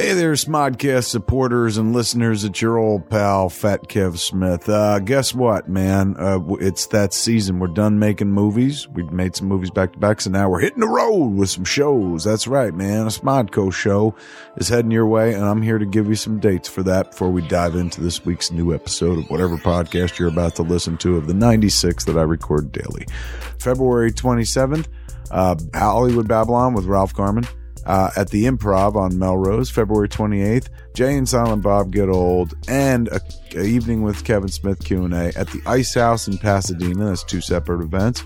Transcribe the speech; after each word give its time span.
Hey 0.00 0.14
there, 0.14 0.32
Smodcast 0.32 1.08
supporters 1.08 1.76
and 1.76 1.92
listeners. 1.92 2.42
It's 2.42 2.62
your 2.62 2.78
old 2.78 3.10
pal, 3.10 3.50
Fat 3.50 3.82
Kev 3.82 4.16
Smith. 4.16 4.66
Uh, 4.66 4.98
guess 4.98 5.34
what, 5.34 5.68
man? 5.68 6.16
Uh, 6.18 6.40
it's 6.54 6.86
that 6.86 7.12
season. 7.12 7.58
We're 7.58 7.66
done 7.66 7.98
making 7.98 8.30
movies. 8.30 8.88
We've 8.88 9.12
made 9.12 9.36
some 9.36 9.48
movies 9.48 9.70
back 9.70 9.92
to 9.92 9.98
back, 9.98 10.22
so 10.22 10.30
now 10.30 10.48
we're 10.48 10.60
hitting 10.60 10.80
the 10.80 10.88
road 10.88 11.34
with 11.34 11.50
some 11.50 11.66
shows. 11.66 12.24
That's 12.24 12.46
right, 12.46 12.72
man. 12.72 13.02
A 13.02 13.10
Smodco 13.10 13.70
show 13.74 14.14
is 14.56 14.70
heading 14.70 14.90
your 14.90 15.06
way, 15.06 15.34
and 15.34 15.44
I'm 15.44 15.60
here 15.60 15.76
to 15.76 15.84
give 15.84 16.08
you 16.08 16.14
some 16.16 16.40
dates 16.40 16.66
for 16.66 16.82
that 16.84 17.10
before 17.10 17.30
we 17.30 17.46
dive 17.46 17.76
into 17.76 18.00
this 18.00 18.24
week's 18.24 18.50
new 18.50 18.74
episode 18.74 19.18
of 19.18 19.28
whatever 19.28 19.58
podcast 19.58 20.18
you're 20.18 20.28
about 20.28 20.56
to 20.56 20.62
listen 20.62 20.96
to 20.96 21.18
of 21.18 21.26
the 21.26 21.34
96 21.34 22.06
that 22.06 22.16
I 22.16 22.22
record 22.22 22.72
daily. 22.72 23.06
February 23.58 24.12
27th, 24.12 24.86
uh, 25.30 25.56
Hollywood 25.74 26.26
Babylon 26.26 26.72
with 26.72 26.86
Ralph 26.86 27.12
Garman 27.12 27.46
uh, 27.86 28.10
at 28.16 28.30
the 28.30 28.44
Improv 28.44 28.96
on 28.96 29.18
Melrose, 29.18 29.70
February 29.70 30.08
28th. 30.08 30.68
Jay 30.94 31.16
and 31.16 31.28
Silent 31.28 31.62
Bob 31.62 31.92
Get 31.92 32.08
Old, 32.08 32.54
and 32.68 33.08
a, 33.08 33.20
a 33.54 33.64
evening 33.64 34.02
with 34.02 34.24
Kevin 34.24 34.48
Smith 34.48 34.84
Q&A 34.84 35.28
at 35.28 35.48
the 35.48 35.60
Ice 35.66 35.94
House 35.94 36.28
in 36.28 36.38
Pasadena. 36.38 37.06
That's 37.06 37.24
two 37.24 37.40
separate 37.40 37.82
events. 37.82 38.24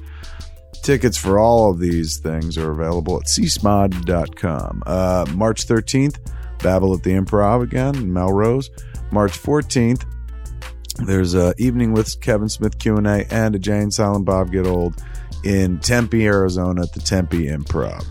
Tickets 0.82 1.16
for 1.16 1.38
all 1.38 1.70
of 1.70 1.78
these 1.78 2.18
things 2.18 2.59
are 2.59 2.70
available 2.70 3.16
at 3.16 3.24
csmod.com. 3.24 4.82
Uh, 4.86 5.26
March 5.34 5.66
13th, 5.66 6.18
Babble 6.62 6.95
at 6.95 7.02
the 7.02 7.12
Improv 7.12 7.62
again, 7.62 7.95
in 7.95 8.12
Melrose. 8.12 8.70
March 9.10 9.32
14th, 9.32 10.04
there's 11.06 11.34
a 11.34 11.54
evening 11.59 11.92
with 11.92 12.20
Kevin 12.20 12.48
Smith 12.48 12.78
Q&A 12.78 13.24
and 13.30 13.54
a 13.54 13.59
Jay 13.59 13.78
and 13.78 13.92
Silent 13.92 14.24
Bob 14.24 14.52
Get 14.52 14.66
Old 14.66 15.02
in 15.42 15.78
Tempe, 15.78 16.26
Arizona 16.26 16.82
at 16.82 16.92
the 16.92 17.00
Tempe 17.00 17.46
Improv. 17.46 18.04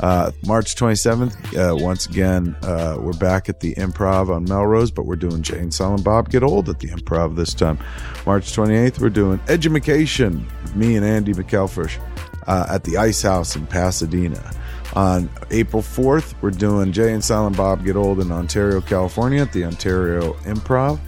Uh, 0.00 0.30
March 0.46 0.76
27th, 0.76 1.56
uh, 1.56 1.74
once 1.76 2.06
again, 2.06 2.56
uh, 2.62 2.96
we're 3.00 3.12
back 3.14 3.48
at 3.48 3.60
the 3.60 3.74
Improv 3.74 4.28
on 4.28 4.44
Melrose, 4.44 4.90
but 4.92 5.06
we're 5.06 5.16
doing 5.16 5.42
Jay 5.42 5.58
and 5.58 5.74
Silent 5.74 6.04
Bob 6.04 6.30
Get 6.30 6.42
Old 6.42 6.68
at 6.68 6.78
the 6.78 6.88
Improv 6.88 7.34
this 7.34 7.52
time. 7.52 7.78
March 8.24 8.52
28th, 8.52 9.00
we're 9.00 9.10
doing 9.10 9.40
Edumacation, 9.48 10.46
me 10.74 10.96
and 10.96 11.04
Andy 11.04 11.32
McElfresh 11.32 12.00
uh, 12.46 12.66
at 12.70 12.84
the 12.84 12.96
Ice 12.96 13.22
House 13.22 13.56
in 13.56 13.66
Pasadena. 13.66 14.52
On 14.94 15.28
April 15.50 15.82
4th, 15.82 16.34
we're 16.40 16.50
doing 16.50 16.92
Jay 16.92 17.12
and 17.12 17.22
Silent 17.22 17.56
Bob 17.56 17.84
Get 17.84 17.96
Old 17.96 18.20
in 18.20 18.32
Ontario, 18.32 18.80
California 18.80 19.42
at 19.42 19.52
the 19.52 19.64
Ontario 19.64 20.34
Improv. 20.44 20.98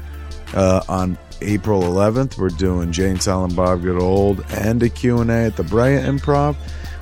Uh, 0.52 0.82
on 0.88 1.16
April 1.42 1.82
11th, 1.82 2.38
we're 2.38 2.48
doing 2.48 2.92
Jay 2.92 3.10
and 3.10 3.22
Silent 3.22 3.54
Bob 3.54 3.82
Get 3.82 3.96
Old 3.96 4.44
and 4.50 4.82
a 4.82 4.88
Q&A 4.88 5.46
at 5.46 5.56
the 5.56 5.62
Brea 5.62 5.96
Improv. 5.96 6.56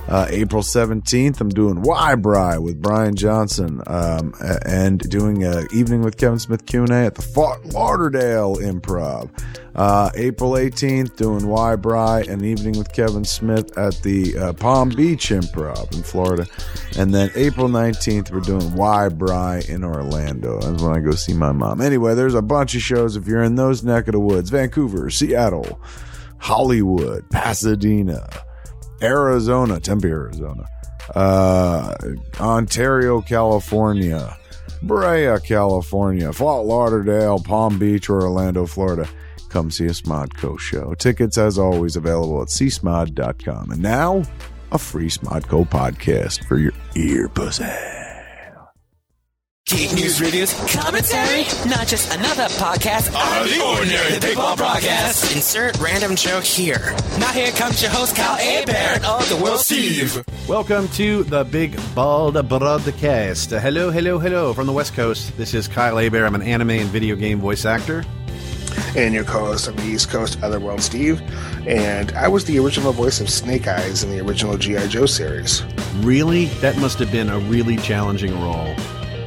Uh, 0.09 0.25
April 0.31 0.63
17th, 0.63 1.39
I'm 1.39 1.49
doing 1.49 1.83
Why 1.83 2.15
Bry 2.15 2.57
with 2.57 2.81
Brian 2.81 3.15
Johnson 3.15 3.79
um, 3.85 4.33
and 4.65 4.97
doing 4.97 5.43
an 5.43 5.67
evening 5.71 6.01
with 6.01 6.17
Kevin 6.17 6.39
Smith 6.39 6.65
Q&A 6.65 7.05
at 7.05 7.13
the 7.13 7.21
Fort 7.21 7.63
Lauderdale 7.67 8.55
Improv. 8.55 9.29
Uh, 9.75 10.09
April 10.15 10.53
18th, 10.53 11.15
doing 11.15 11.45
Why 11.45 11.75
Bry, 11.75 12.21
an 12.21 12.43
evening 12.43 12.75
with 12.75 12.91
Kevin 12.91 13.23
Smith 13.23 13.77
at 13.77 14.01
the 14.01 14.35
uh, 14.35 14.53
Palm 14.53 14.89
Beach 14.89 15.29
Improv 15.29 15.93
in 15.93 16.01
Florida. 16.01 16.47
And 16.97 17.13
then 17.13 17.29
April 17.35 17.67
19th, 17.69 18.31
we're 18.31 18.39
doing 18.39 18.73
Why 18.73 19.09
Bry 19.09 19.61
in 19.69 19.83
Orlando. 19.83 20.59
That's 20.59 20.81
when 20.81 20.97
I 20.97 21.01
go 21.01 21.11
see 21.11 21.35
my 21.35 21.51
mom. 21.51 21.81
Anyway, 21.81 22.15
there's 22.15 22.33
a 22.33 22.41
bunch 22.41 22.73
of 22.73 22.81
shows 22.81 23.15
if 23.15 23.27
you're 23.27 23.43
in 23.43 23.53
those 23.53 23.83
neck 23.83 24.07
of 24.07 24.13
the 24.13 24.19
woods 24.19 24.49
Vancouver, 24.49 25.11
Seattle, 25.11 25.79
Hollywood, 26.39 27.29
Pasadena. 27.29 28.27
Arizona, 29.01 29.79
Tempe, 29.79 30.07
Arizona, 30.07 30.65
uh, 31.15 31.95
Ontario, 32.39 33.21
California, 33.21 34.37
Brea, 34.81 35.39
California, 35.39 36.31
Fort 36.31 36.65
Lauderdale, 36.65 37.39
Palm 37.39 37.79
Beach, 37.79 38.09
or 38.09 38.23
Orlando, 38.23 38.65
Florida. 38.65 39.07
Come 39.49 39.71
see 39.71 39.85
a 39.85 39.89
Smodco 39.89 40.59
show. 40.59 40.93
Tickets, 40.93 41.37
as 41.37 41.57
always, 41.57 41.95
available 41.95 42.41
at 42.41 42.49
csmod.com. 42.49 43.71
And 43.71 43.81
now, 43.81 44.23
a 44.71 44.77
free 44.77 45.09
Smodco 45.09 45.67
podcast 45.67 46.45
for 46.45 46.57
your 46.59 46.73
ear 46.95 47.27
pussy. 47.29 47.98
Geek 49.69 49.93
News 49.93 50.19
Reviews, 50.19 50.51
commentary, 50.73 51.43
not 51.69 51.85
just 51.85 52.11
another 52.15 52.45
podcast 52.55 53.13
on 53.15 53.47
the 53.47 53.63
ordinary 53.63 54.19
Big 54.19 54.35
Bald 54.35 54.57
broadcast. 54.57 55.35
Insert 55.35 55.77
random 55.77 56.15
joke 56.15 56.43
here. 56.43 56.95
Now 57.19 57.27
here 57.27 57.51
comes 57.51 57.79
your 57.79 57.91
host, 57.91 58.15
Kyle 58.15 58.35
Hebert 58.35 59.05
of 59.05 59.29
the 59.29 59.35
World 59.35 59.59
Steve. 59.59 60.23
Welcome 60.47 60.87
to 60.89 61.21
the 61.25 61.43
Big 61.43 61.79
Bald 61.93 62.49
Broadcast. 62.49 63.51
Hello, 63.51 63.91
hello, 63.91 64.17
hello 64.17 64.55
from 64.55 64.65
the 64.65 64.73
West 64.73 64.95
Coast. 64.95 65.37
This 65.37 65.53
is 65.53 65.67
Kyle 65.67 65.97
Hebert. 65.97 66.23
I'm 66.23 66.33
an 66.33 66.41
anime 66.41 66.71
and 66.71 66.89
video 66.89 67.15
game 67.15 67.39
voice 67.39 67.63
actor. 67.63 68.03
And 68.95 69.13
your 69.13 69.23
co-host 69.23 69.67
on 69.67 69.75
the 69.75 69.83
East 69.83 70.09
Coast, 70.09 70.41
Otherworld 70.41 70.81
Steve. 70.81 71.21
And 71.67 72.11
I 72.13 72.27
was 72.27 72.43
the 72.45 72.57
original 72.57 72.91
voice 72.91 73.21
of 73.21 73.29
Snake 73.29 73.67
Eyes 73.67 74.03
in 74.03 74.09
the 74.09 74.19
original 74.19 74.57
G.I. 74.57 74.87
Joe 74.87 75.05
series. 75.05 75.61
Really? 75.97 76.45
That 76.61 76.75
must 76.77 76.97
have 76.97 77.11
been 77.11 77.29
a 77.29 77.37
really 77.37 77.77
challenging 77.77 78.33
role 78.41 78.73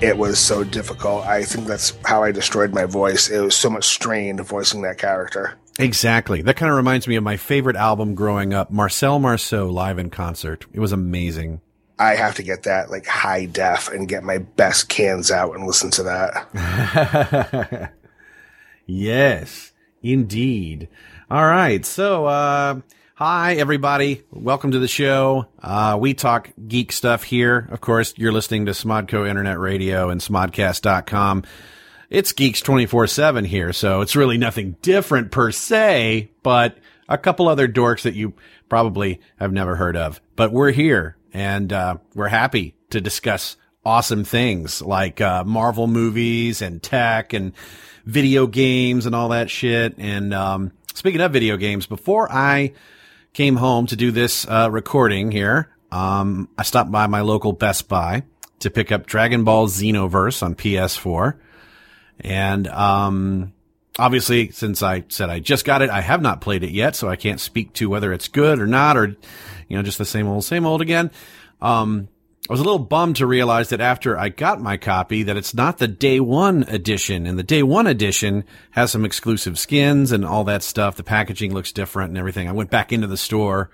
it 0.03 0.19
was 0.19 0.39
so 0.39 0.65
difficult. 0.65 1.25
I 1.25 1.45
think 1.45 1.67
that's 1.67 1.97
how 2.05 2.25
I 2.25 2.33
destroyed 2.33 2.75
my 2.75 2.85
voice. 2.85 3.31
It 3.31 3.41
was 3.41 3.55
so 3.55 3.71
much 3.71 3.85
strain 3.85 4.43
voicing 4.43 4.83
that 4.83 4.99
character. 4.99 5.55
Exactly. 5.79 6.43
That 6.43 6.57
kind 6.57 6.71
of 6.71 6.77
reminds 6.77 7.07
me 7.07 7.17
of 7.17 7.23
my 7.23 7.37
favorite 7.37 7.77
album 7.77 8.15
growing 8.15 8.53
up, 8.53 8.71
Marcel 8.71 9.19
Marceau 9.21 9.69
live 9.69 9.99
in 9.99 10.11
concert. 10.11 10.67
It 10.73 10.81
was 10.81 10.93
amazing. 10.93 11.61
I 11.99 12.17
have 12.17 12.35
to 12.37 12.43
get 12.43 12.65
that 12.65 12.91
like 12.91 13.07
high 13.07 13.47
def 13.47 13.89
and 13.91 14.09
get 14.09 14.25
my 14.25 14.39
best 14.39 14.89
cans 14.89 15.31
out 15.31 15.55
and 15.55 15.67
listen 15.67 15.91
to 15.93 16.03
that. 16.03 17.93
yes, 18.87 19.73
indeed. 20.03 20.89
All 21.31 21.47
right. 21.47 21.87
So, 21.87 22.27
uh, 22.27 22.81
Hi, 23.25 23.55
everybody. 23.55 24.25
Welcome 24.33 24.73
to 24.73 24.81
the 24.81 24.89
show. 24.89 25.47
Uh, 25.63 25.97
we 26.01 26.13
talk 26.13 26.51
geek 26.67 26.91
stuff 26.91 27.23
here. 27.23 27.69
Of 27.71 27.81
course, 27.81 28.15
you're 28.17 28.33
listening 28.33 28.67
to 28.67 28.73
Smodco 28.73 29.29
Internet 29.29 29.61
Radio 29.61 30.11
and 30.11 30.21
smodcast.com. 30.21 31.45
It's 32.11 32.33
Geeks 32.33 32.63
24 32.63 33.07
7 33.07 33.45
here, 33.45 33.73
so 33.73 34.01
it's 34.01 34.17
really 34.17 34.39
nothing 34.39 34.75
different 34.83 35.31
per 35.31 35.53
se, 35.53 36.33
but 36.43 36.79
a 37.09 37.17
couple 37.17 37.47
other 37.47 37.69
dorks 37.69 38.03
that 38.03 38.15
you 38.15 38.35
probably 38.69 39.21
have 39.37 39.53
never 39.53 39.77
heard 39.77 39.97
of. 39.97 40.21
But 40.35 40.51
we're 40.51 40.73
here 40.73 41.17
and 41.33 41.73
uh, 41.73 41.99
we're 42.17 42.27
happy 42.27 42.75
to 42.91 43.01
discuss 43.01 43.57
awesome 43.85 44.25
things 44.25 44.83
like 44.83 45.21
uh, 45.21 45.45
Marvel 45.45 45.87
movies 45.87 46.61
and 46.61 46.83
tech 46.83 47.35
and 47.35 47.53
video 48.05 48.49
games 48.49 49.07
and 49.07 49.15
all 49.15 49.29
that 49.29 49.49
shit. 49.49 49.95
And 49.97 50.35
um, 50.35 50.73
speaking 50.93 51.21
of 51.21 51.33
video 51.33 51.57
games, 51.57 51.87
before 51.87 52.27
I 52.29 52.73
came 53.33 53.57
home 53.57 53.87
to 53.87 53.97
do 53.97 54.11
this 54.11 54.47
uh, 54.47 54.69
recording 54.71 55.31
here, 55.31 55.69
um, 55.91 56.49
I 56.57 56.63
stopped 56.63 56.91
by 56.91 57.07
my 57.07 57.21
local 57.21 57.53
Best 57.53 57.89
Buy 57.89 58.25
to 58.61 58.71
pick 58.71 58.93
up 58.93 59.07
Dragon 59.07 59.45
Ball 59.45 59.69
Xenoverse 59.69 60.43
on 60.43 60.55
PS4. 60.55 61.39
And 62.21 62.69
um, 62.69 63.53
obviously, 63.99 64.51
since 64.51 64.83
I 64.83 65.05
said 65.09 65.31
I 65.31 65.41
just 65.41 65.65
got 65.65 65.83
it, 65.83 65.91
I 65.91 66.01
have 66.01 66.23
not 66.23 66.41
played 66.41 66.63
it 66.63 66.71
yet, 66.71 66.95
so 66.95 67.09
I 67.09 67.17
can't 67.17 67.41
speak 67.41 67.73
to 67.75 67.91
whether 67.91 68.13
it's 68.13 68.29
good 68.29 68.61
or 68.61 68.67
not, 68.67 68.97
or 68.97 69.17
you 69.69 69.77
know, 69.77 69.83
just 69.83 69.99
the 69.99 70.05
same 70.05 70.29
old, 70.29 70.45
same 70.45 70.67
old 70.67 70.83
again. 70.83 71.11
Um, 71.61 72.09
I 72.49 72.53
was 72.53 72.59
a 72.59 72.65
little 72.65 72.81
bummed 72.81 73.17
to 73.17 73.27
realize 73.27 73.69
that 73.69 73.81
after 73.81 74.19
I 74.19 74.29
got 74.29 74.61
my 74.61 74.77
copy 74.77 75.23
that 75.23 75.37
it's 75.37 75.55
not 75.55 75.79
the 75.79 75.87
day 75.87 76.19
one 76.19 76.65
edition 76.65 77.25
and 77.25 77.39
the 77.39 77.45
day 77.45 77.63
one 77.63 77.87
edition 77.87 78.43
has 78.73 78.91
some 78.91 79.05
exclusive 79.05 79.61
skins 79.61 80.11
and 80.11 80.25
all 80.25 80.43
that 80.45 80.65
stuff. 80.65 80.97
The 80.97 81.05
packaging 81.05 81.55
looks 81.55 81.71
different 81.71 82.09
and 82.09 82.19
everything. 82.19 82.49
I 82.49 82.53
went 82.53 82.69
back 82.69 82.93
into 82.93 83.07
the 83.07 83.17
store 83.17 83.71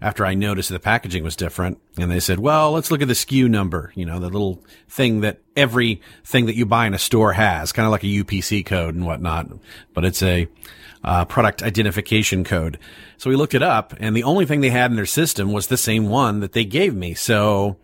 after 0.00 0.26
I 0.26 0.34
noticed 0.34 0.68
the 0.68 0.80
packaging 0.80 1.22
was 1.22 1.36
different 1.36 1.80
and 1.96 2.10
they 2.10 2.18
said, 2.18 2.40
well, 2.40 2.72
let's 2.72 2.90
look 2.90 3.02
at 3.02 3.08
the 3.08 3.14
SKU 3.14 3.48
number, 3.48 3.92
you 3.94 4.04
know, 4.04 4.18
the 4.18 4.30
little 4.30 4.64
thing 4.88 5.20
that 5.20 5.38
every 5.56 6.02
thing 6.24 6.46
that 6.46 6.56
you 6.56 6.66
buy 6.66 6.88
in 6.88 6.94
a 6.94 6.98
store 6.98 7.34
has, 7.34 7.70
kind 7.70 7.86
of 7.86 7.92
like 7.92 8.02
a 8.02 8.06
UPC 8.06 8.66
code 8.66 8.96
and 8.96 9.06
whatnot, 9.06 9.48
but 9.94 10.04
it's 10.04 10.24
a 10.24 10.48
uh, 11.04 11.24
product 11.24 11.62
identification 11.62 12.42
code. 12.42 12.80
So 13.16 13.30
we 13.30 13.36
looked 13.36 13.54
it 13.54 13.62
up 13.62 13.94
and 14.00 14.16
the 14.16 14.24
only 14.24 14.44
thing 14.44 14.60
they 14.60 14.70
had 14.70 14.90
in 14.90 14.96
their 14.96 15.06
system 15.06 15.52
was 15.52 15.68
the 15.68 15.76
same 15.76 16.08
one 16.08 16.40
that 16.40 16.52
they 16.52 16.64
gave 16.64 16.96
me. 16.96 17.14
So 17.14 17.76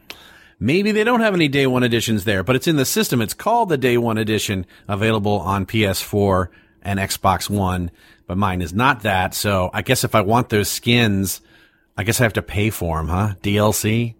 Maybe 0.59 0.93
they 0.93 1.05
don't 1.05 1.21
have 1.21 1.35
any 1.35 1.49
day 1.49 1.67
one 1.67 1.83
editions 1.83 2.25
there, 2.25 2.43
but 2.43 2.57
it's 2.57 2.69
in 2.69 2.77
the 2.77 2.85
system. 2.85 3.21
It's 3.21 3.35
called 3.35 3.69
the 3.69 3.79
day 3.79 3.99
one 3.99 4.19
edition 4.19 4.67
available 4.89 5.41
on 5.41 5.67
PS4 5.67 6.49
and 6.83 6.99
Xbox 6.99 7.51
One, 7.51 7.91
but 8.27 8.39
mine 8.39 8.63
is 8.63 8.73
not 8.73 9.03
that. 9.03 9.35
So 9.35 9.71
I 9.73 9.83
guess 9.83 10.05
if 10.05 10.15
I 10.15 10.21
want 10.21 10.51
those 10.51 10.69
skins, 10.69 11.41
I 11.97 12.05
guess 12.05 12.21
I 12.21 12.25
have 12.25 12.35
to 12.35 12.43
pay 12.43 12.71
for 12.71 12.99
them, 12.99 13.09
huh? 13.09 13.35
DLC? 13.43 14.15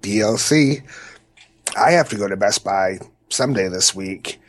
DLC. 0.00 0.82
I 1.76 1.92
have 1.92 2.08
to 2.10 2.16
go 2.16 2.28
to 2.28 2.36
Best 2.36 2.64
Buy 2.64 2.98
someday 3.30 3.68
this 3.68 3.94
week. 3.94 4.40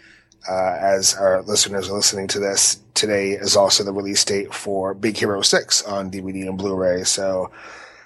Uh, 0.47 0.77
as 0.79 1.15
our 1.15 1.41
listeners 1.41 1.89
are 1.89 1.95
listening 1.95 2.27
to 2.27 2.39
this, 2.39 2.79
today 2.94 3.31
is 3.31 3.56
also 3.56 3.83
the 3.83 3.91
release 3.91 4.23
date 4.23 4.53
for 4.53 4.94
Big 4.94 5.17
Hero 5.17 5.41
6 5.41 5.83
on 5.83 6.12
DVD 6.12 6.47
and 6.47 6.57
Blu-ray. 6.57 7.03
So 7.03 7.50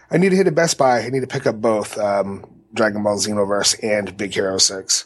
I 0.09 0.17
need 0.17 0.29
to 0.29 0.38
hit 0.38 0.47
a 0.47 0.51
Best 0.51 0.77
Buy. 0.77 1.01
I 1.01 1.09
need 1.09 1.19
to 1.19 1.27
pick 1.27 1.45
up 1.45 1.59
both. 1.59 1.97
Um, 1.97 2.45
Dragon 2.74 3.04
Ball 3.04 3.18
Xenoverse 3.18 3.81
and 3.83 4.16
Big 4.18 4.33
Hero 4.33 4.57
6. 4.57 5.06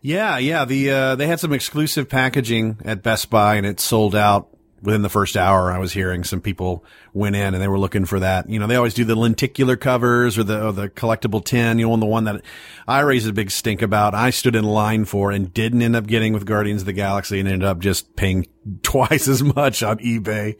Yeah, 0.00 0.36
yeah. 0.36 0.66
The 0.66 0.90
uh, 0.90 1.16
they 1.16 1.26
had 1.26 1.40
some 1.40 1.54
exclusive 1.54 2.10
packaging 2.10 2.78
at 2.84 3.02
Best 3.02 3.30
Buy, 3.30 3.54
and 3.54 3.64
it 3.64 3.80
sold 3.80 4.14
out 4.14 4.54
within 4.84 5.00
the 5.00 5.08
first 5.08 5.34
hour. 5.36 5.72
I 5.72 5.78
was 5.78 5.92
hearing 5.92 6.24
some 6.24 6.42
people 6.42 6.84
went 7.14 7.36
in 7.36 7.54
and 7.54 7.62
they 7.62 7.68
were 7.68 7.78
looking 7.78 8.04
for 8.04 8.20
that. 8.20 8.48
You 8.48 8.58
know, 8.58 8.66
they 8.66 8.76
always 8.76 8.92
do 8.92 9.04
the 9.04 9.16
lenticular 9.16 9.76
covers 9.76 10.36
or 10.36 10.44
the 10.44 10.66
or 10.66 10.72
the 10.72 10.90
collectible 10.90 11.42
tin. 11.42 11.78
You 11.78 11.86
know, 11.86 11.94
and 11.94 12.02
the 12.02 12.06
one 12.06 12.24
that 12.24 12.42
I 12.86 13.00
raised 13.00 13.26
a 13.26 13.32
big 13.32 13.50
stink 13.50 13.80
about. 13.80 14.14
I 14.14 14.28
stood 14.30 14.54
in 14.54 14.64
line 14.64 15.06
for 15.06 15.30
and 15.30 15.52
didn't 15.52 15.80
end 15.80 15.96
up 15.96 16.06
getting 16.06 16.34
with 16.34 16.44
Guardians 16.44 16.82
of 16.82 16.86
the 16.86 16.92
Galaxy, 16.92 17.40
and 17.40 17.48
ended 17.48 17.66
up 17.66 17.78
just 17.78 18.14
paying 18.14 18.46
twice 18.82 19.26
as 19.26 19.42
much 19.42 19.82
on 19.82 19.98
eBay. 19.98 20.56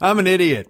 I'm 0.00 0.18
an 0.18 0.26
idiot. 0.26 0.68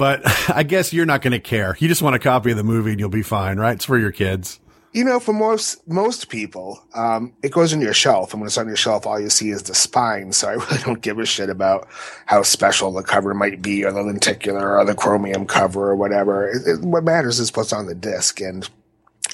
But 0.00 0.22
I 0.48 0.62
guess 0.62 0.94
you're 0.94 1.04
not 1.04 1.20
going 1.20 1.32
to 1.32 1.38
care. 1.38 1.76
You 1.78 1.86
just 1.86 2.00
want 2.00 2.16
a 2.16 2.18
copy 2.18 2.50
of 2.50 2.56
the 2.56 2.64
movie 2.64 2.92
and 2.92 2.98
you'll 2.98 3.10
be 3.10 3.22
fine, 3.22 3.58
right? 3.58 3.74
It's 3.74 3.84
for 3.84 3.98
your 3.98 4.10
kids. 4.10 4.58
You 4.92 5.04
know, 5.04 5.20
for 5.20 5.32
most 5.32 5.86
most 5.86 6.30
people, 6.30 6.82
um, 6.94 7.32
it 7.44 7.52
goes 7.52 7.72
on 7.72 7.80
your 7.80 7.94
shelf, 7.94 8.32
and 8.32 8.40
when 8.40 8.48
it's 8.48 8.58
on 8.58 8.66
your 8.66 8.74
shelf, 8.74 9.06
all 9.06 9.20
you 9.20 9.30
see 9.30 9.50
is 9.50 9.62
the 9.62 9.74
spine. 9.74 10.32
So 10.32 10.48
I 10.48 10.52
really 10.54 10.78
don't 10.78 11.00
give 11.00 11.20
a 11.20 11.26
shit 11.26 11.48
about 11.48 11.86
how 12.26 12.42
special 12.42 12.90
the 12.90 13.04
cover 13.04 13.32
might 13.32 13.62
be, 13.62 13.84
or 13.84 13.92
the 13.92 14.02
lenticular, 14.02 14.76
or 14.76 14.84
the 14.84 14.96
chromium 14.96 15.46
cover, 15.46 15.90
or 15.90 15.94
whatever. 15.94 16.48
It, 16.48 16.66
it, 16.66 16.80
what 16.80 17.04
matters 17.04 17.38
is 17.38 17.54
what's 17.54 17.72
on 17.72 17.86
the 17.86 17.94
disc, 17.94 18.40
and 18.40 18.68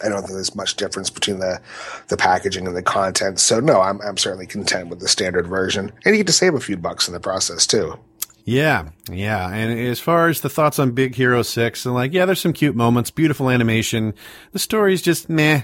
I 0.05 0.11
don't 0.11 0.21
think 0.21 0.35
there's 0.35 0.55
much 0.55 0.77
difference 0.77 1.09
between 1.09 1.39
the 1.39 1.59
the 2.09 2.19
packaging 2.19 2.67
and 2.67 2.77
the 2.77 2.83
content. 2.83 3.41
So 3.41 3.59
no, 3.61 3.81
I'm 3.81 3.99
I'm 4.03 4.19
certainly 4.19 4.47
content 4.47 4.89
with 4.91 5.01
the 5.01 5.09
standard 5.09 5.47
version, 5.47 5.91
and 6.05 6.15
you 6.15 6.19
get 6.19 6.27
to 6.27 6.35
save 6.35 6.55
a 6.55 6.61
few 6.61 6.77
bucks 6.77 7.09
in 7.09 7.15
the 7.15 7.21
process 7.21 7.67
too. 7.67 7.99
Yeah, 8.47 8.91
yeah. 9.11 9.49
And 9.49 9.77
as 9.79 9.99
far 9.99 10.29
as 10.29 10.41
the 10.41 10.49
thoughts 10.49 10.79
on 10.79 10.93
Big 10.93 11.17
Hero 11.17 11.43
6, 11.43 11.85
and 11.85 11.95
like, 11.95 12.13
yeah, 12.13 12.27
there's 12.27 12.41
some 12.41 12.53
cute 12.53 12.77
moments, 12.77 13.11
beautiful 13.11 13.51
animation. 13.51 14.15
The 14.53 14.61
story's 14.61 15.03
just 15.03 15.29
meh. 15.29 15.63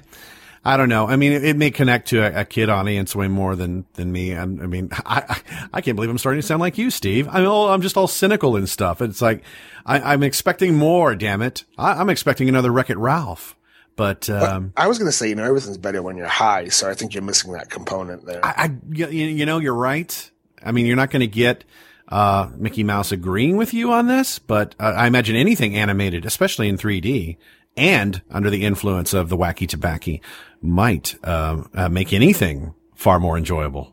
I 0.64 0.76
don't 0.76 0.88
know. 0.88 1.06
I 1.06 1.14
mean, 1.14 1.32
it, 1.32 1.44
it 1.44 1.56
may 1.56 1.70
connect 1.70 2.08
to 2.08 2.22
a, 2.22 2.40
a, 2.40 2.44
kid 2.44 2.68
audience 2.68 3.14
way 3.14 3.28
more 3.28 3.54
than, 3.54 3.84
than 3.94 4.10
me. 4.10 4.34
I, 4.34 4.42
I 4.42 4.46
mean, 4.46 4.90
I, 5.06 5.40
I 5.72 5.80
can't 5.80 5.94
believe 5.94 6.10
I'm 6.10 6.18
starting 6.18 6.40
to 6.40 6.46
sound 6.46 6.60
like 6.60 6.76
you, 6.76 6.90
Steve. 6.90 7.28
I'm 7.30 7.46
all, 7.46 7.68
I'm 7.68 7.82
just 7.82 7.96
all 7.96 8.08
cynical 8.08 8.56
and 8.56 8.68
stuff. 8.68 9.00
It's 9.00 9.22
like, 9.22 9.44
I, 9.86 10.14
am 10.14 10.24
expecting 10.24 10.74
more, 10.74 11.14
damn 11.14 11.40
it. 11.40 11.64
I, 11.78 12.00
am 12.00 12.10
expecting 12.10 12.48
another 12.48 12.72
Wreck 12.72 12.90
It 12.90 12.98
Ralph. 12.98 13.56
But, 13.94 14.28
um, 14.28 14.72
I 14.76 14.88
was 14.88 14.98
going 14.98 15.08
to 15.08 15.16
say, 15.16 15.28
you 15.28 15.36
know, 15.36 15.44
everything's 15.44 15.78
better 15.78 16.02
when 16.02 16.16
you're 16.16 16.26
high. 16.26 16.68
So 16.68 16.90
I 16.90 16.94
think 16.94 17.14
you're 17.14 17.22
missing 17.22 17.52
that 17.52 17.70
component 17.70 18.26
there. 18.26 18.44
I, 18.44 18.54
I 18.56 18.76
you, 18.90 19.06
you 19.08 19.46
know, 19.46 19.58
you're 19.58 19.74
right. 19.74 20.30
I 20.64 20.72
mean, 20.72 20.86
you're 20.86 20.96
not 20.96 21.10
going 21.10 21.20
to 21.20 21.26
get, 21.26 21.64
uh, 22.08 22.48
Mickey 22.56 22.84
Mouse 22.84 23.12
agreeing 23.12 23.56
with 23.56 23.72
you 23.72 23.92
on 23.92 24.06
this, 24.06 24.38
but 24.38 24.74
uh, 24.78 24.94
I 24.96 25.06
imagine 25.06 25.36
anything 25.36 25.76
animated, 25.76 26.24
especially 26.24 26.68
in 26.68 26.76
3D 26.76 27.36
and 27.76 28.22
under 28.30 28.50
the 28.50 28.64
influence 28.64 29.14
of 29.14 29.28
the 29.28 29.36
wacky 29.36 29.68
tobacco 29.68 30.18
might 30.60 31.16
uh, 31.24 31.62
uh, 31.74 31.88
make 31.88 32.12
anything 32.12 32.74
far 32.94 33.18
more 33.18 33.36
enjoyable. 33.36 33.92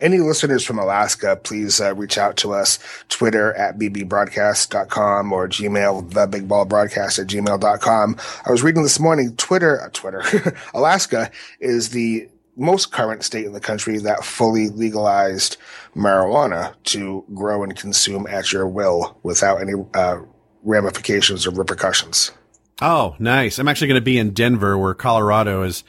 Any 0.00 0.18
listeners 0.18 0.64
from 0.64 0.78
Alaska, 0.78 1.34
please 1.42 1.80
uh, 1.80 1.92
reach 1.94 2.18
out 2.18 2.36
to 2.38 2.52
us, 2.52 2.78
Twitter 3.08 3.52
at 3.54 3.78
bbroadcast.com 3.78 5.32
or 5.32 5.48
Gmail, 5.48 6.10
thebigbaldbroadcast 6.10 7.18
at 7.18 7.26
gmail.com. 7.26 8.16
I 8.46 8.50
was 8.50 8.62
reading 8.62 8.84
this 8.84 9.00
morning, 9.00 9.34
Twitter, 9.34 9.90
Twitter, 9.92 10.22
Alaska 10.74 11.32
is 11.58 11.90
the 11.90 12.28
most 12.58 12.92
current 12.92 13.22
state 13.22 13.46
in 13.46 13.52
the 13.52 13.60
country 13.60 13.98
that 13.98 14.24
fully 14.24 14.68
legalized 14.68 15.56
marijuana 15.94 16.74
to 16.84 17.24
grow 17.34 17.62
and 17.62 17.76
consume 17.76 18.26
at 18.26 18.52
your 18.52 18.66
will 18.66 19.18
without 19.22 19.60
any 19.60 19.72
uh, 19.94 20.18
ramifications 20.62 21.46
or 21.46 21.50
repercussions. 21.50 22.32
Oh, 22.80 23.16
nice. 23.18 23.58
I'm 23.58 23.68
actually 23.68 23.88
going 23.88 24.00
to 24.00 24.04
be 24.04 24.18
in 24.18 24.30
Denver, 24.30 24.78
where 24.78 24.94
Colorado 24.94 25.62
is 25.62 25.82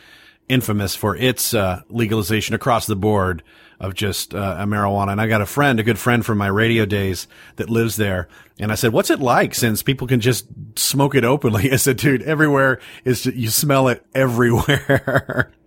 infamous 0.48 0.96
for 0.96 1.16
its 1.16 1.54
uh, 1.54 1.82
legalization 1.90 2.56
across 2.56 2.88
the 2.88 2.96
board 2.96 3.44
of 3.80 3.94
just 3.94 4.36
uh, 4.36 4.58
marijuana. 4.66 5.12
And 5.12 5.22
I 5.22 5.28
got 5.28 5.42
a 5.42 5.46
friend, 5.46 5.80
a 5.80 5.84
good 5.84 6.00
friend 6.00 6.26
from 6.26 6.38
my 6.38 6.48
radio 6.48 6.86
days 6.86 7.28
that 7.56 7.70
lives 7.70 7.96
there. 7.96 8.28
And 8.60 8.72
I 8.72 8.76
said, 8.76 8.92
what's 8.92 9.10
it 9.10 9.20
like 9.20 9.56
since 9.56 9.84
people 9.84 10.08
can 10.08 10.20
just 10.20 10.48
smoke 10.76 11.16
it 11.16 11.24
openly? 11.24 11.72
I 11.72 11.78
said, 11.78 11.98
dude, 11.98 12.24
everywhere 12.24 12.80
is, 13.06 13.26
you 13.26 13.50
smell 13.50 13.88
it 13.88 14.06
everywhere. 14.14 15.54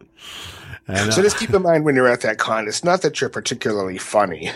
So 1.10 1.22
just 1.22 1.38
keep 1.38 1.50
in 1.50 1.62
mind 1.62 1.84
when 1.84 1.94
you're 1.94 2.08
at 2.08 2.20
that 2.22 2.38
con, 2.38 2.68
it's 2.68 2.84
not 2.84 3.02
that 3.02 3.20
you're 3.20 3.30
particularly 3.30 3.98
funny. 3.98 4.50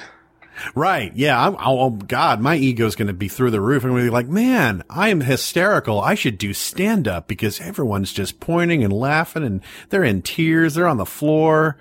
Right. 0.74 1.12
Yeah. 1.14 1.38
I'm, 1.38 1.54
oh, 1.56 1.80
oh 1.80 1.90
God, 1.90 2.40
my 2.40 2.56
ego's 2.56 2.96
going 2.96 3.08
to 3.08 3.14
be 3.14 3.28
through 3.28 3.50
the 3.50 3.60
roof. 3.60 3.84
I'm 3.84 3.90
going 3.90 4.02
to 4.02 4.06
be 4.06 4.12
like, 4.12 4.28
man, 4.28 4.82
I 4.88 5.10
am 5.10 5.20
hysterical. 5.20 6.00
I 6.00 6.14
should 6.14 6.38
do 6.38 6.54
stand 6.54 7.06
up 7.06 7.28
because 7.28 7.60
everyone's 7.60 8.12
just 8.12 8.40
pointing 8.40 8.82
and 8.82 8.92
laughing 8.92 9.44
and 9.44 9.60
they're 9.90 10.04
in 10.04 10.22
tears. 10.22 10.74
They're 10.74 10.88
on 10.88 10.96
the 10.96 11.06
floor. 11.06 11.76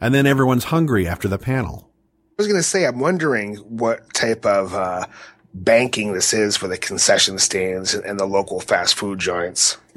And 0.00 0.14
then 0.14 0.26
everyone's 0.26 0.64
hungry 0.64 1.06
after 1.06 1.28
the 1.28 1.38
panel. 1.38 1.90
I 2.38 2.42
was 2.42 2.46
going 2.46 2.58
to 2.58 2.66
say, 2.66 2.86
I'm 2.86 2.98
wondering 2.98 3.56
what 3.56 4.12
type 4.14 4.46
of, 4.46 4.74
uh, 4.74 5.06
banking 5.52 6.12
this 6.12 6.32
is 6.32 6.56
for 6.56 6.68
the 6.68 6.78
concession 6.78 7.38
stands 7.38 7.94
and 7.94 8.18
the 8.18 8.26
local 8.26 8.60
fast 8.60 8.94
food 8.94 9.18
joints. 9.18 9.78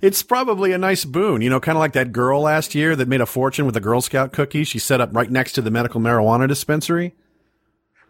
it's 0.00 0.22
probably 0.22 0.72
a 0.72 0.78
nice 0.78 1.04
boon, 1.04 1.42
you 1.42 1.50
know, 1.50 1.60
kind 1.60 1.76
of 1.76 1.80
like 1.80 1.92
that 1.92 2.12
girl 2.12 2.42
last 2.42 2.74
year 2.74 2.96
that 2.96 3.08
made 3.08 3.20
a 3.20 3.26
fortune 3.26 3.66
with 3.66 3.74
the 3.74 3.80
Girl 3.80 4.00
Scout 4.00 4.32
cookies. 4.32 4.68
She 4.68 4.78
set 4.78 5.00
up 5.00 5.10
right 5.12 5.30
next 5.30 5.52
to 5.52 5.62
the 5.62 5.70
medical 5.70 6.00
marijuana 6.00 6.48
dispensary. 6.48 7.14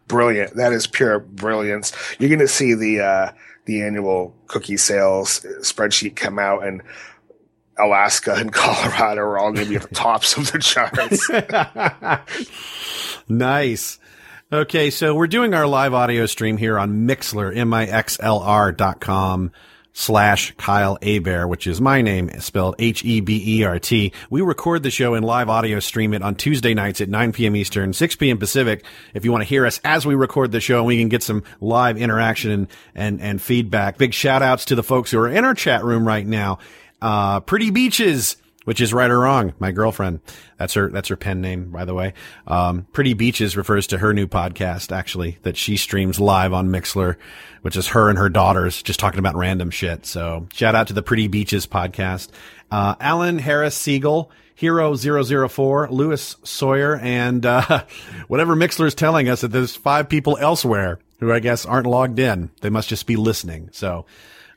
Brilliant. 0.07 0.55
That 0.55 0.73
is 0.73 0.87
pure 0.87 1.19
brilliance. 1.19 1.93
You're 2.19 2.29
going 2.29 2.39
to 2.39 2.49
see 2.49 2.75
the, 2.75 3.01
uh, 3.01 3.33
the 3.65 3.83
annual 3.83 4.37
cookie 4.47 4.77
sales 4.77 5.41
spreadsheet 5.63 6.15
come 6.15 6.39
out 6.39 6.65
and 6.65 6.83
Alaska 7.79 8.35
and 8.35 8.53
Colorado 8.53 9.23
are 9.23 9.39
all 9.39 9.53
going 9.53 9.65
to 9.65 9.71
be 9.71 9.77
at 9.77 9.83
the 9.83 9.89
tops 9.95 10.37
of 10.37 10.53
the 10.53 10.59
charts. 10.59 11.29
nice. 13.29 13.99
Okay, 14.55 14.91
so 14.91 15.17
we're 15.17 15.27
doing 15.27 15.53
our 15.53 15.67
live 15.67 15.95
audio 15.95 16.27
stream 16.27 16.57
here 16.57 16.79
on 16.79 17.09
Mixlr, 17.09 17.57
M-I-X-L-R 17.57 18.71
dot 18.71 19.01
com 19.01 19.51
slash 19.93 20.55
Kyle 20.57 20.97
Hebert, 21.03 21.49
which 21.49 21.67
is 21.67 21.81
my 21.81 22.03
name, 22.03 22.31
spelled 22.39 22.77
H-E-B-E-R-T. 22.79 24.13
We 24.31 24.41
record 24.43 24.85
the 24.85 24.93
show 24.93 25.15
and 25.15 25.27
live 25.27 25.49
audio 25.49 25.81
stream 25.81 26.15
it 26.15 26.23
on 26.23 26.37
Tuesday 26.37 26.73
nights 26.73 27.01
at 27.01 27.09
9 27.09 27.33
p.m. 27.33 27.57
Eastern, 27.57 27.93
6 27.93 28.15
p.m. 28.15 28.39
Pacific. 28.39 28.85
If 29.13 29.25
you 29.25 29.33
want 29.33 29.43
to 29.43 29.49
hear 29.49 29.67
us 29.67 29.81
as 29.83 30.07
we 30.07 30.15
record 30.15 30.53
the 30.53 30.61
show, 30.61 30.85
we 30.85 31.01
can 31.01 31.09
get 31.09 31.25
some 31.25 31.43
live 31.61 31.99
interaction 31.99 32.53
and, 32.53 32.69
and, 32.95 33.21
and 33.21 33.43
feedback. 33.43 33.99
Big 33.99 34.15
shout 34.15 34.43
outs 34.43 34.67
to 34.67 34.77
the 34.77 34.85
folks 34.85 35.11
who 35.11 35.19
are 35.19 35.29
in 35.29 35.45
our 35.45 35.55
chat 35.55 35.83
room 35.83 36.07
right 36.07 36.25
now. 36.25 36.61
Uh, 37.03 37.41
Pretty 37.41 37.73
Beaches, 37.73 38.37
which 38.65 38.81
is 38.81 38.93
right 38.93 39.11
or 39.11 39.21
wrong. 39.21 39.55
My 39.59 39.73
girlfriend. 39.73 40.21
That's 40.59 40.75
her, 40.75 40.89
that's 40.91 41.09
her 41.09 41.17
pen 41.17 41.41
name, 41.41 41.71
by 41.71 41.85
the 41.85 41.95
way. 41.95 42.15
Um, 42.47 42.87
Pretty 42.93 43.15
Beaches 43.15 43.57
refers 43.57 43.87
to 43.89 43.99
her 43.99 44.13
new 44.13 44.27
podcast, 44.27 44.93
actually, 44.93 45.39
that 45.43 45.57
she 45.57 45.77
streams 45.77 46.19
live 46.19 46.53
on 46.53 46.69
Mixlr, 46.69 47.17
which 47.63 47.77
is 47.77 47.89
her 47.89 48.09
and 48.09 48.19
her 48.19 48.29
daughters 48.29 48.83
just 48.83 49.01
talking 49.01 49.19
about 49.19 49.37
random 49.37 49.71
shit. 49.71 50.07
So 50.07 50.49
shout 50.53 50.75
out 50.75 50.89
to 50.89 50.93
the 50.93 51.03
Pretty 51.03 51.29
Beaches 51.29 51.67
podcast. 51.67 52.29
Uh, 52.71 52.95
Alan 53.01 53.39
Harris 53.39 53.77
Siegel, 53.77 54.31
Hero 54.55 54.97
004, 54.97 55.89
Lewis 55.91 56.37
Sawyer, 56.45 56.97
and, 56.97 57.45
uh, 57.45 57.85
whatever 58.29 58.61
is 58.63 58.95
telling 58.95 59.29
us 59.29 59.43
that 59.43 59.49
there's 59.49 59.77
five 59.77 60.09
people 60.09 60.39
elsewhere 60.41 60.99
who 61.21 61.33
I 61.33 61.41
guess 61.41 61.67
aren't 61.67 61.87
logged 61.87 62.19
in. 62.19 62.51
They 62.61 62.71
must 62.71 62.89
just 62.89 63.07
be 63.07 63.17
listening. 63.17 63.71
So, 63.73 64.07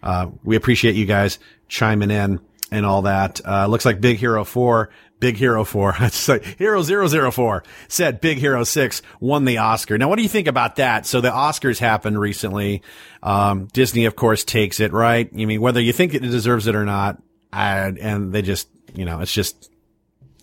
uh, 0.04 0.30
we 0.44 0.56
appreciate 0.56 0.96
you 0.96 1.06
guys 1.06 1.40
chiming 1.68 2.12
in 2.12 2.40
and 2.72 2.86
all 2.86 3.04
that. 3.04 3.42
Uh, 3.46 3.68
looks 3.68 3.86
like 3.86 4.02
Big 4.02 4.18
Hero 4.18 4.44
4, 4.44 4.90
Big 5.20 5.38
Hero 5.38 5.64
4, 5.64 5.96
it's 6.02 6.28
like 6.28 6.44
Hero 6.44 6.84
004 6.84 7.64
said 7.88 8.22
Big 8.22 8.38
Hero 8.38 8.64
6 8.64 9.02
won 9.20 9.46
the 9.46 9.58
Oscar. 9.58 9.98
Now, 9.98 10.10
what 10.10 10.18
do 10.18 10.24
you 10.24 10.30
think 10.30 10.48
about 10.48 10.78
that? 10.78 11.06
So 11.06 11.22
the 11.22 11.30
Oscars 11.30 11.80
happened 11.80 12.20
recently. 12.20 12.84
Um, 13.24 13.68
Disney, 13.74 14.06
of 14.06 14.16
course, 14.16 14.44
takes 14.44 14.80
it, 14.80 14.94
right? 14.94 15.30
I 15.32 15.46
mean, 15.46 15.62
whether 15.62 15.82
you 15.82 15.94
think 15.94 16.14
it 16.14 16.22
deserves 16.22 16.68
it 16.68 16.76
or 16.76 16.86
not, 16.86 17.22
I, 17.52 17.94
and 18.00 18.34
they 18.34 18.42
just, 18.42 18.70
you 18.94 19.06
know, 19.06 19.22
it's 19.22 19.34
just 19.34 19.72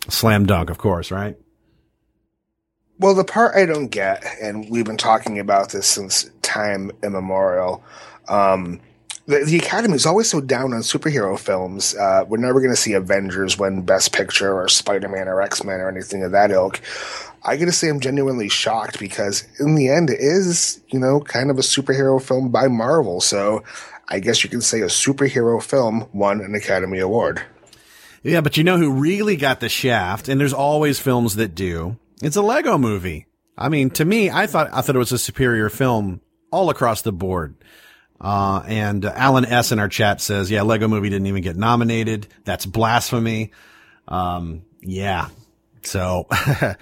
slam 0.09 0.45
dunk, 0.45 0.69
of 0.69 0.77
course, 0.77 1.11
right? 1.11 1.37
Well, 2.97 3.13
the 3.13 3.25
part 3.25 3.55
I 3.55 3.65
don't 3.65 3.87
get, 3.87 4.23
and 4.41 4.69
we've 4.69 4.85
been 4.85 4.97
talking 4.97 5.39
about 5.39 5.69
this 5.69 5.85
since 5.85 6.29
time 6.41 6.91
immemorial, 7.03 7.83
um, 8.29 8.79
the, 9.27 9.43
the 9.45 9.57
Academy 9.57 9.95
is 9.95 10.05
always 10.05 10.29
so 10.29 10.41
down 10.41 10.73
on 10.73 10.81
superhero 10.81 11.37
films. 11.37 11.95
Uh, 11.95 12.25
we're 12.27 12.37
never 12.37 12.59
going 12.59 12.73
to 12.73 12.79
see 12.79 12.93
Avengers 12.93 13.57
win 13.57 13.81
Best 13.81 14.11
Picture 14.13 14.53
or 14.53 14.67
Spider 14.67 15.09
Man 15.09 15.27
or 15.27 15.41
X 15.41 15.63
Men 15.63 15.79
or 15.79 15.89
anything 15.89 16.23
of 16.23 16.31
that 16.31 16.51
ilk. 16.51 16.81
I 17.43 17.57
got 17.57 17.65
to 17.65 17.71
say, 17.71 17.89
I'm 17.89 17.99
genuinely 17.99 18.49
shocked 18.49 18.99
because 18.99 19.47
in 19.59 19.75
the 19.75 19.89
end, 19.89 20.09
it 20.09 20.19
is, 20.19 20.81
you 20.89 20.99
know, 20.99 21.19
kind 21.19 21.51
of 21.51 21.59
a 21.59 21.61
superhero 21.61 22.21
film 22.21 22.49
by 22.49 22.67
Marvel. 22.67 23.21
So 23.21 23.63
I 24.07 24.19
guess 24.19 24.43
you 24.43 24.49
can 24.49 24.61
say 24.61 24.81
a 24.81 24.87
superhero 24.87 25.61
film 25.61 26.07
won 26.13 26.41
an 26.41 26.55
Academy 26.55 26.99
Award. 26.99 27.41
Yeah, 28.23 28.41
but 28.41 28.57
you 28.57 28.63
know 28.63 28.77
who 28.77 28.91
really 28.91 29.35
got 29.35 29.59
the 29.59 29.69
shaft, 29.69 30.27
and 30.27 30.41
there's 30.41 30.53
always 30.53 30.99
films 30.99 31.35
that 31.35 31.53
do. 31.53 31.97
It's 32.23 32.35
a 32.35 32.41
Lego 32.41 32.77
movie. 32.77 33.27
I 33.55 33.69
mean, 33.69 33.91
to 33.91 34.05
me, 34.05 34.31
I 34.31 34.47
thought 34.47 34.69
I 34.73 34.81
thought 34.81 34.95
it 34.95 34.99
was 34.99 35.11
a 35.11 35.19
superior 35.19 35.69
film 35.69 36.21
all 36.51 36.71
across 36.71 37.03
the 37.03 37.11
board. 37.11 37.55
Uh, 38.19 38.63
and 38.65 39.05
uh, 39.05 39.11
Alan 39.15 39.45
S 39.45 39.71
in 39.71 39.79
our 39.79 39.89
chat 39.89 40.21
says, 40.21 40.49
yeah, 40.49 40.61
Lego 40.61 40.87
movie 40.87 41.09
didn't 41.09 41.27
even 41.27 41.43
get 41.43 41.57
nominated. 41.57 42.27
That's 42.43 42.65
blasphemy. 42.65 43.51
Um, 44.07 44.63
Yeah. 44.81 45.29
So, 45.83 46.27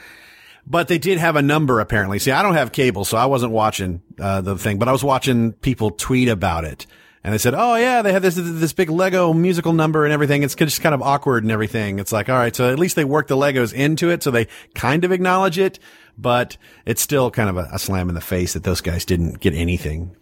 but 0.67 0.87
they 0.87 0.97
did 0.97 1.17
have 1.17 1.35
a 1.35 1.41
number 1.41 1.79
apparently. 1.79 2.19
See, 2.19 2.31
I 2.31 2.41
don't 2.41 2.53
have 2.53 2.71
cable, 2.71 3.05
so 3.05 3.17
I 3.17 3.25
wasn't 3.25 3.51
watching 3.51 4.01
uh, 4.19 4.41
the 4.41 4.57
thing, 4.57 4.79
but 4.79 4.87
I 4.87 4.91
was 4.91 5.03
watching 5.03 5.53
people 5.53 5.91
tweet 5.91 6.29
about 6.29 6.65
it. 6.65 6.85
And 7.25 7.33
they 7.33 7.37
said, 7.37 7.53
"Oh 7.55 7.75
yeah, 7.75 8.01
they 8.01 8.11
had 8.11 8.21
this 8.21 8.35
this 8.35 8.73
big 8.73 8.89
Lego 8.89 9.31
musical 9.31 9.71
number 9.71 10.03
and 10.03 10.11
everything. 10.11 10.43
It's 10.43 10.55
just 10.55 10.81
kind 10.81 10.93
of 10.93 11.01
awkward 11.01 11.43
and 11.43 11.53
everything. 11.53 11.99
It's 11.99 12.11
like, 12.11 12.27
all 12.27 12.35
right, 12.35 12.53
so 12.53 12.69
at 12.69 12.77
least 12.77 12.97
they 12.97 13.05
worked 13.05 13.29
the 13.29 13.37
Legos 13.37 13.73
into 13.73 14.09
it, 14.09 14.23
so 14.23 14.29
they 14.29 14.47
kind 14.75 15.05
of 15.05 15.13
acknowledge 15.13 15.57
it, 15.57 15.79
but 16.17 16.57
it's 16.85 17.01
still 17.01 17.31
kind 17.31 17.49
of 17.49 17.55
a, 17.55 17.69
a 17.71 17.79
slam 17.79 18.09
in 18.09 18.15
the 18.15 18.21
face 18.21 18.53
that 18.53 18.63
those 18.63 18.81
guys 18.81 19.05
didn't 19.05 19.39
get 19.39 19.53
anything." 19.53 20.17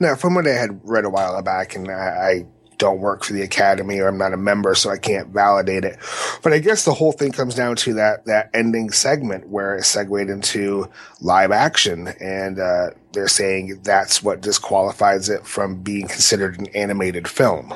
Now, 0.00 0.14
from 0.14 0.34
what 0.34 0.46
I 0.46 0.52
had 0.52 0.80
read 0.84 1.04
a 1.04 1.10
while 1.10 1.40
back, 1.42 1.74
and 1.74 1.90
I, 1.90 1.94
I 1.94 2.46
don't 2.78 3.00
work 3.00 3.24
for 3.24 3.32
the 3.32 3.42
academy 3.42 3.98
or 4.00 4.08
I'm 4.08 4.18
not 4.18 4.32
a 4.32 4.36
member, 4.36 4.74
so 4.74 4.90
I 4.90 4.98
can't 4.98 5.28
validate 5.28 5.84
it. 5.84 5.98
But 6.42 6.52
I 6.52 6.58
guess 6.58 6.84
the 6.84 6.94
whole 6.94 7.12
thing 7.12 7.32
comes 7.32 7.54
down 7.54 7.76
to 7.76 7.94
that 7.94 8.26
that 8.26 8.50
ending 8.54 8.90
segment 8.90 9.48
where 9.48 9.76
it 9.76 9.84
segued 9.84 10.30
into 10.30 10.90
live 11.20 11.52
action, 11.52 12.08
and 12.20 12.58
uh, 12.58 12.90
they're 13.12 13.28
saying 13.28 13.80
that's 13.82 14.22
what 14.22 14.40
disqualifies 14.40 15.28
it 15.28 15.46
from 15.46 15.82
being 15.82 16.08
considered 16.08 16.58
an 16.58 16.66
animated 16.68 17.28
film. 17.28 17.74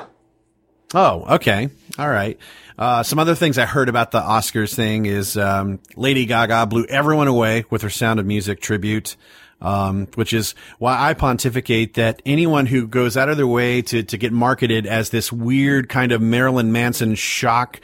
Oh, 0.93 1.35
okay, 1.35 1.69
all 1.97 2.09
right. 2.09 2.37
Uh, 2.77 3.03
some 3.03 3.19
other 3.19 3.35
things 3.35 3.57
I 3.57 3.65
heard 3.65 3.89
about 3.89 4.11
the 4.11 4.19
Oscars 4.19 4.73
thing 4.73 5.05
is 5.05 5.37
um, 5.37 5.79
Lady 5.95 6.25
Gaga 6.25 6.65
blew 6.65 6.85
everyone 6.85 7.27
away 7.27 7.63
with 7.69 7.83
her 7.83 7.89
Sound 7.89 8.19
of 8.19 8.25
Music 8.25 8.59
tribute 8.59 9.15
um, 9.61 10.07
which 10.15 10.33
is 10.33 10.55
why 10.79 11.09
I 11.09 11.13
pontificate 11.13 11.93
that 11.95 12.21
anyone 12.25 12.65
who 12.65 12.87
goes 12.87 13.15
out 13.15 13.29
of 13.29 13.37
their 13.37 13.47
way 13.47 13.81
to, 13.83 14.03
to 14.03 14.17
get 14.17 14.33
marketed 14.33 14.87
as 14.87 15.09
this 15.09 15.31
weird 15.31 15.87
kind 15.87 16.11
of 16.11 16.21
Marilyn 16.21 16.71
Manson 16.71 17.15
shock 17.15 17.79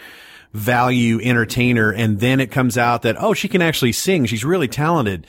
value 0.53 1.19
entertainer, 1.21 1.91
and 1.91 2.19
then 2.19 2.39
it 2.39 2.51
comes 2.51 2.77
out 2.77 3.03
that, 3.03 3.15
oh, 3.19 3.33
she 3.33 3.47
can 3.47 3.61
actually 3.61 3.91
sing. 3.91 4.25
She's 4.25 4.43
really 4.43 4.67
talented. 4.67 5.27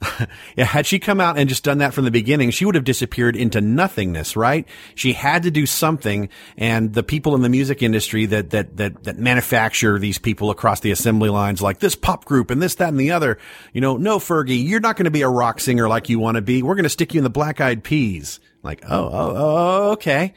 yeah, 0.56 0.64
had 0.64 0.86
she 0.86 0.98
come 0.98 1.20
out 1.20 1.38
and 1.38 1.48
just 1.48 1.64
done 1.64 1.78
that 1.78 1.92
from 1.92 2.04
the 2.04 2.10
beginning, 2.10 2.50
she 2.50 2.64
would 2.64 2.74
have 2.74 2.84
disappeared 2.84 3.36
into 3.36 3.60
nothingness, 3.60 4.36
right? 4.36 4.66
She 4.94 5.12
had 5.12 5.42
to 5.42 5.50
do 5.50 5.66
something, 5.66 6.28
and 6.56 6.92
the 6.92 7.02
people 7.02 7.34
in 7.34 7.42
the 7.42 7.48
music 7.48 7.82
industry 7.82 8.26
that 8.26 8.50
that 8.50 8.76
that 8.76 9.04
that 9.04 9.18
manufacture 9.18 9.98
these 9.98 10.18
people 10.18 10.50
across 10.50 10.80
the 10.80 10.90
assembly 10.90 11.28
lines, 11.28 11.60
like 11.60 11.80
this 11.80 11.94
pop 11.94 12.24
group 12.24 12.50
and 12.50 12.62
this, 12.62 12.76
that, 12.76 12.88
and 12.88 13.00
the 13.00 13.10
other, 13.10 13.38
you 13.72 13.80
know, 13.80 13.96
no, 13.96 14.18
Fergie, 14.18 14.64
you're 14.64 14.80
not 14.80 14.96
going 14.96 15.04
to 15.04 15.10
be 15.10 15.22
a 15.22 15.28
rock 15.28 15.60
singer 15.60 15.88
like 15.88 16.08
you 16.08 16.18
want 16.18 16.36
to 16.36 16.42
be. 16.42 16.62
We're 16.62 16.76
going 16.76 16.84
to 16.84 16.90
stick 16.90 17.14
you 17.14 17.18
in 17.18 17.24
the 17.24 17.30
Black 17.30 17.60
Eyed 17.60 17.82
Peas. 17.82 18.40
Like, 18.62 18.84
oh, 18.88 19.06
oh, 19.06 19.34
oh, 19.36 19.90
okay. 19.92 20.34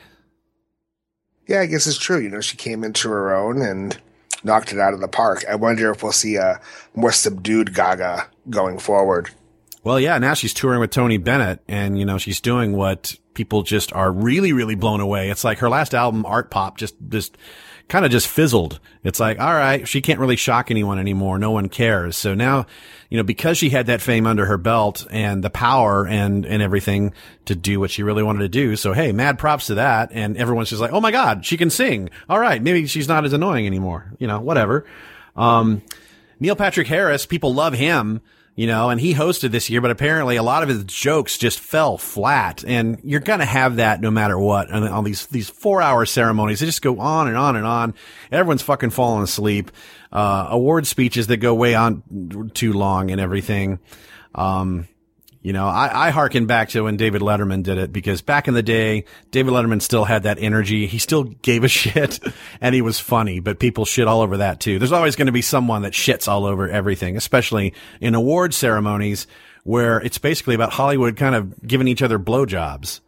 Yeah, 1.47 1.61
I 1.61 1.65
guess 1.65 1.87
it's 1.87 1.97
true. 1.97 2.19
You 2.19 2.29
know, 2.29 2.41
she 2.41 2.57
came 2.57 2.83
into 2.83 3.09
her 3.09 3.35
own 3.35 3.61
and 3.61 3.97
knocked 4.43 4.73
it 4.73 4.79
out 4.79 4.93
of 4.93 5.01
the 5.01 5.07
park. 5.07 5.43
I 5.49 5.55
wonder 5.55 5.91
if 5.91 6.03
we'll 6.03 6.11
see 6.11 6.35
a 6.35 6.61
more 6.95 7.11
subdued 7.11 7.75
Gaga 7.75 8.27
going 8.49 8.79
forward. 8.79 9.29
Well, 9.83 9.99
yeah, 9.99 10.17
now 10.19 10.35
she's 10.35 10.53
touring 10.53 10.79
with 10.79 10.91
Tony 10.91 11.17
Bennett 11.17 11.61
and, 11.67 11.97
you 11.97 12.05
know, 12.05 12.17
she's 12.17 12.39
doing 12.39 12.73
what 12.73 13.15
people 13.33 13.63
just 13.63 13.91
are 13.93 14.11
really, 14.11 14.53
really 14.53 14.75
blown 14.75 14.99
away. 14.99 15.29
It's 15.29 15.43
like 15.43 15.59
her 15.59 15.69
last 15.69 15.95
album, 15.95 16.25
Art 16.25 16.51
Pop, 16.51 16.77
just, 16.77 16.95
just 17.09 17.35
kind 17.87 18.05
of 18.05 18.11
just 18.11 18.27
fizzled. 18.27 18.79
It's 19.03 19.19
like, 19.19 19.39
all 19.39 19.53
right, 19.53 19.87
she 19.87 20.01
can't 20.01 20.19
really 20.19 20.35
shock 20.35 20.69
anyone 20.69 20.99
anymore. 20.99 21.39
No 21.39 21.51
one 21.51 21.67
cares. 21.67 22.15
So 22.15 22.35
now, 22.35 22.67
you 23.09 23.17
know, 23.17 23.23
because 23.23 23.57
she 23.57 23.69
had 23.69 23.87
that 23.87 24.01
fame 24.01 24.27
under 24.27 24.45
her 24.45 24.57
belt 24.57 25.07
and 25.09 25.43
the 25.43 25.49
power 25.49 26.07
and, 26.07 26.45
and 26.45 26.61
everything 26.61 27.13
to 27.45 27.55
do 27.55 27.79
what 27.79 27.89
she 27.89 28.03
really 28.03 28.23
wanted 28.23 28.39
to 28.39 28.49
do. 28.49 28.75
So, 28.75 28.93
hey, 28.93 29.11
mad 29.11 29.39
props 29.39 29.67
to 29.67 29.75
that. 29.75 30.11
And 30.13 30.37
everyone's 30.37 30.69
just 30.69 30.81
like, 30.81 30.93
oh 30.93 31.01
my 31.01 31.11
God, 31.11 31.43
she 31.43 31.57
can 31.57 31.71
sing. 31.71 32.09
All 32.29 32.39
right. 32.39 32.61
Maybe 32.61 32.85
she's 32.85 33.07
not 33.07 33.25
as 33.25 33.33
annoying 33.33 33.65
anymore. 33.65 34.13
You 34.19 34.27
know, 34.27 34.39
whatever. 34.39 34.85
Um, 35.35 35.81
Neil 36.39 36.55
Patrick 36.55 36.87
Harris, 36.87 37.25
people 37.25 37.53
love 37.53 37.73
him 37.73 38.21
you 38.55 38.67
know, 38.67 38.89
and 38.89 38.99
he 38.99 39.13
hosted 39.13 39.51
this 39.51 39.69
year, 39.69 39.79
but 39.81 39.91
apparently 39.91 40.35
a 40.35 40.43
lot 40.43 40.61
of 40.61 40.69
his 40.69 40.83
jokes 40.83 41.37
just 41.37 41.59
fell 41.59 41.97
flat. 41.97 42.63
And 42.65 42.99
you're 43.03 43.21
going 43.21 43.39
to 43.39 43.45
have 43.45 43.77
that 43.77 44.01
no 44.01 44.11
matter 44.11 44.37
what. 44.37 44.69
And 44.69 44.87
on 44.87 45.03
these, 45.03 45.27
these 45.27 45.49
four 45.49 45.81
hour 45.81 46.05
ceremonies, 46.05 46.59
they 46.59 46.65
just 46.65 46.81
go 46.81 46.99
on 46.99 47.27
and 47.27 47.37
on 47.37 47.55
and 47.55 47.65
on. 47.65 47.93
Everyone's 48.31 48.61
fucking 48.61 48.89
falling 48.89 49.23
asleep. 49.23 49.71
Uh, 50.11 50.47
award 50.49 50.85
speeches 50.85 51.27
that 51.27 51.37
go 51.37 51.55
way 51.55 51.75
on 51.75 52.51
too 52.53 52.73
long 52.73 53.09
and 53.09 53.21
everything. 53.21 53.79
Um, 54.35 54.87
you 55.41 55.53
know, 55.53 55.65
I, 55.65 56.07
I 56.07 56.09
harken 56.11 56.45
back 56.45 56.69
to 56.69 56.83
when 56.83 56.97
David 56.97 57.21
Letterman 57.21 57.63
did 57.63 57.79
it 57.79 57.91
because 57.91 58.21
back 58.21 58.47
in 58.47 58.53
the 58.53 58.61
day, 58.61 59.05
David 59.31 59.53
Letterman 59.53 59.81
still 59.81 60.05
had 60.05 60.23
that 60.23 60.37
energy. 60.39 60.85
He 60.85 60.99
still 60.99 61.23
gave 61.23 61.63
a 61.63 61.67
shit 61.67 62.19
and 62.59 62.75
he 62.75 62.81
was 62.81 62.99
funny, 62.99 63.39
but 63.39 63.59
people 63.59 63.85
shit 63.85 64.07
all 64.07 64.21
over 64.21 64.37
that 64.37 64.59
too. 64.59 64.77
There's 64.77 64.91
always 64.91 65.15
going 65.15 65.25
to 65.25 65.31
be 65.31 65.41
someone 65.41 65.81
that 65.81 65.93
shits 65.93 66.27
all 66.27 66.45
over 66.45 66.69
everything, 66.69 67.17
especially 67.17 67.73
in 67.99 68.13
award 68.13 68.53
ceremonies 68.53 69.25
where 69.63 69.99
it's 69.99 70.17
basically 70.17 70.55
about 70.55 70.73
Hollywood 70.73 71.17
kind 71.17 71.33
of 71.33 71.67
giving 71.67 71.87
each 71.87 72.01
other 72.01 72.19
blowjobs. 72.19 72.99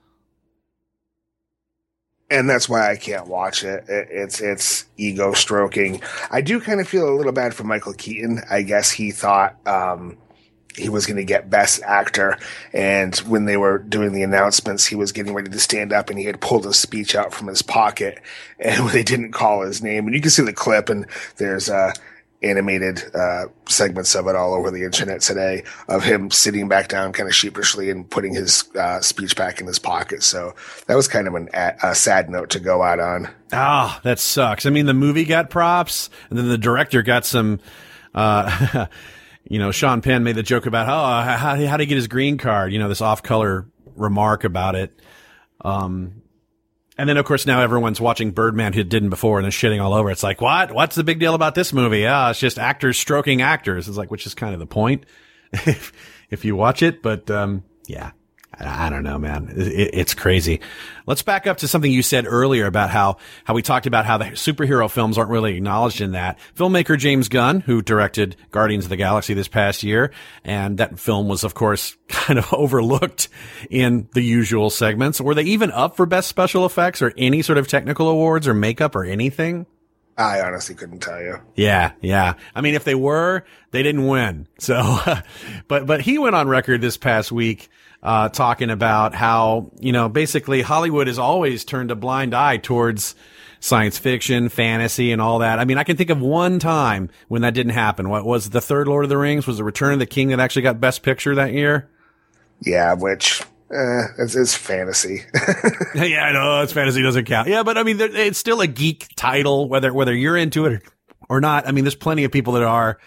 And 2.31 2.49
that's 2.49 2.67
why 2.67 2.89
I 2.89 2.95
can't 2.95 3.27
watch 3.27 3.63
it. 3.63 3.83
It's 3.87 4.41
it's 4.41 4.85
ego 4.97 5.33
stroking. 5.33 6.01
I 6.31 6.41
do 6.41 6.59
kind 6.59 6.81
of 6.81 6.87
feel 6.87 7.07
a 7.07 7.13
little 7.13 7.31
bad 7.31 7.53
for 7.53 7.63
Michael 7.63 7.93
Keaton. 7.93 8.41
I 8.49 8.63
guess 8.63 8.89
he 8.89 9.11
thought 9.11 9.55
um, 9.67 10.17
he 10.75 10.89
was 10.89 11.05
going 11.05 11.17
to 11.17 11.23
get 11.23 11.49
best 11.49 11.81
actor. 11.83 12.37
And 12.73 13.15
when 13.19 13.45
they 13.45 13.57
were 13.57 13.77
doing 13.77 14.13
the 14.13 14.23
announcements, 14.23 14.85
he 14.85 14.95
was 14.95 15.11
getting 15.11 15.33
ready 15.33 15.49
to 15.51 15.59
stand 15.59 15.93
up 15.93 16.09
and 16.09 16.17
he 16.17 16.25
had 16.25 16.41
pulled 16.41 16.65
a 16.65 16.73
speech 16.73 17.15
out 17.15 17.33
from 17.33 17.47
his 17.47 17.61
pocket 17.61 18.19
and 18.59 18.89
they 18.89 19.03
didn't 19.03 19.31
call 19.31 19.61
his 19.61 19.81
name. 19.81 20.05
And 20.05 20.15
you 20.15 20.21
can 20.21 20.31
see 20.31 20.43
the 20.43 20.53
clip 20.53 20.89
and 20.89 21.05
there's, 21.37 21.69
uh, 21.69 21.93
animated, 22.41 23.01
uh, 23.15 23.45
segments 23.69 24.15
of 24.15 24.27
it 24.27 24.35
all 24.35 24.53
over 24.53 24.69
the 24.69 24.83
internet 24.83 25.21
today 25.21 25.63
of 25.87 26.03
him 26.03 26.29
sitting 26.29 26.67
back 26.67 26.89
down 26.89 27.13
kind 27.13 27.29
of 27.29 27.33
sheepishly 27.33 27.89
and 27.89 28.09
putting 28.09 28.35
his, 28.35 28.65
uh, 28.75 28.99
speech 28.99 29.37
back 29.37 29.61
in 29.61 29.67
his 29.67 29.79
pocket. 29.79 30.21
So 30.21 30.53
that 30.87 30.95
was 30.95 31.07
kind 31.07 31.25
of 31.29 31.35
an, 31.35 31.47
a 31.53 31.95
sad 31.95 32.29
note 32.29 32.49
to 32.49 32.59
go 32.59 32.83
out 32.83 32.99
on. 32.99 33.29
Ah, 33.53 33.95
oh, 33.95 34.01
that 34.03 34.19
sucks. 34.19 34.65
I 34.65 34.71
mean, 34.71 34.87
the 34.87 34.93
movie 34.93 35.23
got 35.23 35.49
props 35.49 36.09
and 36.29 36.37
then 36.37 36.49
the 36.49 36.57
director 36.57 37.01
got 37.01 37.25
some, 37.25 37.61
uh, 38.13 38.87
you 39.45 39.59
know, 39.59 39.71
Sean 39.71 40.01
Penn 40.01 40.23
made 40.23 40.35
the 40.35 40.43
joke 40.43 40.65
about 40.65 40.87
how, 40.87 41.03
uh, 41.03 41.37
how, 41.37 41.55
how 41.55 41.77
did 41.77 41.83
he 41.83 41.85
get 41.87 41.95
his 41.95 42.07
green 42.07 42.37
card? 42.37 42.71
You 42.71 42.79
know, 42.79 42.89
this 42.89 43.01
off 43.01 43.23
color 43.23 43.67
remark 43.95 44.43
about 44.43 44.75
it. 44.75 44.99
Um, 45.61 46.21
and 46.97 47.09
then 47.09 47.17
of 47.17 47.25
course 47.25 47.45
now 47.45 47.61
everyone's 47.61 47.99
watching 47.99 48.31
Birdman 48.31 48.73
who 48.73 48.83
didn't 48.83 49.09
before 49.09 49.39
and 49.39 49.47
is 49.47 49.53
shitting 49.53 49.81
all 49.81 49.93
over. 49.93 50.11
It's 50.11 50.23
like, 50.23 50.41
what? 50.41 50.71
What's 50.71 50.95
the 50.95 51.03
big 51.03 51.19
deal 51.19 51.33
about 51.33 51.55
this 51.55 51.73
movie? 51.73 51.99
Yeah, 51.99 52.29
it's 52.29 52.39
just 52.39 52.59
actors 52.59 52.97
stroking 52.97 53.41
actors. 53.41 53.87
It's 53.87 53.97
like, 53.97 54.11
which 54.11 54.25
is 54.25 54.33
kind 54.33 54.53
of 54.53 54.59
the 54.59 54.67
point 54.67 55.05
if, 55.53 55.91
if 56.29 56.45
you 56.45 56.55
watch 56.55 56.83
it. 56.83 57.01
But, 57.01 57.29
um, 57.31 57.63
yeah, 57.87 58.11
I 58.59 58.89
don't 58.89 59.03
know, 59.03 59.17
man. 59.17 59.51
It's 59.55 60.13
crazy. 60.13 60.59
Let's 61.07 61.23
back 61.23 61.47
up 61.47 61.57
to 61.57 61.67
something 61.67 61.91
you 61.91 62.03
said 62.03 62.25
earlier 62.27 62.65
about 62.65 62.91
how, 62.91 63.17
how 63.45 63.53
we 63.53 63.61
talked 63.61 63.87
about 63.87 64.05
how 64.05 64.17
the 64.17 64.25
superhero 64.25 64.89
films 64.89 65.17
aren't 65.17 65.31
really 65.31 65.55
acknowledged 65.55 66.01
in 66.01 66.11
that. 66.11 66.37
Filmmaker 66.55 66.97
James 66.97 67.29
Gunn, 67.29 67.61
who 67.61 67.81
directed 67.81 68.35
Guardians 68.51 68.85
of 68.85 68.89
the 68.89 68.95
Galaxy 68.95 69.33
this 69.33 69.47
past 69.47 69.81
year, 69.83 70.11
and 70.43 70.77
that 70.77 70.99
film 70.99 71.27
was, 71.27 71.43
of 71.43 71.55
course, 71.55 71.97
kind 72.07 72.37
of 72.37 72.53
overlooked 72.53 73.27
in 73.69 74.07
the 74.13 74.21
usual 74.21 74.69
segments. 74.69 75.19
Were 75.19 75.35
they 75.35 75.43
even 75.43 75.71
up 75.71 75.97
for 75.97 76.05
best 76.05 76.29
special 76.29 76.65
effects 76.65 77.01
or 77.01 77.13
any 77.17 77.41
sort 77.41 77.57
of 77.57 77.67
technical 77.67 78.07
awards 78.07 78.47
or 78.47 78.53
makeup 78.53 78.95
or 78.95 79.03
anything? 79.03 79.65
I 80.15 80.41
honestly 80.41 80.75
couldn't 80.75 80.99
tell 80.99 81.19
you. 81.19 81.39
Yeah, 81.55 81.93
yeah. 82.01 82.35
I 82.53 82.61
mean, 82.61 82.75
if 82.75 82.83
they 82.83 82.93
were, 82.93 83.45
they 83.71 83.81
didn't 83.81 84.05
win. 84.05 84.47
So, 84.59 84.99
but, 85.67 85.87
but 85.87 86.01
he 86.01 86.19
went 86.19 86.35
on 86.35 86.47
record 86.47 86.81
this 86.81 86.97
past 86.97 87.31
week 87.31 87.69
uh, 88.03 88.29
talking 88.29 88.69
about 88.69 89.15
how, 89.15 89.71
you 89.79 89.93
know, 89.93 90.09
basically 90.09 90.61
Hollywood 90.61 91.07
has 91.07 91.17
always 91.17 91.63
turned 91.63 91.89
a 91.89 91.95
blind 91.95 92.35
eye 92.35 92.57
towards 92.57 93.15
science 93.61 93.97
fiction, 93.97 94.49
fantasy, 94.49 95.13
and 95.13 95.21
all 95.21 95.39
that. 95.39 95.57
I 95.57 95.63
mean, 95.63 95.77
I 95.77 95.85
can 95.85 95.95
think 95.95 96.09
of 96.09 96.19
one 96.19 96.59
time 96.59 97.09
when 97.29 97.43
that 97.43 97.53
didn't 97.53 97.71
happen. 97.71 98.09
What 98.09 98.25
was 98.25 98.49
the 98.49 98.59
third 98.59 98.89
Lord 98.89 99.05
of 99.05 99.09
the 99.09 99.17
Rings? 99.17 99.47
Was 99.47 99.57
the 99.57 99.63
Return 99.63 99.93
of 99.93 99.99
the 99.99 100.05
King 100.05 100.27
that 100.27 100.41
actually 100.41 100.63
got 100.63 100.81
Best 100.81 101.01
Picture 101.01 101.33
that 101.35 101.53
year? 101.53 101.89
Yeah, 102.59 102.93
which 102.93 103.41
uh, 103.71 104.03
it's, 104.19 104.35
it's, 104.35 104.53
fantasy. 104.53 105.23
yeah, 105.95 106.25
I 106.25 106.33
know 106.33 106.61
it's 106.61 106.73
fantasy 106.73 107.01
doesn't 107.01 107.25
count. 107.25 107.47
Yeah, 107.47 107.63
but 107.63 107.77
I 107.77 107.83
mean, 107.83 108.01
it's 108.01 108.37
still 108.37 108.59
a 108.59 108.67
geek 108.67 109.07
title, 109.15 109.69
whether 109.69 109.93
whether 109.93 110.13
you're 110.13 110.37
into 110.37 110.65
it 110.65 110.73
or, 110.73 110.81
or 111.29 111.41
not. 111.41 111.65
I 111.65 111.71
mean, 111.71 111.85
there's 111.85 111.95
plenty 111.95 112.25
of 112.25 112.31
people 112.31 112.53
that 112.53 112.63
are. 112.63 112.99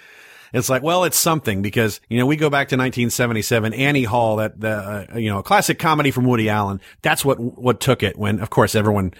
It's 0.56 0.70
like, 0.70 0.82
well, 0.82 1.04
it's 1.04 1.18
something 1.18 1.60
because, 1.60 2.00
you 2.08 2.18
know, 2.18 2.25
we 2.25 2.36
go 2.36 2.48
back 2.48 2.68
to 2.68 2.76
1977, 2.76 3.75
Annie 3.75 4.04
Hall, 4.04 4.36
that, 4.36 4.58
the, 4.58 5.06
uh, 5.12 5.18
you 5.18 5.28
know, 5.28 5.38
a 5.38 5.42
classic 5.42 5.78
comedy 5.78 6.10
from 6.10 6.25
Woody 6.25 6.48
Allen. 6.48 6.80
That's 7.02 7.25
what, 7.26 7.38
what 7.38 7.78
took 7.78 8.02
it 8.02 8.18
when, 8.18 8.40
of 8.40 8.48
course, 8.48 8.75
everyone 8.75 9.12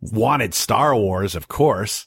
wanted 0.00 0.54
Star 0.54 0.96
Wars, 0.96 1.34
of 1.34 1.48
course. 1.48 2.06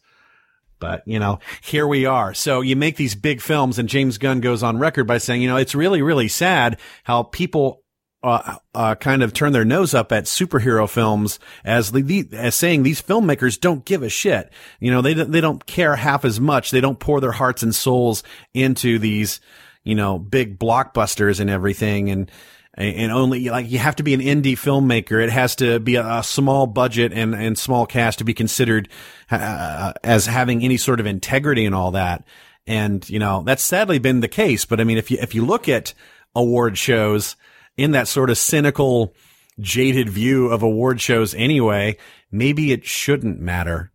But, 0.80 1.04
you 1.06 1.20
know, 1.20 1.40
here 1.62 1.86
we 1.88 2.08
are. 2.08 2.34
So 2.34 2.62
you 2.62 2.76
make 2.76 2.98
these 2.98 3.14
big 3.14 3.42
films 3.42 3.78
and 3.78 3.88
James 3.88 4.18
Gunn 4.18 4.42
goes 4.42 4.64
on 4.64 4.80
record 4.80 5.06
by 5.06 5.20
saying, 5.20 5.44
you 5.44 5.48
know, 5.48 5.58
it's 5.58 5.76
really, 5.76 6.02
really 6.02 6.28
sad 6.28 6.80
how 7.04 7.24
people 7.24 7.83
uh, 8.24 8.56
uh, 8.74 8.96
kind 8.96 9.22
of 9.22 9.34
turn 9.34 9.52
their 9.52 9.66
nose 9.66 9.94
up 9.94 10.12
at 10.14 10.24
superhero 10.24 10.90
films 10.90 11.40
as 11.66 11.92
the, 11.92 12.28
as 12.32 12.56
saying 12.56 12.84
these 12.84 13.02
filmmakers 13.02 13.60
don't 13.60 13.84
give 13.84 14.02
a 14.02 14.10
shit. 14.10 14.50
You 14.80 14.92
know, 14.92 15.02
they 15.02 15.14
they 15.14 15.42
don't 15.42 15.66
care 15.66 15.96
half 15.98 16.24
as 16.24 16.40
much. 16.40 16.72
They 16.72 16.82
don't 16.82 17.00
pour 17.00 17.20
their 17.20 17.34
hearts 17.34 17.64
and 17.64 17.76
souls 17.76 18.24
into 18.54 18.98
these, 18.98 19.42
you 19.84 19.94
know, 19.94 20.18
big 20.18 20.58
blockbusters 20.58 21.42
and 21.42 21.50
everything. 21.50 22.10
And 22.10 22.32
and 22.76 23.12
only 23.12 23.50
like 23.50 23.70
you 23.70 23.78
have 23.80 23.98
to 23.98 24.04
be 24.04 24.14
an 24.14 24.22
indie 24.22 24.54
filmmaker. 24.54 25.22
It 25.22 25.30
has 25.30 25.56
to 25.58 25.80
be 25.80 25.96
a, 25.96 26.20
a 26.20 26.24
small 26.24 26.66
budget 26.66 27.12
and 27.12 27.36
and 27.36 27.58
small 27.58 27.86
cast 27.86 28.20
to 28.20 28.24
be 28.24 28.34
considered 28.34 28.88
uh, 29.30 29.94
as 30.02 30.26
having 30.26 30.64
any 30.64 30.78
sort 30.78 31.02
of 31.02 31.06
integrity 31.06 31.66
and 31.66 31.76
all 31.76 31.92
that. 31.92 32.24
And 32.66 33.08
you 33.10 33.20
know 33.20 33.44
that's 33.46 33.64
sadly 33.64 34.00
been 34.00 34.22
the 34.22 34.30
case. 34.30 34.64
But 34.64 34.80
I 34.80 34.86
mean, 34.86 34.98
if 34.98 35.12
you 35.12 35.18
if 35.22 35.36
you 35.36 35.46
look 35.46 35.68
at 35.68 35.94
award 36.34 36.78
shows 36.78 37.36
in 37.78 37.92
that 37.92 38.08
sort 38.08 38.30
of 38.30 38.38
cynical, 38.38 39.14
jaded 39.60 40.10
view 40.10 40.48
of 40.48 40.64
award 40.64 41.02
shows 41.02 41.34
anyway, 41.34 41.98
maybe 42.32 42.72
it 42.72 42.86
shouldn't 42.86 43.40
matter. 43.40 43.92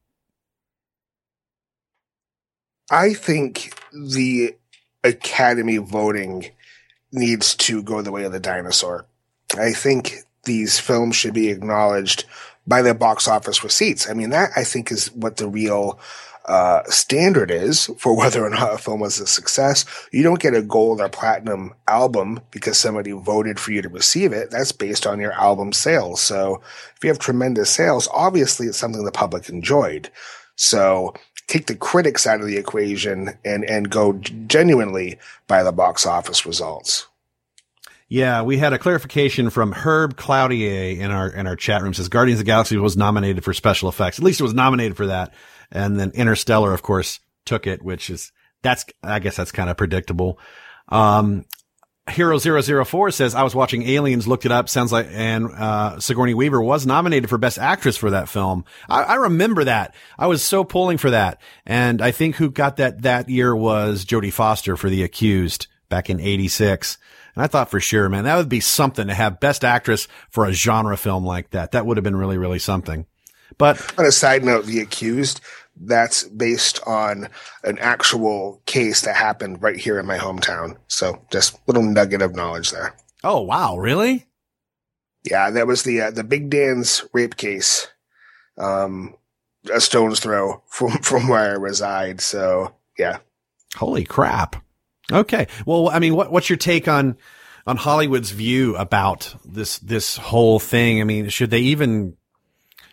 I 2.90 3.12
think 3.12 3.74
the 3.92 4.56
Academy 5.04 5.76
voting 5.76 6.50
needs 7.12 7.54
to 7.56 7.82
go 7.82 8.02
the 8.02 8.12
way 8.12 8.24
of 8.24 8.32
the 8.32 8.40
dinosaur. 8.40 9.06
I 9.58 9.72
think 9.72 10.18
these 10.44 10.78
films 10.78 11.16
should 11.16 11.34
be 11.34 11.50
acknowledged 11.50 12.24
by 12.66 12.82
their 12.82 12.94
box 12.94 13.26
office 13.28 13.64
receipts. 13.64 14.08
I 14.08 14.14
mean, 14.14 14.30
that 14.30 14.50
I 14.56 14.64
think 14.64 14.92
is 14.92 15.10
what 15.12 15.36
the 15.36 15.48
real 15.48 15.98
uh, 16.48 16.82
standard 16.84 17.50
is 17.50 17.90
for 17.98 18.16
whether 18.16 18.44
or 18.44 18.50
not 18.50 18.74
a 18.74 18.78
film 18.78 19.00
was 19.00 19.20
a 19.20 19.26
success. 19.26 19.84
You 20.10 20.22
don't 20.22 20.40
get 20.40 20.54
a 20.54 20.62
gold 20.62 21.00
or 21.00 21.08
platinum 21.08 21.74
album 21.86 22.40
because 22.50 22.78
somebody 22.78 23.12
voted 23.12 23.60
for 23.60 23.72
you 23.72 23.82
to 23.82 23.88
receive 23.88 24.32
it. 24.32 24.50
That's 24.50 24.72
based 24.72 25.06
on 25.06 25.20
your 25.20 25.32
album 25.32 25.72
sales. 25.72 26.20
So 26.20 26.62
if 26.96 27.04
you 27.04 27.10
have 27.10 27.18
tremendous 27.18 27.70
sales, 27.70 28.08
obviously 28.12 28.66
it's 28.66 28.78
something 28.78 29.04
the 29.04 29.12
public 29.12 29.48
enjoyed. 29.48 30.10
So 30.56 31.14
take 31.46 31.66
the 31.66 31.76
critics 31.76 32.26
out 32.26 32.40
of 32.40 32.46
the 32.46 32.56
equation 32.56 33.38
and, 33.44 33.64
and 33.64 33.90
go 33.90 34.14
genuinely 34.14 35.18
by 35.46 35.62
the 35.62 35.72
box 35.72 36.06
office 36.06 36.46
results. 36.46 37.06
Yeah, 38.10 38.40
we 38.40 38.56
had 38.56 38.72
a 38.72 38.78
clarification 38.78 39.50
from 39.50 39.72
Herb 39.72 40.16
Cloudier 40.16 40.98
in 40.98 41.10
our 41.10 41.28
in 41.28 41.46
our 41.46 41.56
chat 41.56 41.82
room. 41.82 41.92
Says 41.92 42.08
Guardians 42.08 42.40
of 42.40 42.46
the 42.46 42.50
Galaxy 42.50 42.78
was 42.78 42.96
nominated 42.96 43.44
for 43.44 43.52
special 43.52 43.90
effects. 43.90 44.18
At 44.18 44.24
least 44.24 44.40
it 44.40 44.44
was 44.44 44.54
nominated 44.54 44.96
for 44.96 45.08
that. 45.08 45.34
And 45.70 45.98
then 45.98 46.10
Interstellar, 46.12 46.72
of 46.72 46.82
course, 46.82 47.20
took 47.44 47.66
it, 47.66 47.82
which 47.82 48.10
is, 48.10 48.32
that's, 48.62 48.84
I 49.02 49.18
guess 49.18 49.36
that's 49.36 49.52
kind 49.52 49.70
of 49.70 49.76
predictable. 49.76 50.38
Um, 50.88 51.44
Hero 52.08 52.38
004 52.38 53.10
says, 53.10 53.34
I 53.34 53.42
was 53.42 53.54
watching 53.54 53.82
Aliens, 53.82 54.26
looked 54.26 54.46
it 54.46 54.52
up, 54.52 54.68
sounds 54.68 54.92
like, 54.92 55.08
and, 55.10 55.46
uh, 55.52 56.00
Sigourney 56.00 56.34
Weaver 56.34 56.62
was 56.62 56.86
nominated 56.86 57.28
for 57.28 57.36
Best 57.36 57.58
Actress 57.58 57.96
for 57.96 58.10
that 58.10 58.28
film. 58.28 58.64
I, 58.88 59.02
I, 59.02 59.14
remember 59.16 59.64
that. 59.64 59.94
I 60.18 60.26
was 60.26 60.42
so 60.42 60.64
pulling 60.64 60.96
for 60.96 61.10
that. 61.10 61.40
And 61.66 62.00
I 62.00 62.10
think 62.10 62.36
who 62.36 62.50
got 62.50 62.76
that 62.76 63.02
that 63.02 63.28
year 63.28 63.54
was 63.54 64.06
Jodie 64.06 64.32
Foster 64.32 64.76
for 64.76 64.88
The 64.88 65.02
Accused 65.02 65.66
back 65.90 66.08
in 66.08 66.20
86. 66.20 66.96
And 67.34 67.44
I 67.44 67.46
thought 67.46 67.70
for 67.70 67.80
sure, 67.80 68.08
man, 68.08 68.24
that 68.24 68.36
would 68.36 68.48
be 68.48 68.60
something 68.60 69.06
to 69.06 69.14
have 69.14 69.40
Best 69.40 69.64
Actress 69.64 70.08
for 70.30 70.46
a 70.46 70.52
genre 70.52 70.96
film 70.96 71.24
like 71.24 71.50
that. 71.50 71.72
That 71.72 71.86
would 71.86 71.96
have 71.96 72.04
been 72.04 72.16
really, 72.16 72.38
really 72.38 72.58
something. 72.58 73.06
But 73.56 73.98
on 73.98 74.04
a 74.04 74.12
side 74.12 74.44
note, 74.44 74.66
The 74.66 74.80
Accused, 74.80 75.40
that's 75.80 76.24
based 76.24 76.80
on 76.86 77.28
an 77.64 77.78
actual 77.78 78.62
case 78.66 79.02
that 79.02 79.16
happened 79.16 79.62
right 79.62 79.76
here 79.76 79.98
in 79.98 80.06
my 80.06 80.18
hometown. 80.18 80.76
So 80.88 81.24
just 81.30 81.58
little 81.66 81.82
nugget 81.82 82.22
of 82.22 82.34
knowledge 82.34 82.70
there. 82.70 82.94
Oh 83.24 83.40
wow, 83.40 83.76
really? 83.76 84.26
Yeah, 85.24 85.50
that 85.50 85.66
was 85.66 85.82
the 85.82 86.00
uh, 86.02 86.10
the 86.10 86.24
Big 86.24 86.50
Dan's 86.50 87.04
rape 87.12 87.36
case. 87.36 87.88
Um, 88.56 89.14
a 89.72 89.80
stone's 89.80 90.20
throw 90.20 90.62
from 90.68 90.98
from 90.98 91.28
where 91.28 91.52
I 91.52 91.54
reside. 91.54 92.20
So 92.20 92.74
yeah. 92.98 93.18
Holy 93.76 94.04
crap. 94.04 94.56
Okay. 95.12 95.46
Well, 95.66 95.88
I 95.88 95.98
mean, 95.98 96.14
what 96.14 96.30
what's 96.30 96.50
your 96.50 96.56
take 96.56 96.88
on 96.88 97.16
on 97.66 97.76
Hollywood's 97.76 98.30
view 98.30 98.76
about 98.76 99.34
this 99.44 99.78
this 99.78 100.16
whole 100.16 100.58
thing? 100.58 101.00
I 101.00 101.04
mean, 101.04 101.28
should 101.28 101.50
they 101.50 101.60
even 101.60 102.16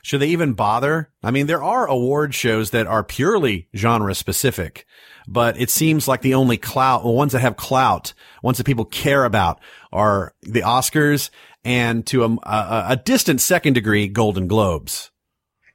should 0.06 0.22
they 0.22 0.28
even 0.28 0.54
bother? 0.54 1.10
I 1.24 1.32
mean, 1.32 1.48
there 1.48 1.64
are 1.64 1.88
award 1.88 2.36
shows 2.36 2.70
that 2.70 2.86
are 2.86 3.04
purely 3.04 3.68
genre 3.76 4.14
specific, 4.14 4.86
but 5.28 5.60
it 5.60 5.72
seems 5.72 6.08
like 6.08 6.22
the 6.22 6.36
only 6.36 6.58
clout, 6.58 7.02
the 7.02 7.10
ones 7.10 7.32
that 7.32 7.40
have 7.40 7.58
clout, 7.58 8.14
ones 8.44 8.60
that 8.60 8.68
people 8.68 8.86
care 8.86 9.26
about 9.26 9.60
are 9.92 10.36
the 10.44 10.62
Oscars 10.62 11.32
and 11.64 12.06
to 12.06 12.24
a, 12.24 12.28
a, 12.44 12.86
a 12.90 13.02
distant 13.04 13.42
second 13.42 13.74
degree, 13.74 14.08
Golden 14.08 14.48
Globes 14.48 15.10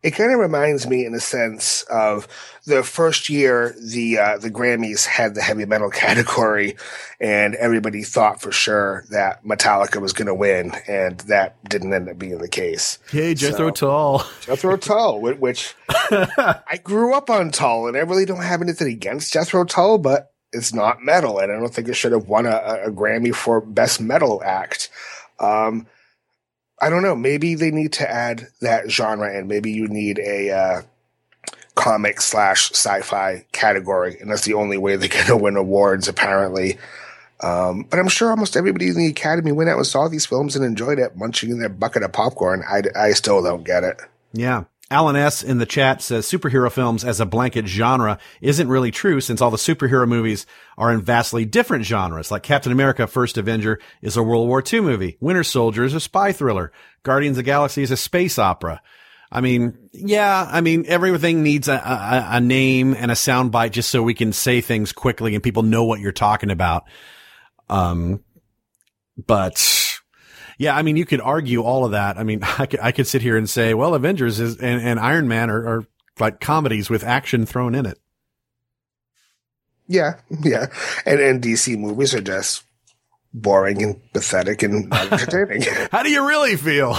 it 0.02 0.12
kind 0.12 0.32
of 0.32 0.38
reminds 0.38 0.88
me 0.88 1.04
in 1.04 1.14
a 1.14 1.20
sense 1.20 1.82
of 1.82 2.26
the 2.64 2.82
first 2.82 3.28
year 3.28 3.74
the 3.78 4.18
uh, 4.18 4.38
the 4.38 4.50
Grammys 4.50 5.04
had 5.04 5.34
the 5.34 5.42
heavy 5.42 5.66
metal 5.66 5.90
category, 5.90 6.76
and 7.20 7.54
everybody 7.54 8.02
thought 8.02 8.40
for 8.40 8.52
sure 8.52 9.04
that 9.10 9.44
Metallica 9.44 10.00
was 10.00 10.12
going 10.12 10.26
to 10.26 10.34
win, 10.34 10.72
and 10.88 11.18
that 11.20 11.62
didn't 11.68 11.92
end 11.92 12.08
up 12.08 12.18
being 12.18 12.38
the 12.38 12.48
case. 12.48 12.98
Hey, 13.10 13.34
Jethro 13.34 13.68
so, 13.68 13.70
Tull, 13.70 14.26
Jethro 14.40 14.76
Tull, 14.76 15.20
which 15.20 15.74
I 15.88 16.80
grew 16.82 17.14
up 17.14 17.28
on 17.28 17.50
Tull, 17.50 17.88
and 17.88 17.96
I 17.96 18.00
really 18.00 18.24
don't 18.24 18.42
have 18.42 18.62
anything 18.62 18.88
against 18.88 19.32
Jethro 19.32 19.64
Tull, 19.64 19.98
but 19.98 20.32
it's 20.52 20.72
not 20.72 21.02
metal, 21.02 21.38
and 21.38 21.52
I 21.52 21.56
don't 21.58 21.72
think 21.72 21.88
it 21.88 21.94
should 21.94 22.12
have 22.12 22.28
won 22.28 22.46
a, 22.46 22.84
a 22.86 22.90
Grammy 22.90 23.34
for 23.34 23.60
best 23.60 24.00
metal 24.00 24.42
act. 24.44 24.90
Um, 25.38 25.86
I 26.80 26.90
don't 26.90 27.02
know. 27.02 27.14
Maybe 27.14 27.54
they 27.54 27.70
need 27.70 27.92
to 27.94 28.10
add 28.10 28.48
that 28.60 28.90
genre 28.90 29.36
and 29.36 29.48
maybe 29.48 29.70
you 29.70 29.86
need 29.88 30.18
a 30.18 30.50
uh, 30.50 30.82
comic 31.74 32.20
slash 32.20 32.70
sci-fi 32.72 33.44
category, 33.52 34.18
and 34.20 34.30
that's 34.30 34.44
the 34.44 34.54
only 34.54 34.78
way 34.78 34.96
they're 34.96 35.08
going 35.10 35.26
to 35.26 35.36
win 35.36 35.56
awards, 35.56 36.08
apparently. 36.08 36.78
Um, 37.42 37.86
but 37.88 37.98
I'm 37.98 38.08
sure 38.08 38.30
almost 38.30 38.56
everybody 38.56 38.88
in 38.88 38.96
the 38.96 39.06
Academy 39.06 39.52
went 39.52 39.70
out 39.70 39.78
and 39.78 39.86
saw 39.86 40.08
these 40.08 40.26
films 40.26 40.56
and 40.56 40.64
enjoyed 40.64 40.98
it, 40.98 41.16
munching 41.16 41.50
in 41.50 41.58
their 41.58 41.70
bucket 41.70 42.02
of 42.02 42.12
popcorn. 42.12 42.62
I, 42.68 42.82
I 42.94 43.12
still 43.12 43.42
don't 43.42 43.64
get 43.64 43.82
it. 43.82 43.98
Yeah. 44.32 44.64
Alan 44.90 45.14
S. 45.14 45.42
in 45.42 45.58
the 45.58 45.66
chat 45.66 46.02
says 46.02 46.26
superhero 46.26 46.70
films 46.70 47.04
as 47.04 47.20
a 47.20 47.26
blanket 47.26 47.66
genre 47.68 48.18
isn't 48.40 48.68
really 48.68 48.90
true 48.90 49.20
since 49.20 49.40
all 49.40 49.50
the 49.50 49.56
superhero 49.56 50.06
movies 50.06 50.46
are 50.76 50.92
in 50.92 51.00
vastly 51.00 51.44
different 51.44 51.84
genres. 51.84 52.30
Like 52.30 52.42
Captain 52.42 52.72
America 52.72 53.06
First 53.06 53.38
Avenger 53.38 53.78
is 54.02 54.16
a 54.16 54.22
World 54.22 54.48
War 54.48 54.62
II 54.66 54.80
movie. 54.80 55.16
Winter 55.20 55.44
Soldier 55.44 55.84
is 55.84 55.94
a 55.94 56.00
spy 56.00 56.32
thriller. 56.32 56.72
Guardians 57.04 57.38
of 57.38 57.44
the 57.44 57.50
Galaxy 57.50 57.82
is 57.82 57.92
a 57.92 57.96
space 57.96 58.38
opera. 58.38 58.82
I 59.32 59.40
mean, 59.40 59.90
yeah, 59.92 60.48
I 60.50 60.60
mean, 60.60 60.84
everything 60.88 61.44
needs 61.44 61.68
a, 61.68 61.74
a, 61.74 62.26
a 62.32 62.40
name 62.40 62.94
and 62.94 63.12
a 63.12 63.14
soundbite 63.14 63.70
just 63.70 63.90
so 63.90 64.02
we 64.02 64.14
can 64.14 64.32
say 64.32 64.60
things 64.60 64.92
quickly 64.92 65.34
and 65.34 65.42
people 65.42 65.62
know 65.62 65.84
what 65.84 66.00
you're 66.00 66.10
talking 66.10 66.50
about. 66.50 66.84
Um, 67.68 68.24
but 69.16 69.89
yeah, 70.60 70.76
I 70.76 70.82
mean, 70.82 70.98
you 70.98 71.06
could 71.06 71.22
argue 71.22 71.62
all 71.62 71.86
of 71.86 71.92
that. 71.92 72.18
I 72.18 72.22
mean, 72.22 72.40
I 72.58 72.66
could, 72.66 72.80
I 72.80 72.92
could 72.92 73.06
sit 73.06 73.22
here 73.22 73.38
and 73.38 73.48
say, 73.48 73.72
well, 73.72 73.94
Avengers 73.94 74.38
is, 74.38 74.58
and, 74.58 74.82
and 74.82 75.00
Iron 75.00 75.26
Man 75.26 75.48
are, 75.48 75.66
are 75.66 75.86
like 76.18 76.38
comedies 76.38 76.90
with 76.90 77.02
action 77.02 77.46
thrown 77.46 77.74
in 77.74 77.86
it. 77.86 77.98
Yeah, 79.86 80.20
yeah. 80.28 80.66
And, 81.06 81.18
and 81.18 81.42
DC 81.42 81.78
movies 81.78 82.14
are 82.14 82.20
just 82.20 82.64
boring 83.32 83.82
and 83.82 84.12
pathetic 84.12 84.62
and 84.62 84.92
entertaining. 85.12 85.62
How 85.90 86.02
do 86.02 86.10
you 86.10 86.28
really 86.28 86.56
feel? 86.56 86.94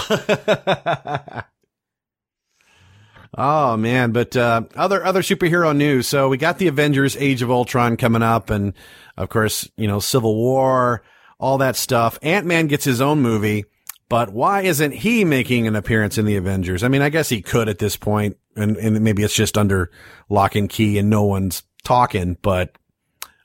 oh 3.38 3.76
man, 3.76 4.10
but 4.10 4.36
uh, 4.36 4.62
other 4.74 5.04
other 5.04 5.22
superhero 5.22 5.74
news. 5.74 6.08
So 6.08 6.28
we 6.28 6.36
got 6.36 6.58
the 6.58 6.66
Avengers: 6.66 7.16
Age 7.16 7.42
of 7.42 7.50
Ultron 7.50 7.96
coming 7.96 8.22
up, 8.22 8.50
and 8.50 8.74
of 9.16 9.28
course, 9.28 9.70
you 9.76 9.86
know, 9.86 10.00
Civil 10.00 10.34
War 10.34 11.02
all 11.42 11.58
that 11.58 11.74
stuff. 11.74 12.18
Ant 12.22 12.46
Man 12.46 12.68
gets 12.68 12.84
his 12.84 13.00
own 13.00 13.20
movie, 13.20 13.64
but 14.08 14.32
why 14.32 14.62
isn't 14.62 14.92
he 14.92 15.24
making 15.24 15.66
an 15.66 15.74
appearance 15.74 16.16
in 16.16 16.24
the 16.24 16.36
Avengers? 16.36 16.84
I 16.84 16.88
mean, 16.88 17.02
I 17.02 17.08
guess 17.08 17.28
he 17.28 17.42
could 17.42 17.68
at 17.68 17.80
this 17.80 17.96
point, 17.96 18.36
and, 18.54 18.76
and 18.76 19.00
maybe 19.00 19.24
it's 19.24 19.34
just 19.34 19.58
under 19.58 19.90
lock 20.28 20.54
and 20.54 20.70
key 20.70 20.98
and 20.98 21.10
no 21.10 21.24
one's 21.24 21.64
talking, 21.82 22.38
but 22.42 22.78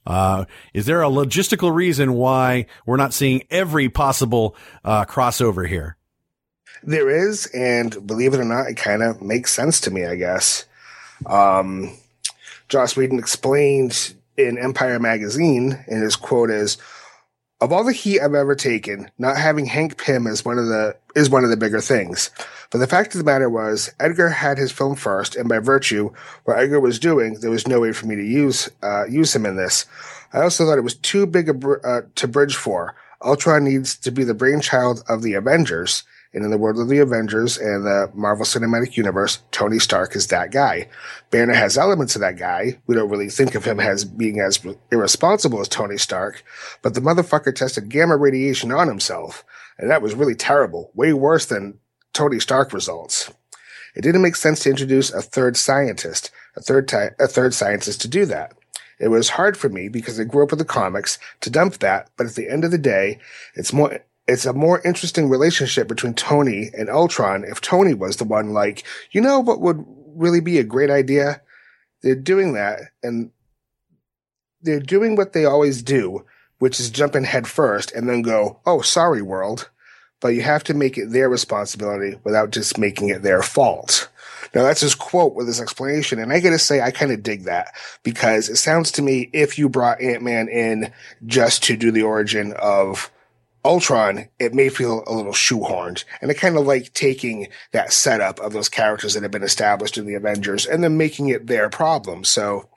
uh, 0.05 0.45
is 0.75 0.85
there 0.85 1.01
a 1.01 1.09
logistical 1.09 1.73
reason 1.73 2.13
why 2.13 2.67
we're 2.85 2.97
not 2.97 3.13
seeing 3.13 3.41
every 3.49 3.89
possible 3.89 4.55
uh, 4.85 5.03
crossover 5.05 5.67
here? 5.67 5.97
There 6.83 7.09
is, 7.09 7.47
and 7.47 8.05
believe 8.05 8.35
it 8.35 8.39
or 8.39 8.45
not, 8.45 8.69
it 8.69 8.77
kind 8.77 9.01
of 9.01 9.23
makes 9.23 9.51
sense 9.51 9.81
to 9.81 9.91
me, 9.91 10.05
I 10.05 10.15
guess. 10.15 10.65
Um, 11.25 11.97
Joss 12.69 12.95
Whedon 12.95 13.17
explained 13.17 14.13
in 14.37 14.59
Empire 14.59 14.99
magazine, 14.99 15.83
and 15.87 16.03
his 16.03 16.15
quote 16.15 16.51
is, 16.51 16.77
of 17.59 17.71
all 17.71 17.83
the 17.83 17.93
heat 17.93 18.21
I've 18.21 18.33
ever 18.33 18.55
taken, 18.55 19.09
not 19.17 19.37
having 19.37 19.65
Hank 19.65 19.97
Pym 19.97 20.27
is 20.27 20.45
one 20.45 20.59
of 20.59 20.67
the 20.67 20.95
is 21.15 21.29
one 21.29 21.43
of 21.43 21.49
the 21.49 21.57
bigger 21.57 21.81
things. 21.81 22.29
But 22.69 22.79
the 22.79 22.87
fact 22.87 23.15
of 23.15 23.19
the 23.19 23.25
matter 23.25 23.49
was, 23.49 23.91
Edgar 23.99 24.29
had 24.29 24.57
his 24.57 24.71
film 24.71 24.95
first, 24.95 25.35
and 25.35 25.49
by 25.49 25.59
virtue 25.59 26.11
what 26.43 26.59
Edgar 26.59 26.79
was 26.79 26.99
doing, 26.99 27.35
there 27.35 27.49
was 27.49 27.67
no 27.67 27.79
way 27.79 27.93
for 27.93 28.05
me 28.05 28.15
to 28.15 28.23
use 28.23 28.69
uh, 28.83 29.05
use 29.05 29.35
him 29.35 29.45
in 29.45 29.55
this. 29.55 29.85
I 30.33 30.41
also 30.41 30.65
thought 30.65 30.77
it 30.77 30.83
was 30.83 30.95
too 30.95 31.25
big 31.25 31.49
a 31.49 31.53
br- 31.53 31.85
uh, 31.85 32.01
to 32.15 32.27
bridge 32.27 32.55
for. 32.55 32.95
Ultron 33.23 33.63
needs 33.63 33.97
to 33.97 34.11
be 34.11 34.23
the 34.23 34.35
brainchild 34.35 35.03
of 35.09 35.23
the 35.23 35.33
Avengers. 35.33 36.03
And 36.33 36.43
in 36.43 36.51
the 36.51 36.57
world 36.57 36.79
of 36.79 36.89
the 36.89 36.99
Avengers 36.99 37.57
and 37.57 37.85
the 37.85 38.11
Marvel 38.13 38.45
Cinematic 38.45 38.97
Universe, 38.97 39.39
Tony 39.51 39.79
Stark 39.79 40.15
is 40.15 40.27
that 40.27 40.51
guy. 40.51 40.89
Banner 41.31 41.53
has 41.53 41.77
elements 41.77 42.15
of 42.15 42.21
that 42.21 42.37
guy. 42.37 42.79
We 42.85 42.95
don't 42.95 43.09
really 43.09 43.29
think 43.29 43.55
of 43.55 43.65
him 43.65 43.79
as 43.79 44.05
being 44.05 44.39
as 44.39 44.59
irresponsible 44.91 45.61
as 45.61 45.67
Tony 45.67 45.97
Stark, 45.97 46.43
but 46.81 46.93
the 46.93 47.01
motherfucker 47.01 47.55
tested 47.55 47.89
gamma 47.89 48.17
radiation 48.17 48.71
on 48.71 48.87
himself. 48.87 49.43
And 49.77 49.89
that 49.89 50.01
was 50.01 50.15
really 50.15 50.35
terrible. 50.35 50.91
Way 50.93 51.13
worse 51.13 51.45
than 51.45 51.79
Tony 52.13 52.39
Stark 52.39 52.73
results. 52.73 53.31
It 53.95 54.01
didn't 54.01 54.21
make 54.21 54.35
sense 54.35 54.61
to 54.61 54.69
introduce 54.69 55.11
a 55.11 55.21
third 55.21 55.57
scientist, 55.57 56.29
a 56.55 56.61
third, 56.61 56.87
ti- 56.87 57.15
a 57.19 57.27
third 57.27 57.53
scientist 57.53 58.01
to 58.01 58.07
do 58.07 58.25
that. 58.25 58.53
It 58.99 59.09
was 59.09 59.29
hard 59.29 59.57
for 59.57 59.69
me 59.69 59.89
because 59.89 60.19
I 60.19 60.23
grew 60.23 60.43
up 60.43 60.51
with 60.51 60.59
the 60.59 60.65
comics 60.65 61.19
to 61.41 61.49
dump 61.49 61.77
that, 61.79 62.09
but 62.17 62.25
at 62.25 62.35
the 62.35 62.49
end 62.49 62.63
of 62.63 62.71
the 62.71 62.77
day, 62.77 63.19
it's 63.55 63.73
more, 63.73 63.99
it's 64.27 64.45
a 64.45 64.53
more 64.53 64.81
interesting 64.81 65.29
relationship 65.29 65.87
between 65.87 66.13
Tony 66.13 66.69
and 66.77 66.89
Ultron 66.89 67.45
if 67.45 67.61
Tony 67.61 67.93
was 67.93 68.17
the 68.17 68.25
one 68.25 68.53
like, 68.53 68.83
you 69.11 69.21
know 69.21 69.39
what 69.39 69.61
would 69.61 69.85
really 70.15 70.41
be 70.41 70.59
a 70.59 70.63
great 70.63 70.89
idea? 70.89 71.41
They're 72.01 72.15
doing 72.15 72.53
that 72.53 72.79
and 73.01 73.31
they're 74.61 74.79
doing 74.79 75.15
what 75.15 75.33
they 75.33 75.45
always 75.45 75.81
do, 75.81 76.25
which 76.59 76.79
is 76.79 76.89
jump 76.89 77.15
in 77.15 77.23
head 77.23 77.47
first 77.47 77.91
and 77.93 78.09
then 78.09 78.21
go, 78.21 78.59
oh, 78.65 78.81
sorry, 78.81 79.21
world. 79.21 79.69
But 80.19 80.29
you 80.29 80.41
have 80.41 80.63
to 80.65 80.73
make 80.73 80.97
it 80.97 81.11
their 81.11 81.29
responsibility 81.29 82.19
without 82.23 82.51
just 82.51 82.77
making 82.77 83.09
it 83.09 83.21
their 83.21 83.43
fault. 83.43 84.09
Now 84.53 84.63
that's 84.63 84.81
his 84.81 84.95
quote 84.95 85.35
with 85.35 85.47
his 85.47 85.61
explanation. 85.61 86.19
And 86.19 86.33
I 86.33 86.39
gotta 86.39 86.59
say, 86.59 86.81
I 86.81 86.91
kind 86.91 87.11
of 87.11 87.23
dig 87.23 87.43
that 87.43 87.73
because 88.03 88.49
it 88.49 88.55
sounds 88.57 88.91
to 88.93 89.01
me 89.01 89.29
if 89.31 89.57
you 89.57 89.69
brought 89.69 90.01
Ant-Man 90.01 90.49
in 90.49 90.91
just 91.25 91.63
to 91.65 91.77
do 91.77 91.91
the 91.91 92.01
origin 92.01 92.53
of 92.53 93.11
Ultron, 93.65 94.29
it 94.39 94.53
may 94.53 94.69
feel 94.69 95.03
a 95.07 95.13
little 95.13 95.33
shoehorned. 95.33 96.05
And 96.21 96.31
I 96.31 96.33
kind 96.33 96.57
of 96.57 96.65
like 96.65 96.93
taking 96.93 97.47
that 97.71 97.91
setup 97.91 98.39
of 98.39 98.53
those 98.53 98.69
characters 98.69 99.13
that 99.13 99.23
have 99.23 99.31
been 99.31 99.43
established 99.43 99.97
in 99.97 100.05
the 100.05 100.15
Avengers 100.15 100.65
and 100.65 100.83
then 100.83 100.97
making 100.97 101.29
it 101.29 101.47
their 101.47 101.69
problem. 101.69 102.23
So 102.23 102.69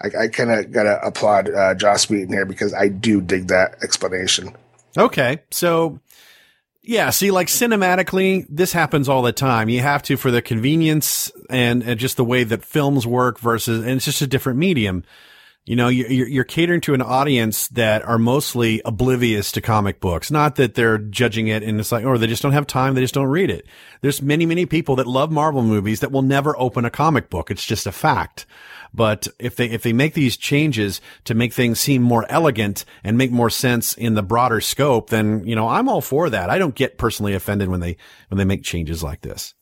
I, 0.00 0.24
I 0.24 0.28
kind 0.28 0.50
of 0.50 0.72
got 0.72 0.84
to 0.84 1.04
applaud 1.04 1.50
uh, 1.50 1.74
Joss 1.74 2.08
Whedon 2.08 2.32
here 2.32 2.46
because 2.46 2.72
I 2.72 2.88
do 2.88 3.20
dig 3.20 3.48
that 3.48 3.82
explanation. 3.82 4.56
Okay. 4.96 5.42
So, 5.50 6.00
yeah, 6.82 7.10
see, 7.10 7.30
like 7.30 7.48
cinematically, 7.48 8.46
this 8.48 8.72
happens 8.72 9.08
all 9.08 9.22
the 9.22 9.32
time. 9.32 9.68
You 9.68 9.80
have 9.80 10.02
to 10.04 10.16
for 10.16 10.30
the 10.30 10.40
convenience 10.40 11.30
and, 11.50 11.82
and 11.82 12.00
just 12.00 12.16
the 12.16 12.24
way 12.24 12.44
that 12.44 12.64
films 12.64 13.06
work 13.06 13.38
versus, 13.38 13.84
and 13.84 13.96
it's 13.96 14.06
just 14.06 14.22
a 14.22 14.26
different 14.26 14.58
medium. 14.58 15.04
You 15.68 15.76
know, 15.76 15.88
you're, 15.88 16.26
you're 16.26 16.44
catering 16.44 16.80
to 16.80 16.94
an 16.94 17.02
audience 17.02 17.68
that 17.68 18.02
are 18.02 18.16
mostly 18.16 18.80
oblivious 18.86 19.52
to 19.52 19.60
comic 19.60 20.00
books. 20.00 20.30
Not 20.30 20.56
that 20.56 20.74
they're 20.74 20.96
judging 20.96 21.48
it 21.48 21.62
and 21.62 21.78
it's 21.78 21.92
like, 21.92 22.06
or 22.06 22.16
they 22.16 22.26
just 22.26 22.42
don't 22.42 22.52
have 22.52 22.66
time. 22.66 22.94
They 22.94 23.02
just 23.02 23.12
don't 23.12 23.26
read 23.26 23.50
it. 23.50 23.66
There's 24.00 24.22
many, 24.22 24.46
many 24.46 24.64
people 24.64 24.96
that 24.96 25.06
love 25.06 25.30
Marvel 25.30 25.62
movies 25.62 26.00
that 26.00 26.10
will 26.10 26.22
never 26.22 26.58
open 26.58 26.86
a 26.86 26.90
comic 26.90 27.28
book. 27.28 27.50
It's 27.50 27.66
just 27.66 27.86
a 27.86 27.92
fact. 27.92 28.46
But 28.94 29.28
if 29.38 29.56
they, 29.56 29.68
if 29.68 29.82
they 29.82 29.92
make 29.92 30.14
these 30.14 30.38
changes 30.38 31.02
to 31.24 31.34
make 31.34 31.52
things 31.52 31.78
seem 31.78 32.00
more 32.00 32.24
elegant 32.30 32.86
and 33.04 33.18
make 33.18 33.30
more 33.30 33.50
sense 33.50 33.92
in 33.92 34.14
the 34.14 34.22
broader 34.22 34.62
scope, 34.62 35.10
then, 35.10 35.46
you 35.46 35.54
know, 35.54 35.68
I'm 35.68 35.90
all 35.90 36.00
for 36.00 36.30
that. 36.30 36.48
I 36.48 36.56
don't 36.56 36.74
get 36.74 36.96
personally 36.96 37.34
offended 37.34 37.68
when 37.68 37.80
they, 37.80 37.98
when 38.28 38.38
they 38.38 38.46
make 38.46 38.62
changes 38.62 39.02
like 39.02 39.20
this 39.20 39.52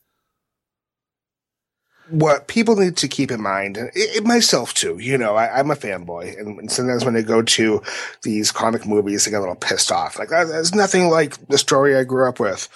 what 2.09 2.47
people 2.47 2.75
need 2.75 2.97
to 2.97 3.07
keep 3.07 3.31
in 3.31 3.41
mind, 3.41 3.77
and 3.77 3.89
it, 3.89 4.17
it 4.17 4.23
myself 4.23 4.73
too, 4.73 4.97
you 4.99 5.17
know, 5.17 5.35
I, 5.35 5.59
am 5.59 5.71
a 5.71 5.75
fanboy, 5.75 6.39
and, 6.39 6.59
and, 6.59 6.71
sometimes 6.71 7.03
when 7.03 7.15
I 7.15 7.21
go 7.21 7.41
to 7.41 7.81
these 8.23 8.51
comic 8.51 8.85
movies, 8.85 9.27
I 9.27 9.31
get 9.31 9.37
a 9.37 9.39
little 9.41 9.55
pissed 9.55 9.91
off. 9.91 10.17
Like, 10.17 10.31
uh, 10.31 10.45
there's 10.45 10.73
nothing 10.73 11.09
like 11.09 11.47
the 11.47 11.57
story 11.57 11.95
I 11.95 12.03
grew 12.03 12.27
up 12.27 12.39
with. 12.39 12.69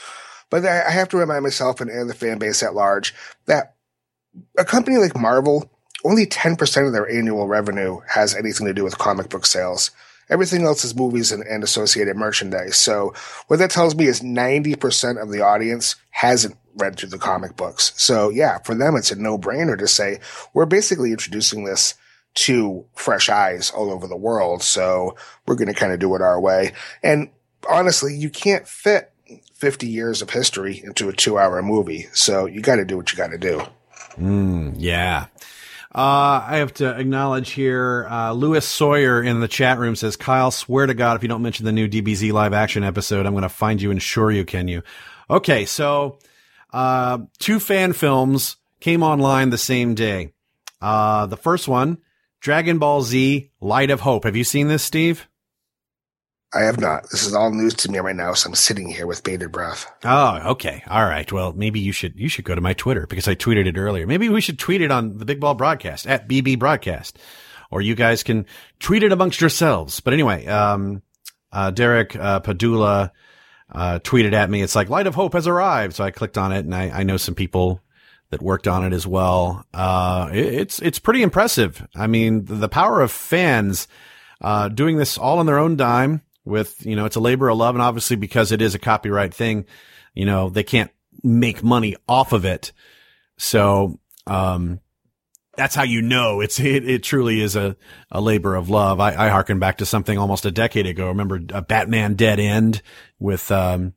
But 0.50 0.66
I, 0.66 0.88
I 0.88 0.92
have 0.92 1.10
to 1.10 1.18
remind 1.18 1.44
myself 1.44 1.82
and, 1.82 1.90
and 1.90 2.10
the 2.10 2.14
fan 2.14 2.38
base 2.38 2.62
at 2.62 2.76
large 2.76 3.16
that 3.48 3.76
a 4.58 4.66
company 4.66 4.98
like 4.98 5.18
Marvel, 5.18 5.72
only 6.04 6.26
10% 6.26 6.86
of 6.86 6.94
their 6.94 7.10
annual 7.10 7.48
revenue 7.48 8.00
has 8.08 8.36
anything 8.36 8.68
to 8.68 8.74
do 8.74 8.84
with 8.84 8.98
comic 8.98 9.30
book 9.30 9.46
sales. 9.46 9.92
Everything 10.30 10.64
else 10.64 10.84
is 10.86 10.96
movies 10.96 11.32
and, 11.32 11.44
and 11.44 11.64
associated 11.64 12.16
merchandise. 12.16 12.78
So 12.78 13.14
what 13.48 13.60
that 13.60 13.72
tells 13.72 13.96
me 13.96 14.06
is 14.06 14.22
90% 14.22 15.22
of 15.22 15.30
the 15.32 15.42
audience 15.42 15.96
hasn't 16.12 16.56
read 16.76 16.98
through 16.98 17.10
the 17.10 17.18
comic 17.18 17.56
books. 17.56 17.94
So 17.96 18.30
yeah, 18.30 18.60
for 18.60 18.76
them, 18.76 18.96
it's 18.96 19.12
a 19.12 19.16
no 19.16 19.38
brainer 19.38 19.78
to 19.78 19.88
say, 19.88 20.20
we're 20.54 20.66
basically 20.66 21.12
introducing 21.12 21.64
this 21.64 21.96
to 22.34 22.86
fresh 22.96 23.30
eyes 23.30 23.72
all 23.72 23.92
over 23.92 24.08
the 24.08 24.18
world. 24.18 24.64
So 24.64 25.16
we're 25.46 25.56
going 25.56 25.68
to 25.68 25.74
kind 25.74 25.92
of 25.92 26.00
do 26.00 26.16
it 26.16 26.22
our 26.22 26.40
way. 26.40 26.74
And 27.04 27.30
honestly, 27.70 28.16
you 28.16 28.30
can't 28.30 28.68
fit 28.68 29.12
50 29.54 29.88
years 29.88 30.22
of 30.22 30.30
history 30.30 30.82
into 30.84 31.10
a 31.10 31.14
two 31.14 31.38
hour 31.38 31.62
movie. 31.62 32.08
So 32.14 32.46
you 32.46 32.62
got 32.62 32.78
to 32.78 32.86
do 32.86 32.98
what 32.98 33.12
you 33.12 33.18
got 33.18 33.32
to 33.32 33.38
do. 33.38 33.62
Mm, 34.18 34.76
yeah. 34.78 35.28
Uh, 35.94 36.42
I 36.48 36.58
have 36.58 36.74
to 36.76 36.98
acknowledge 36.98 37.52
here, 37.52 38.08
uh, 38.10 38.32
Lewis 38.32 38.66
Sawyer 38.66 39.22
in 39.22 39.42
the 39.42 39.48
chat 39.50 39.78
room 39.78 39.98
says, 39.98 40.16
Kyle, 40.16 40.50
swear 40.50 40.86
to 40.86 40.94
God, 40.94 41.18
if 41.18 41.22
you 41.22 41.28
don't 41.28 41.42
mention 41.42 41.66
the 41.66 41.74
new 41.74 41.90
DBZ 41.90 42.32
live 42.32 42.54
action 42.54 42.86
episode, 42.86 43.26
I'm 43.26 43.34
going 43.34 43.42
to 43.42 43.50
find 43.50 43.82
you 43.82 43.92
and 43.92 44.02
shore 44.02 44.32
you, 44.32 44.46
can 44.46 44.70
you? 44.70 44.84
Okay. 45.30 45.66
So, 45.66 46.18
uh, 46.72 47.20
two 47.40 47.60
fan 47.60 47.94
films 47.94 48.58
came 48.80 49.04
online 49.04 49.50
the 49.50 49.58
same 49.58 49.96
day. 49.96 50.34
Uh, 50.82 51.28
the 51.28 51.38
first 51.38 51.68
one, 51.68 52.00
Dragon 52.40 52.80
Ball 52.80 53.02
Z 53.02 53.52
Light 53.60 53.92
of 53.92 54.02
Hope. 54.02 54.24
Have 54.24 54.36
you 54.36 54.44
seen 54.44 54.68
this, 54.68 54.84
Steve? 54.84 55.28
I 56.54 56.64
have 56.64 56.80
not. 56.80 57.10
This 57.10 57.26
is 57.26 57.34
all 57.34 57.52
news 57.52 57.74
to 57.76 57.92
me 57.92 58.00
right 58.00 58.16
now, 58.16 58.34
so 58.34 58.50
I'm 58.50 58.56
sitting 58.56 58.90
here 58.90 59.08
with 59.08 59.24
bated 59.24 59.54
breath. 59.54 59.90
Oh, 60.04 60.52
okay. 60.52 60.84
All 60.90 61.06
right. 61.06 61.32
Well, 61.32 61.54
maybe 61.54 61.80
you 61.80 61.94
should 61.94 62.20
you 62.20 62.28
should 62.28 62.44
go 62.44 62.56
to 62.56 62.60
my 62.60 62.74
Twitter 62.74 63.08
because 63.08 63.28
I 63.28 63.36
tweeted 63.36 63.68
it 63.68 63.78
earlier. 63.78 64.06
Maybe 64.06 64.28
we 64.28 64.42
should 64.42 64.60
tweet 64.60 64.82
it 64.82 64.92
on 64.92 65.18
the 65.18 65.24
Big 65.24 65.40
Bald 65.40 65.58
Broadcast 65.58 66.08
at 66.08 66.28
BB 66.28 66.60
Broadcast, 66.60 67.18
or 67.70 67.82
you 67.82 67.96
guys 67.96 68.22
can 68.22 68.46
tweet 68.80 69.04
it 69.04 69.14
amongst 69.14 69.40
yourselves. 69.40 70.02
But 70.02 70.14
anyway, 70.14 70.46
um, 70.48 71.02
uh, 71.54 71.72
Derek 71.72 72.18
uh, 72.18 72.42
Padula 72.42 73.12
uh, 73.72 74.00
tweeted 74.00 74.34
at 74.34 74.50
me. 74.50 74.62
It's 74.62 74.76
like 74.76 74.90
Light 74.90 75.08
of 75.08 75.16
Hope 75.16 75.34
has 75.34 75.48
arrived, 75.48 75.96
so 75.96 76.04
I 76.04 76.12
clicked 76.12 76.38
on 76.38 76.52
it, 76.52 76.66
and 76.66 76.76
I, 76.76 76.90
I 76.90 77.04
know 77.04 77.18
some 77.18 77.36
people 77.36 77.82
that 78.30 78.42
worked 78.42 78.68
on 78.68 78.86
it 78.86 78.94
as 78.94 79.06
well. 79.06 79.66
Uh, 79.74 80.30
it, 80.34 80.46
it's 80.46 80.82
it's 80.82 81.00
pretty 81.00 81.22
impressive. 81.22 81.86
I 81.96 82.08
mean, 82.08 82.46
the, 82.46 82.56
the 82.56 82.70
power 82.70 83.02
of 83.02 83.12
fans 83.12 83.88
uh, 84.42 84.70
doing 84.70 84.98
this 84.98 85.18
all 85.18 85.40
on 85.40 85.46
their 85.46 85.60
own 85.60 85.76
dime 85.76 86.22
with, 86.44 86.86
you 86.86 86.96
know, 86.96 87.06
it's 87.06 87.16
a 87.16 87.22
labor 87.22 87.50
of 87.50 87.58
love. 87.58 87.76
And 87.76 87.82
obviously 87.82 88.16
because 88.16 88.52
it 88.52 88.62
is 88.62 88.76
a 88.76 88.80
copyright 88.80 89.34
thing, 89.34 89.66
you 90.14 90.26
know, 90.26 90.50
they 90.50 90.64
can't 90.64 90.92
make 91.24 91.64
money 91.64 91.96
off 92.08 92.34
of 92.34 92.46
it. 92.46 92.72
So, 93.38 94.00
um, 94.28 94.80
that's 95.56 95.76
how 95.76 95.84
you 95.84 96.02
know 96.02 96.42
it's 96.42 96.60
it, 96.60 96.88
it 96.88 97.04
truly 97.04 97.42
is 97.42 97.56
a, 97.56 97.76
a 98.12 98.22
labor 98.22 98.56
of 98.56 98.70
love. 98.70 99.00
I, 99.00 99.16
I 99.16 99.30
harken 99.30 99.60
back 99.60 99.78
to 99.78 99.86
something 99.86 100.18
almost 100.18 100.46
a 100.46 100.52
decade 100.52 100.88
ago. 100.88 101.08
Remember 101.08 101.40
a 101.54 101.62
Batman 101.62 102.16
Dead 102.16 102.40
End 102.40 102.82
with 103.20 103.52
um 103.52 103.94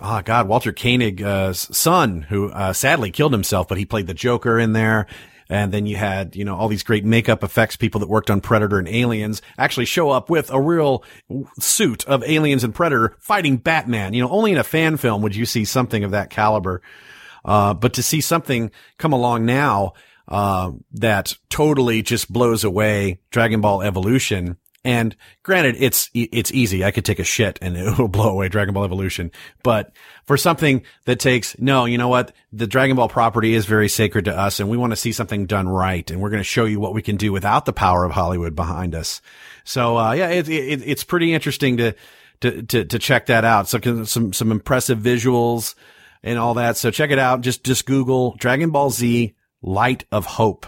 oh 0.00 0.22
god 0.22 0.48
Walter 0.48 0.72
Koenig's 0.72 1.22
uh, 1.22 1.52
son 1.52 2.22
who 2.22 2.50
uh, 2.50 2.72
sadly 2.72 3.10
killed 3.10 3.32
himself, 3.32 3.68
but 3.68 3.78
he 3.78 3.84
played 3.84 4.06
the 4.06 4.14
Joker 4.14 4.58
in 4.58 4.72
there. 4.72 5.06
And 5.52 5.72
then 5.72 5.84
you 5.84 5.96
had, 5.96 6.36
you 6.36 6.44
know, 6.44 6.54
all 6.54 6.68
these 6.68 6.84
great 6.84 7.04
makeup 7.04 7.42
effects 7.42 7.74
people 7.74 7.98
that 7.98 8.08
worked 8.08 8.30
on 8.30 8.40
Predator 8.40 8.78
and 8.78 8.86
Aliens 8.86 9.42
actually 9.58 9.86
show 9.86 10.08
up 10.08 10.30
with 10.30 10.48
a 10.52 10.60
real 10.60 11.02
suit 11.58 12.04
of 12.04 12.22
Aliens 12.22 12.62
and 12.62 12.72
Predator 12.72 13.16
fighting 13.18 13.56
Batman. 13.56 14.14
You 14.14 14.22
know, 14.22 14.30
only 14.30 14.52
in 14.52 14.58
a 14.58 14.62
fan 14.62 14.96
film 14.96 15.22
would 15.22 15.34
you 15.34 15.44
see 15.44 15.64
something 15.64 16.04
of 16.04 16.12
that 16.12 16.30
caliber. 16.30 16.82
Uh, 17.44 17.74
but 17.74 17.94
to 17.94 18.02
see 18.02 18.20
something 18.20 18.70
come 18.96 19.12
along 19.12 19.44
now, 19.44 19.94
uh, 20.30 20.72
that 20.92 21.34
totally 21.48 22.02
just 22.02 22.32
blows 22.32 22.64
away 22.64 23.20
Dragon 23.30 23.60
Ball 23.60 23.82
Evolution 23.82 24.56
and 24.82 25.14
granted, 25.42 25.76
it's, 25.78 26.08
it's 26.14 26.52
easy. 26.52 26.84
I 26.84 26.90
could 26.90 27.04
take 27.04 27.18
a 27.18 27.24
shit 27.24 27.58
and 27.60 27.76
it'll 27.76 28.08
blow 28.08 28.30
away 28.30 28.48
Dragon 28.48 28.72
Ball 28.74 28.84
Evolution. 28.84 29.30
But 29.62 29.92
for 30.24 30.36
something 30.36 30.82
that 31.04 31.20
takes, 31.20 31.58
no, 31.58 31.84
you 31.84 31.98
know 31.98 32.08
what? 32.08 32.32
The 32.52 32.66
Dragon 32.66 32.96
Ball 32.96 33.08
property 33.08 33.54
is 33.54 33.66
very 33.66 33.88
sacred 33.88 34.24
to 34.24 34.36
us 34.36 34.58
and 34.58 34.70
we 34.70 34.76
want 34.76 34.92
to 34.92 34.96
see 34.96 35.12
something 35.12 35.46
done 35.46 35.68
right. 35.68 36.10
And 36.10 36.20
we're 36.20 36.30
going 36.30 36.40
to 36.40 36.44
show 36.44 36.64
you 36.64 36.80
what 36.80 36.94
we 36.94 37.02
can 37.02 37.16
do 37.16 37.32
without 37.32 37.66
the 37.66 37.72
power 37.72 38.04
of 38.04 38.12
Hollywood 38.12 38.56
behind 38.56 38.94
us. 38.94 39.20
So, 39.64 39.98
uh, 39.98 40.12
yeah, 40.12 40.30
it, 40.30 40.48
it, 40.48 40.82
it's 40.86 41.04
pretty 41.04 41.34
interesting 41.34 41.76
to, 41.76 41.94
to, 42.40 42.62
to, 42.62 42.84
to 42.86 42.98
check 42.98 43.26
that 43.26 43.44
out. 43.44 43.68
So 43.68 44.04
some, 44.04 44.32
some 44.32 44.50
impressive 44.50 44.98
visuals 44.98 45.74
and 46.22 46.38
all 46.38 46.54
that. 46.54 46.78
So 46.78 46.90
check 46.90 47.10
it 47.10 47.18
out. 47.18 47.42
Just, 47.42 47.64
just 47.64 47.84
Google 47.84 48.34
Dragon 48.36 48.70
Ball 48.70 48.88
Z 48.88 49.34
Light 49.62 50.04
of 50.10 50.26
Hope 50.26 50.66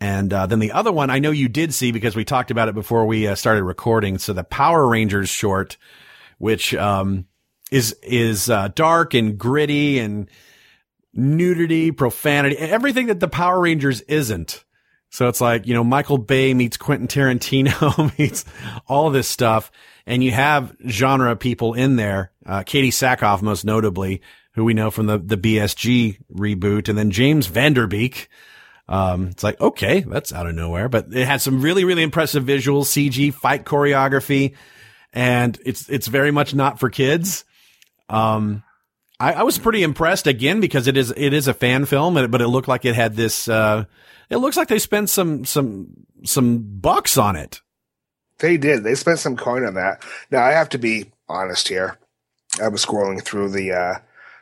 and 0.00 0.32
uh, 0.32 0.46
then 0.46 0.60
the 0.60 0.72
other 0.72 0.90
one 0.90 1.10
I 1.10 1.18
know 1.18 1.30
you 1.30 1.48
did 1.48 1.74
see 1.74 1.92
because 1.92 2.16
we 2.16 2.24
talked 2.24 2.50
about 2.50 2.68
it 2.68 2.74
before 2.74 3.04
we 3.04 3.28
uh, 3.28 3.34
started 3.34 3.64
recording. 3.64 4.16
So 4.18 4.32
the 4.32 4.44
Power 4.44 4.88
Rangers 4.88 5.28
short, 5.28 5.76
which 6.38 6.74
um, 6.74 7.26
is 7.70 7.94
is 8.02 8.48
uh, 8.48 8.68
dark 8.68 9.12
and 9.12 9.36
gritty 9.36 9.98
and 9.98 10.30
nudity, 11.12 11.90
profanity, 11.92 12.56
everything 12.56 13.06
that 13.06 13.20
the 13.20 13.28
Power 13.28 13.60
Rangers 13.60 14.00
isn't. 14.02 14.64
So 15.10 15.28
it's 15.28 15.40
like, 15.40 15.66
you 15.66 15.74
know, 15.74 15.84
Michael 15.84 16.18
Bay 16.18 16.54
meets 16.54 16.76
Quentin 16.76 17.08
Tarantino 17.08 18.16
meets 18.18 18.44
all 18.86 19.10
this 19.10 19.28
stuff. 19.28 19.70
And 20.06 20.24
you 20.24 20.30
have 20.30 20.74
genre 20.88 21.36
people 21.36 21.74
in 21.74 21.96
there. 21.96 22.32
Uh, 22.46 22.60
Katee 22.60 22.88
Sackhoff, 22.88 23.42
most 23.42 23.64
notably, 23.64 24.22
who 24.52 24.64
we 24.64 24.74
know 24.74 24.90
from 24.90 25.06
the, 25.06 25.18
the 25.18 25.36
BSG 25.36 26.18
reboot. 26.32 26.88
And 26.88 26.98
then 26.98 27.10
James 27.10 27.46
Van 27.46 27.72
Der 27.72 27.86
Beek. 27.86 28.28
Um, 28.88 29.28
it's 29.28 29.44
like, 29.44 29.60
okay, 29.60 30.00
that's 30.00 30.32
out 30.32 30.48
of 30.48 30.54
nowhere, 30.54 30.88
but 30.88 31.14
it 31.14 31.24
had 31.24 31.40
some 31.40 31.62
really, 31.62 31.84
really 31.84 32.02
impressive 32.02 32.44
visuals, 32.44 32.86
CG, 32.86 33.32
fight 33.32 33.64
choreography. 33.64 34.56
And 35.12 35.56
it's, 35.64 35.88
it's 35.88 36.08
very 36.08 36.32
much 36.32 36.54
not 36.54 36.80
for 36.80 36.90
kids. 36.90 37.44
Um, 38.08 38.64
I, 39.20 39.34
I 39.34 39.42
was 39.44 39.58
pretty 39.58 39.84
impressed 39.84 40.26
again 40.26 40.60
because 40.60 40.88
it 40.88 40.96
is, 40.96 41.14
it 41.16 41.32
is 41.32 41.46
a 41.46 41.54
fan 41.54 41.84
film, 41.84 42.14
but 42.14 42.40
it 42.40 42.48
looked 42.48 42.66
like 42.66 42.84
it 42.84 42.96
had 42.96 43.14
this, 43.14 43.46
uh, 43.46 43.84
it 44.30 44.36
looks 44.36 44.56
like 44.56 44.68
they 44.68 44.78
spent 44.78 45.10
some 45.10 45.44
some 45.44 45.88
some 46.24 46.58
bucks 46.80 47.18
on 47.18 47.36
it. 47.36 47.60
They 48.38 48.56
did. 48.56 48.84
They 48.84 48.94
spent 48.94 49.18
some 49.18 49.36
coin 49.36 49.64
on 49.64 49.74
that. 49.74 50.02
Now 50.30 50.44
I 50.44 50.52
have 50.52 50.70
to 50.70 50.78
be 50.78 51.10
honest 51.28 51.68
here. 51.68 51.98
I 52.62 52.68
was 52.68 52.84
scrolling 52.84 53.22
through 53.22 53.50
the 53.50 53.72
uh, 53.72 53.94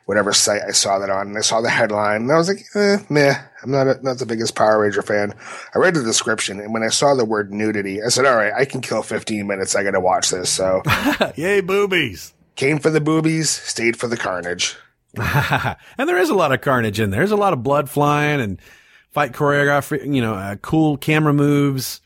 whatever 0.08 0.32
site 0.32 0.62
I 0.66 0.72
saw 0.72 0.98
that 1.00 1.10
on, 1.10 1.26
and 1.26 1.36
I 1.36 1.42
saw 1.42 1.60
the 1.60 1.68
headline, 1.68 2.22
and 2.22 2.32
I 2.32 2.38
was 2.38 2.48
like, 2.48 2.64
eh, 2.74 2.96
meh. 3.10 3.34
I'm 3.62 3.70
not 3.70 3.88
a, 3.88 4.02
not 4.02 4.16
the 4.16 4.24
biggest 4.24 4.54
Power 4.54 4.80
Ranger 4.80 5.02
fan. 5.02 5.34
I 5.74 5.78
read 5.78 5.94
the 5.94 6.02
description, 6.02 6.60
and 6.60 6.72
when 6.72 6.82
I 6.82 6.88
saw 6.88 7.14
the 7.14 7.26
word 7.26 7.52
nudity, 7.52 8.02
I 8.02 8.08
said, 8.08 8.24
all 8.24 8.34
right, 8.34 8.54
I 8.56 8.64
can 8.64 8.80
kill 8.80 9.02
15 9.02 9.46
minutes. 9.46 9.76
I 9.76 9.82
got 9.82 9.90
to 9.90 10.00
watch 10.00 10.30
this. 10.30 10.48
So, 10.48 10.80
yay, 11.36 11.60
boobies! 11.60 12.32
Came 12.56 12.78
for 12.78 12.88
the 12.88 13.02
boobies, 13.02 13.50
stayed 13.50 13.98
for 13.98 14.08
the 14.08 14.16
carnage. 14.16 14.78
and 15.18 16.08
there 16.08 16.16
is 16.16 16.30
a 16.30 16.34
lot 16.34 16.52
of 16.52 16.62
carnage 16.62 16.98
in 17.00 17.10
there. 17.10 17.20
There's 17.20 17.30
a 17.30 17.36
lot 17.36 17.52
of 17.52 17.62
blood 17.62 17.90
flying 17.90 18.40
and 18.40 18.62
fight 19.10 19.32
choreography, 19.32 20.14
you 20.14 20.22
know, 20.22 20.34
uh, 20.36 20.56
cool 20.56 20.96
camera 20.96 21.34
moves, 21.34 22.00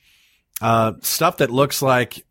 uh, 0.60 0.94
stuff 1.02 1.36
that 1.36 1.50
looks 1.50 1.80
like, 1.80 2.26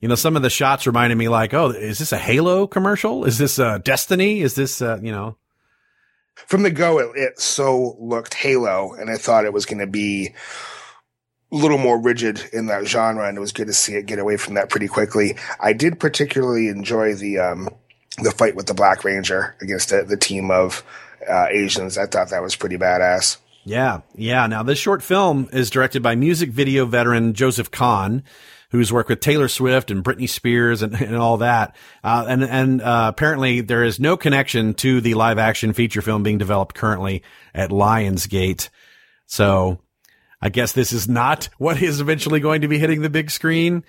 you 0.00 0.08
know, 0.08 0.14
some 0.14 0.36
of 0.36 0.42
the 0.42 0.50
shots 0.50 0.86
reminded 0.86 1.16
me 1.16 1.28
like, 1.28 1.54
oh, 1.54 1.70
is 1.70 1.98
this 1.98 2.12
a 2.12 2.18
Halo 2.18 2.66
commercial? 2.66 3.24
Is 3.24 3.38
this 3.38 3.58
uh, 3.58 3.78
Destiny? 3.78 4.40
Is 4.40 4.54
this, 4.54 4.82
uh, 4.82 4.98
you 5.02 5.12
know? 5.12 5.36
From 6.34 6.62
the 6.62 6.70
go, 6.70 6.98
it, 6.98 7.10
it 7.16 7.40
so 7.40 7.96
looked 7.98 8.34
Halo, 8.34 8.92
and 8.92 9.10
I 9.10 9.16
thought 9.16 9.46
it 9.46 9.52
was 9.52 9.64
going 9.64 9.78
to 9.78 9.86
be 9.86 10.34
a 11.50 11.56
little 11.56 11.78
more 11.78 11.98
rigid 11.98 12.42
in 12.52 12.66
that 12.66 12.86
genre, 12.86 13.26
and 13.26 13.38
it 13.38 13.40
was 13.40 13.52
good 13.52 13.68
to 13.68 13.72
see 13.72 13.94
it 13.94 14.06
get 14.06 14.18
away 14.18 14.36
from 14.36 14.54
that 14.54 14.68
pretty 14.68 14.88
quickly. 14.88 15.36
I 15.58 15.72
did 15.72 15.98
particularly 15.98 16.68
enjoy 16.68 17.14
the 17.14 17.38
um, 17.38 17.68
the 18.18 18.30
fight 18.30 18.54
with 18.54 18.66
the 18.66 18.74
Black 18.74 19.04
Ranger 19.04 19.56
against 19.60 19.90
the, 19.90 20.04
the 20.04 20.16
team 20.16 20.50
of 20.50 20.84
uh, 21.28 21.46
Asians. 21.50 21.96
I 21.96 22.06
thought 22.06 22.30
that 22.30 22.42
was 22.42 22.56
pretty 22.56 22.76
badass. 22.76 23.38
Yeah, 23.64 24.00
yeah. 24.14 24.46
Now 24.46 24.62
this 24.62 24.78
short 24.78 25.02
film 25.02 25.48
is 25.52 25.70
directed 25.70 26.02
by 26.02 26.14
music 26.14 26.50
video 26.50 26.86
veteran 26.86 27.34
Joseph 27.34 27.70
Kahn, 27.70 28.22
who's 28.76 28.92
worked 28.92 29.08
with 29.08 29.20
Taylor 29.20 29.48
Swift 29.48 29.90
and 29.90 30.04
Britney 30.04 30.28
Spears 30.28 30.82
and, 30.82 30.94
and 30.94 31.16
all 31.16 31.38
that. 31.38 31.74
Uh, 32.04 32.26
and 32.28 32.44
and 32.44 32.82
uh, 32.82 33.06
apparently 33.08 33.60
there 33.60 33.84
is 33.84 33.98
no 33.98 34.16
connection 34.16 34.74
to 34.74 35.00
the 35.00 35.14
live 35.14 35.38
action 35.38 35.72
feature 35.72 36.02
film 36.02 36.22
being 36.22 36.38
developed 36.38 36.74
currently 36.74 37.22
at 37.54 37.70
Lionsgate. 37.70 38.68
So 39.26 39.80
I 40.40 40.48
guess 40.48 40.72
this 40.72 40.92
is 40.92 41.08
not 41.08 41.48
what 41.58 41.82
is 41.82 42.00
eventually 42.00 42.40
going 42.40 42.60
to 42.62 42.68
be 42.68 42.78
hitting 42.78 43.02
the 43.02 43.10
big 43.10 43.30
screen. 43.30 43.84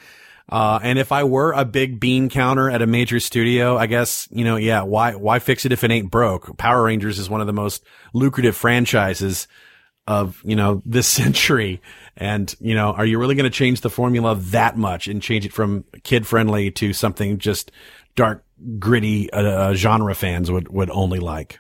Uh, 0.50 0.80
and 0.82 0.98
if 0.98 1.12
I 1.12 1.26
were 1.26 1.52
a 1.52 1.66
big 1.66 2.00
bean 2.00 2.30
counter 2.30 2.70
at 2.70 2.82
a 2.82 2.88
major 2.88 3.20
studio, 3.20 3.78
I 3.78 3.86
guess, 3.88 4.30
you 4.32 4.46
know, 4.46 4.56
yeah, 4.56 4.84
why, 4.84 5.14
why 5.16 5.40
fix 5.40 5.66
it 5.66 5.74
if 5.74 5.84
it 5.84 5.92
ain't 5.92 6.10
broke? 6.10 6.58
Power 6.58 6.84
Rangers 6.84 7.20
is 7.20 7.30
one 7.30 7.42
of 7.42 7.48
the 7.48 7.54
most 7.54 7.84
lucrative 8.14 8.56
franchises 8.56 9.50
of, 10.08 10.42
you 10.46 10.56
know, 10.56 10.82
this 10.86 11.08
century. 11.08 11.82
And, 12.20 12.54
you 12.60 12.74
know, 12.74 12.94
are 12.94 13.06
you 13.06 13.20
really 13.20 13.36
going 13.36 13.50
to 13.50 13.56
change 13.56 13.82
the 13.82 13.92
formula 13.92 14.36
that 14.36 14.76
much 14.76 15.08
and 15.08 15.22
change 15.22 15.46
it 15.46 15.54
from 15.54 15.86
kid 16.04 16.26
friendly 16.26 16.72
to 16.72 16.92
something 16.92 17.38
just 17.38 17.72
dark, 18.16 18.44
gritty, 18.80 19.32
uh, 19.32 19.44
uh, 19.44 19.74
genre 19.76 20.16
fans 20.16 20.50
would, 20.50 20.68
would 20.70 20.90
only 20.90 21.20
like? 21.20 21.60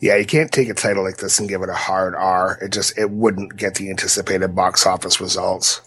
Yeah, 0.00 0.16
you 0.16 0.26
can't 0.26 0.50
take 0.50 0.68
a 0.68 0.74
title 0.74 1.04
like 1.04 1.18
this 1.18 1.38
and 1.38 1.48
give 1.48 1.62
it 1.62 1.68
a 1.68 1.74
hard 1.74 2.16
R. 2.16 2.58
It 2.60 2.72
just, 2.72 2.98
it 2.98 3.08
wouldn't 3.08 3.56
get 3.56 3.76
the 3.76 3.88
anticipated 3.88 4.56
box 4.56 4.84
office 4.84 5.20
results. 5.20 5.80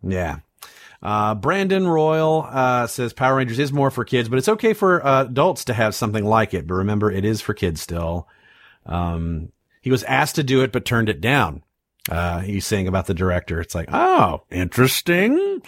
Yeah. 0.00 0.38
Uh, 1.02 1.34
Brandon 1.34 1.88
Royal 1.88 2.46
uh, 2.48 2.86
says 2.86 3.12
Power 3.12 3.36
Rangers 3.36 3.58
is 3.58 3.72
more 3.72 3.90
for 3.90 4.04
kids, 4.04 4.28
but 4.28 4.38
it's 4.38 4.48
okay 4.48 4.74
for 4.74 5.04
uh, 5.04 5.22
adults 5.22 5.64
to 5.64 5.74
have 5.74 5.96
something 5.96 6.24
like 6.24 6.54
it. 6.54 6.68
But 6.68 6.74
remember, 6.74 7.10
it 7.10 7.24
is 7.24 7.40
for 7.40 7.52
kids 7.52 7.80
still. 7.80 8.28
Um, 8.86 9.50
he 9.80 9.90
was 9.90 10.04
asked 10.04 10.36
to 10.36 10.44
do 10.44 10.62
it, 10.62 10.70
but 10.70 10.84
turned 10.84 11.08
it 11.08 11.20
down. 11.20 11.62
Uh, 12.08 12.40
he's 12.40 12.66
saying 12.66 12.88
about 12.88 13.06
the 13.06 13.14
director. 13.14 13.60
It's 13.60 13.74
like, 13.74 13.88
oh, 13.92 14.44
interesting. 14.50 15.62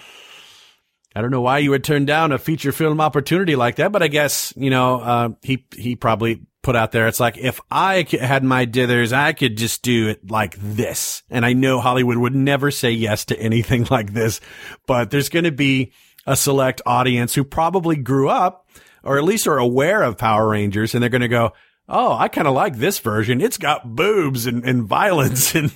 I 1.15 1.21
don't 1.21 1.31
know 1.31 1.41
why 1.41 1.59
you 1.59 1.71
would 1.71 1.85
turn 1.85 2.05
down 2.05 2.33
a 2.33 2.39
feature 2.39 2.73
film 2.73 3.01
opportunity 3.01 3.57
like 3.57 3.77
that, 3.77 3.91
but 3.91 4.03
I 4.03 4.09
guess, 4.09 4.53
you 4.57 4.71
know, 4.71 5.01
uh, 5.01 5.29
he, 5.43 5.67
he 5.75 5.97
probably 5.97 6.43
put 6.63 6.77
out 6.77 6.93
there. 6.93 7.09
It's 7.09 7.21
like, 7.21 7.37
if 7.37 7.61
I 7.71 8.07
had 8.21 8.45
my 8.45 8.65
dithers, 8.65 9.13
I 9.13 9.33
could 9.33 9.57
just 9.57 9.83
do 9.83 10.09
it 10.09 10.31
like 10.31 10.57
this. 10.57 11.23
And 11.29 11.45
I 11.45 11.53
know 11.53 11.81
Hollywood 11.81 12.19
would 12.19 12.35
never 12.35 12.71
say 12.71 12.93
yes 12.93 13.25
to 13.27 13.39
anything 13.39 13.87
like 13.91 14.13
this, 14.13 14.41
but 14.87 15.11
there's 15.11 15.29
going 15.31 15.45
to 15.45 15.53
be 15.53 15.93
a 16.27 16.37
select 16.37 16.81
audience 16.87 17.35
who 17.35 17.45
probably 17.45 17.97
grew 17.97 18.29
up 18.29 18.69
or 19.03 19.19
at 19.19 19.25
least 19.25 19.47
are 19.47 19.59
aware 19.59 20.03
of 20.03 20.19
Power 20.19 20.49
Rangers 20.49 20.95
and 20.95 21.03
they're 21.03 21.09
going 21.09 21.23
to 21.23 21.29
go, 21.29 21.53
oh, 21.89 22.13
I 22.13 22.29
kind 22.29 22.47
of 22.47 22.55
like 22.55 22.77
this 22.77 22.99
version. 22.99 23.41
It's 23.41 23.59
got 23.59 23.97
boobs 23.97 24.47
and, 24.47 24.65
and 24.65 24.85
violence 24.85 25.55
and, 25.57 25.73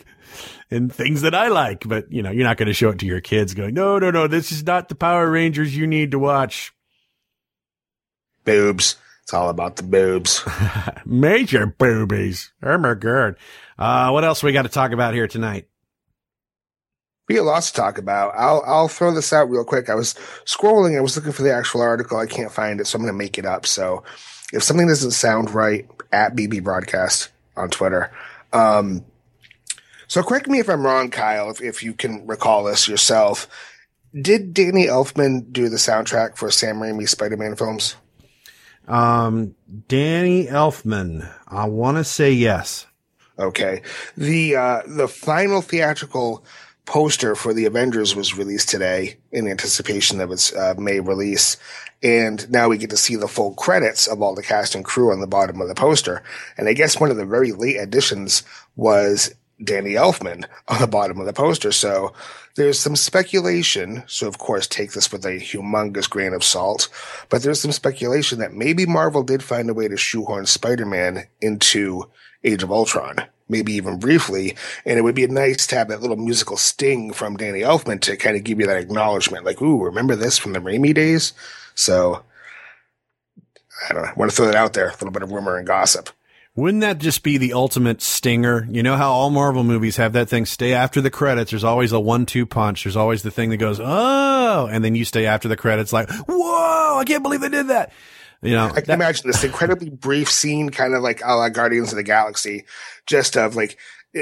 and 0.75 0.93
things 0.93 1.23
that 1.23 1.35
I 1.35 1.49
like. 1.49 1.89
But, 1.89 2.11
you 2.13 2.23
know, 2.23 2.31
you're 2.31 2.45
not 2.45 2.57
going 2.57 2.69
to 2.69 2.75
show 2.75 2.91
it 2.91 2.99
to 3.01 3.07
your 3.07 3.21
kids 3.21 3.55
going, 3.55 3.75
no, 3.75 3.99
no, 3.99 4.11
no, 4.11 4.27
this 4.27 4.53
is 4.53 4.65
not 4.65 4.89
the 4.89 4.95
Power 4.95 5.31
Rangers 5.31 5.77
you 5.77 5.87
need 5.87 6.11
to 6.11 6.19
watch. 6.19 6.75
Boobs. 8.45 8.97
It's 9.23 9.33
all 9.33 9.49
about 9.49 9.77
the 9.77 9.83
boobs. 9.83 10.43
Major 11.07 11.67
boobies. 11.67 12.53
Oh 12.63 12.77
my 12.77 12.93
God. 12.93 13.37
Uh, 13.79 14.11
what 14.11 14.25
else 14.25 14.43
we 14.43 14.53
got 14.53 14.63
to 14.63 14.69
talk 14.69 14.93
about 14.93 15.15
here 15.15 15.27
tonight? 15.27 15.67
We 17.27 17.37
got 17.37 17.45
lots 17.45 17.71
to 17.71 17.81
talk 17.81 17.97
about. 17.97 18.35
I'll 18.37 18.63
I'll 18.67 18.89
throw 18.89 19.15
this 19.15 19.33
out 19.33 19.49
real 19.49 19.65
quick. 19.65 19.89
I 19.89 19.95
was 19.95 20.13
scrolling. 20.45 20.99
I 20.99 21.01
was 21.01 21.17
looking 21.17 21.33
for 21.33 21.43
the 21.43 21.55
actual 21.55 21.81
article. 21.81 22.19
I 22.19 22.27
can't 22.27 22.53
find 22.53 22.81
it, 22.81 22.87
so 22.87 22.97
I'm 22.97 23.03
going 23.03 23.15
to 23.15 23.19
make 23.19 23.39
it 23.39 23.47
up. 23.47 23.65
So 23.65 24.05
if 24.53 24.63
something 24.63 24.87
doesn't 24.87 25.13
sound 25.13 25.51
right, 25.51 25.89
at 26.15 26.37
BB 26.37 26.63
Broadcast 26.63 27.31
on 27.57 27.71
Twitter. 27.71 28.11
Um, 28.53 29.05
so 30.09 30.23
correct 30.23 30.49
me 30.49 30.59
if 30.59 30.69
I'm 30.69 30.85
wrong, 30.85 31.11
Kyle, 31.11 31.51
if, 31.51 31.61
if 31.61 31.83
you 31.83 31.93
can 31.93 32.27
recall 32.27 32.65
this 32.65 32.89
yourself. 32.89 33.49
Did 34.21 34.55
Danny 34.55 34.87
Elfman 34.87 35.53
do 35.53 35.69
the 35.69 35.77
soundtrack 35.77 36.37
for 36.37 36.51
Sam 36.51 36.77
Raimi's 36.77 37.11
Spider-Man 37.11 37.57
films? 37.57 37.97
Um, 38.87 39.55
Danny 39.89 40.47
Elfman. 40.47 41.29
I 41.49 41.67
want 41.67 41.97
to 41.97 42.05
say 42.05 42.33
yes. 42.33 42.87
Okay. 43.39 43.83
The, 44.17 44.57
uh, 44.57 44.83
the 44.87 45.09
final 45.09 45.63
theatrical 45.63 46.45
poster 46.87 47.35
for 47.35 47.55
the 47.55 47.65
Avengers 47.65 48.15
was 48.15 48.37
released 48.37 48.69
today 48.69 49.17
in 49.33 49.49
anticipation 49.49 50.21
of 50.21 50.31
its 50.31 50.55
uh, 50.55 50.75
May 50.79 51.01
release. 51.01 51.57
And 52.03 52.49
now 52.51 52.69
we 52.69 52.79
get 52.79 52.91
to 52.91 52.97
see 52.97 53.17
the 53.17 53.27
full 53.27 53.55
credits 53.55 54.07
of 54.07 54.21
all 54.21 54.35
the 54.35 54.43
cast 54.43 54.75
and 54.75 54.85
crew 54.85 55.11
on 55.11 55.21
the 55.21 55.27
bottom 55.27 55.61
of 55.61 55.69
the 55.69 55.75
poster. 55.75 56.23
And 56.59 56.69
I 56.69 56.75
guess 56.75 57.01
one 57.01 57.11
of 57.11 57.17
the 57.17 57.25
very 57.25 57.53
late 57.53 57.81
additions 57.81 58.43
was 58.77 59.35
Danny 59.63 59.93
Elfman 59.93 60.45
on 60.69 60.81
the 60.81 60.87
bottom 60.87 61.21
of 61.21 61.27
the 61.27 61.33
poster. 61.33 61.73
So 61.73 62.13
there's 62.57 62.79
some 62.79 62.97
speculation. 62.97 64.03
So 64.07 64.27
of 64.27 64.39
course, 64.39 64.67
take 64.67 64.93
this 64.93 65.13
with 65.13 65.25
a 65.25 65.41
humongous 65.41 66.09
grain 66.09 66.33
of 66.33 66.45
salt, 66.45 66.89
but 67.29 67.43
there's 67.43 67.61
some 67.61 67.73
speculation 67.73 68.39
that 68.39 68.53
maybe 68.53 68.87
Marvel 68.87 69.23
did 69.23 69.43
find 69.43 69.71
a 69.71 69.75
way 69.75 69.89
to 69.89 69.97
shoehorn 69.97 70.47
Spider-Man 70.47 71.25
into 71.41 72.11
Age 72.43 72.63
of 72.63 72.71
Ultron, 72.71 73.17
maybe 73.49 73.73
even 73.73 73.99
briefly. 73.99 74.57
And 74.85 74.99
it 74.99 75.03
would 75.03 75.15
be 75.15 75.27
nice 75.27 75.67
to 75.69 75.77
have 75.77 75.89
that 75.89 76.03
little 76.03 76.17
musical 76.17 76.57
sting 76.57 77.13
from 77.13 77.37
Danny 77.37 77.61
Elfman 77.61 78.01
to 78.03 78.17
kind 78.17 78.37
of 78.37 78.45
give 78.45 78.61
you 78.61 78.67
that 78.67 78.77
acknowledgement. 78.77 79.45
Like, 79.45 79.63
ooh, 79.63 79.83
remember 79.83 80.17
this 80.17 80.37
from 80.37 80.53
the 80.53 80.61
Raimi 80.61 80.95
days? 80.95 81.33
So 81.75 82.23
I 83.89 83.93
don't 83.93 84.03
know. 84.03 84.09
I 84.09 84.15
want 84.15 84.31
to 84.31 84.37
throw 84.37 84.47
that 84.47 84.55
out 84.55 84.75
there. 84.75 84.89
A 84.89 84.93
little 84.93 85.11
bit 85.11 85.23
of 85.23 85.33
rumor 85.33 85.57
and 85.57 85.67
gossip. 85.67 86.11
Wouldn't 86.57 86.83
that 86.83 86.99
just 86.99 87.25
be 87.25 87.37
the 87.37 87.53
ultimate 87.53 88.01
stinger? 88.01 88.67
You 88.71 88.85
know 88.85 88.97
how 88.97 89.11
all 89.13 89.31
Marvel 89.31 89.65
movies 89.65 89.97
have 89.97 90.13
that 90.13 90.29
thing 90.29 90.47
stay 90.47 90.73
after 90.73 91.01
the 91.01 91.11
credits. 91.11 91.51
There's 91.51 91.65
always 91.65 91.91
a 91.91 91.99
one 91.99 92.27
two 92.27 92.47
punch. 92.47 92.85
There's 92.85 92.97
always 92.97 93.23
the 93.23 93.33
thing 93.33 93.51
that 93.51 93.57
goes, 93.57 93.81
oh, 93.83 94.69
and 94.71 94.85
then 94.85 94.95
you 94.95 95.05
stay 95.05 95.27
after 95.27 95.49
the 95.49 95.57
credits 95.57 95.93
like, 95.93 96.09
whoa, 96.29 96.99
I 96.99 97.05
can't 97.05 97.25
believe 97.25 97.41
they 97.41 97.49
did 97.49 97.69
that. 97.69 97.93
You 98.41 98.53
know, 98.53 98.67
I 98.67 98.73
can 98.81 98.85
that- 98.85 98.95
imagine 98.95 99.27
this 99.27 99.43
incredibly 99.43 99.91
brief 99.91 100.31
scene, 100.31 100.71
kind 100.71 100.95
of 100.95 101.03
like 101.03 101.23
a 101.25 101.35
la 101.35 101.49
Guardians 101.49 101.91
of 101.93 101.97
the 101.97 102.03
Galaxy, 102.05 102.67
just 103.07 103.37
of 103.37 103.57
like 103.57 103.77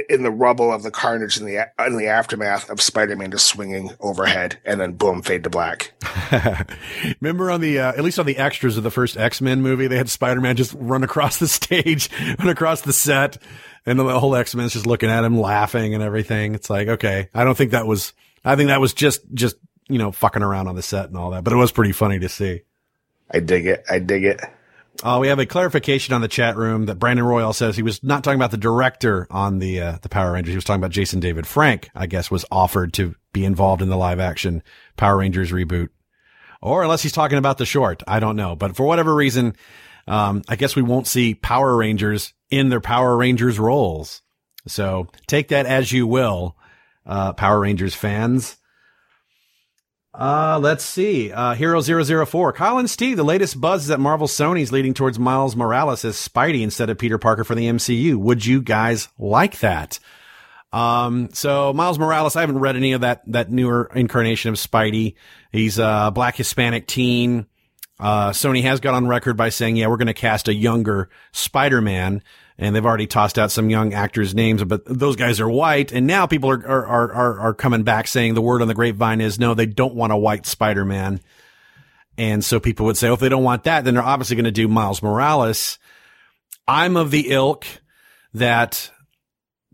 in 0.08 0.22
the 0.22 0.30
rubble 0.30 0.72
of 0.72 0.82
the 0.82 0.90
carnage 0.90 1.38
in 1.38 1.46
the 1.46 1.68
in 1.84 1.96
the 1.96 2.06
aftermath 2.06 2.70
of 2.70 2.80
Spider-Man 2.80 3.30
just 3.30 3.46
swinging 3.46 3.90
overhead, 4.00 4.58
and 4.64 4.80
then 4.80 4.92
boom, 4.92 5.22
fade 5.22 5.44
to 5.44 5.50
black. 5.50 5.92
Remember 7.20 7.50
on 7.50 7.60
the 7.60 7.78
uh, 7.78 7.92
at 7.92 8.00
least 8.00 8.18
on 8.18 8.26
the 8.26 8.38
extras 8.38 8.76
of 8.76 8.84
the 8.84 8.90
first 8.90 9.16
X 9.16 9.40
Men 9.40 9.62
movie, 9.62 9.86
they 9.86 9.96
had 9.96 10.08
Spider-Man 10.08 10.56
just 10.56 10.74
run 10.78 11.04
across 11.04 11.38
the 11.38 11.48
stage, 11.48 12.10
run 12.38 12.48
across 12.48 12.80
the 12.82 12.92
set, 12.92 13.38
and 13.86 13.98
the 13.98 14.18
whole 14.18 14.34
X 14.34 14.54
Men's 14.54 14.72
just 14.72 14.86
looking 14.86 15.10
at 15.10 15.24
him, 15.24 15.38
laughing 15.38 15.94
and 15.94 16.02
everything. 16.02 16.54
It's 16.54 16.70
like, 16.70 16.88
okay, 16.88 17.28
I 17.34 17.44
don't 17.44 17.56
think 17.56 17.72
that 17.72 17.86
was. 17.86 18.12
I 18.44 18.56
think 18.56 18.68
that 18.68 18.80
was 18.80 18.94
just 18.94 19.22
just 19.34 19.56
you 19.88 19.98
know 19.98 20.12
fucking 20.12 20.42
around 20.42 20.68
on 20.68 20.74
the 20.74 20.82
set 20.82 21.06
and 21.06 21.16
all 21.16 21.30
that, 21.30 21.44
but 21.44 21.52
it 21.52 21.56
was 21.56 21.72
pretty 21.72 21.92
funny 21.92 22.18
to 22.18 22.28
see. 22.28 22.62
I 23.30 23.40
dig 23.40 23.66
it. 23.66 23.84
I 23.88 23.98
dig 23.98 24.24
it. 24.24 24.40
Uh, 25.02 25.18
we 25.20 25.26
have 25.26 25.40
a 25.40 25.46
clarification 25.46 26.14
on 26.14 26.20
the 26.20 26.28
chat 26.28 26.56
room 26.56 26.86
that 26.86 26.98
Brandon 26.98 27.24
Royal 27.24 27.52
says 27.52 27.74
he 27.74 27.82
was 27.82 28.02
not 28.04 28.22
talking 28.22 28.38
about 28.38 28.52
the 28.52 28.56
director 28.56 29.26
on 29.30 29.58
the 29.58 29.80
uh, 29.80 29.98
the 30.00 30.08
Power 30.08 30.32
Rangers. 30.32 30.52
He 30.52 30.56
was 30.56 30.64
talking 30.64 30.80
about 30.80 30.92
Jason 30.92 31.18
David 31.18 31.46
Frank. 31.46 31.90
I 31.94 32.06
guess 32.06 32.30
was 32.30 32.44
offered 32.52 32.92
to 32.94 33.16
be 33.32 33.44
involved 33.44 33.82
in 33.82 33.88
the 33.88 33.96
live 33.96 34.20
action 34.20 34.62
Power 34.96 35.16
Rangers 35.16 35.50
reboot, 35.50 35.88
or 36.60 36.84
unless 36.84 37.02
he's 37.02 37.12
talking 37.12 37.38
about 37.38 37.58
the 37.58 37.66
short, 37.66 38.02
I 38.06 38.20
don't 38.20 38.36
know. 38.36 38.54
But 38.54 38.76
for 38.76 38.86
whatever 38.86 39.12
reason, 39.12 39.56
um, 40.06 40.42
I 40.48 40.54
guess 40.54 40.76
we 40.76 40.82
won't 40.82 41.08
see 41.08 41.34
Power 41.34 41.76
Rangers 41.76 42.32
in 42.50 42.68
their 42.68 42.80
Power 42.80 43.16
Rangers 43.16 43.58
roles. 43.58 44.22
So 44.68 45.08
take 45.26 45.48
that 45.48 45.66
as 45.66 45.90
you 45.90 46.06
will, 46.06 46.56
uh, 47.04 47.32
Power 47.32 47.58
Rangers 47.58 47.94
fans. 47.94 48.56
Uh, 50.14 50.58
let's 50.60 50.84
see. 50.84 51.32
Uh, 51.32 51.54
Hero 51.54 51.80
004. 51.80 52.52
Kyle 52.52 52.78
and 52.78 52.90
Steve, 52.90 53.16
the 53.16 53.24
latest 53.24 53.60
buzz 53.60 53.82
is 53.82 53.88
that 53.88 54.00
Marvel 54.00 54.26
Sony's 54.26 54.70
leading 54.70 54.92
towards 54.92 55.18
Miles 55.18 55.56
Morales 55.56 56.04
as 56.04 56.16
Spidey 56.16 56.62
instead 56.62 56.90
of 56.90 56.98
Peter 56.98 57.16
Parker 57.18 57.44
for 57.44 57.54
the 57.54 57.66
MCU. 57.66 58.16
Would 58.16 58.44
you 58.44 58.60
guys 58.60 59.08
like 59.18 59.60
that? 59.60 59.98
Um, 60.70 61.30
so 61.32 61.72
Miles 61.72 61.98
Morales, 61.98 62.36
I 62.36 62.40
haven't 62.40 62.58
read 62.58 62.76
any 62.76 62.92
of 62.92 63.02
that, 63.02 63.22
that 63.26 63.50
newer 63.50 63.90
incarnation 63.94 64.50
of 64.50 64.56
Spidey. 64.56 65.14
He's 65.50 65.78
a 65.78 66.10
black 66.14 66.36
Hispanic 66.36 66.86
teen. 66.86 67.46
Uh, 67.98 68.30
Sony 68.30 68.62
has 68.62 68.80
got 68.80 68.94
on 68.94 69.06
record 69.06 69.36
by 69.36 69.48
saying, 69.48 69.76
yeah, 69.76 69.86
we're 69.86 69.96
going 69.96 70.06
to 70.08 70.14
cast 70.14 70.48
a 70.48 70.54
younger 70.54 71.08
Spider-Man 71.32 72.22
and 72.62 72.76
they've 72.76 72.86
already 72.86 73.08
tossed 73.08 73.40
out 73.40 73.50
some 73.50 73.70
young 73.70 73.92
actors' 73.92 74.36
names, 74.36 74.62
but 74.62 74.84
those 74.86 75.16
guys 75.16 75.40
are 75.40 75.50
white. 75.50 75.90
And 75.90 76.06
now 76.06 76.26
people 76.26 76.48
are, 76.48 76.64
are, 76.64 77.12
are, 77.12 77.40
are 77.40 77.54
coming 77.54 77.82
back 77.82 78.06
saying 78.06 78.34
the 78.34 78.40
word 78.40 78.62
on 78.62 78.68
the 78.68 78.74
grapevine 78.74 79.20
is 79.20 79.38
no, 79.38 79.52
they 79.52 79.66
don't 79.66 79.96
want 79.96 80.12
a 80.12 80.16
white 80.16 80.46
Spider-Man. 80.46 81.20
And 82.16 82.44
so 82.44 82.60
people 82.60 82.86
would 82.86 82.96
say, 82.96 83.08
well, 83.08 83.14
if 83.14 83.20
they 83.20 83.28
don't 83.28 83.42
want 83.42 83.64
that, 83.64 83.84
then 83.84 83.94
they're 83.94 84.02
obviously 84.02 84.36
going 84.36 84.44
to 84.44 84.52
do 84.52 84.68
Miles 84.68 85.02
Morales. 85.02 85.78
I'm 86.68 86.96
of 86.96 87.10
the 87.10 87.30
ilk 87.30 87.66
that 88.32 88.92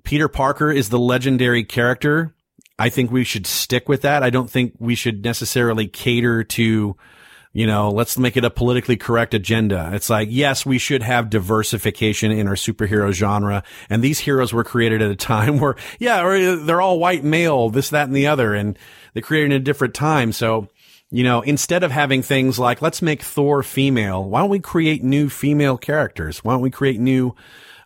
Peter 0.03 0.29
Parker 0.29 0.71
is 0.71 0.89
the 0.89 0.99
legendary 0.99 1.65
character. 1.65 2.35
I 2.79 2.89
think 2.89 3.11
we 3.11 3.25
should 3.25 3.47
stick 3.47 3.87
with 3.87 4.01
that. 4.03 4.23
I 4.23 4.31
don't 4.31 4.49
think 4.49 4.73
we 4.79 4.95
should 4.95 5.23
necessarily 5.23 5.89
cater 5.89 6.43
to 6.43 6.97
you 7.59 7.67
know, 7.67 7.91
let's 7.91 8.17
make 8.17 8.37
it 8.37 8.45
a 8.45 8.51
politically 8.51 8.97
correct 8.97 9.35
agenda. 9.35 9.91
It's 9.93 10.09
like, 10.09 10.29
yes, 10.31 10.65
we 10.65 10.79
should 10.79 11.03
have 11.03 11.29
diversification 11.29 12.31
in 12.31 12.47
our 12.47 12.55
superhero 12.55 13.11
genre. 13.11 13.65
And 13.91 14.01
these 14.01 14.21
heroes 14.21 14.53
were 14.53 14.63
created 14.63 15.03
at 15.03 15.11
a 15.11 15.17
time 15.17 15.59
where, 15.61 15.75
yeah, 15.99 16.25
or 16.25 16.55
they're 16.55 16.81
all 16.81 17.01
white 17.01 17.25
male, 17.25 17.69
this, 17.69 17.91
that, 17.91 18.07
and 18.07 18.15
the 18.15 18.29
other. 18.29 18.55
And 18.55 18.79
they're 19.13 19.25
created 19.25 19.47
in 19.47 19.61
a 19.61 19.65
different 19.65 19.95
time. 19.95 20.31
So, 20.31 20.69
you 21.11 21.25
know, 21.25 21.41
instead 21.41 21.83
of 21.83 21.91
having 21.91 22.23
things 22.23 22.61
like, 22.61 22.81
let's 22.81 23.03
make 23.03 23.23
Thor 23.23 23.65
female, 23.65 24.23
why 24.23 24.39
don't 24.39 24.51
we 24.51 24.61
create 24.61 25.03
new 25.03 25.29
female 25.29 25.77
characters? 25.77 26.45
Why 26.45 26.53
don't 26.53 26.63
we 26.63 26.71
create 26.71 27.01
new, 27.01 27.35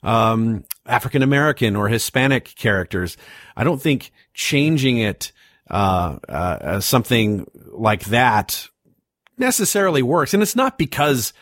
um, 0.02 0.64
African 0.84 1.22
American 1.22 1.76
or 1.76 1.88
Hispanic 1.88 2.44
characters? 2.56 3.16
I 3.56 3.64
don't 3.64 3.80
think 3.80 4.12
changing 4.34 4.98
it, 4.98 5.32
uh, 5.70 6.18
uh, 6.28 6.80
something 6.80 7.46
like 7.72 8.04
that 8.06 8.68
necessarily 9.42 10.02
works. 10.02 10.32
And 10.32 10.42
it's 10.42 10.56
not 10.56 10.78
because 10.78 11.34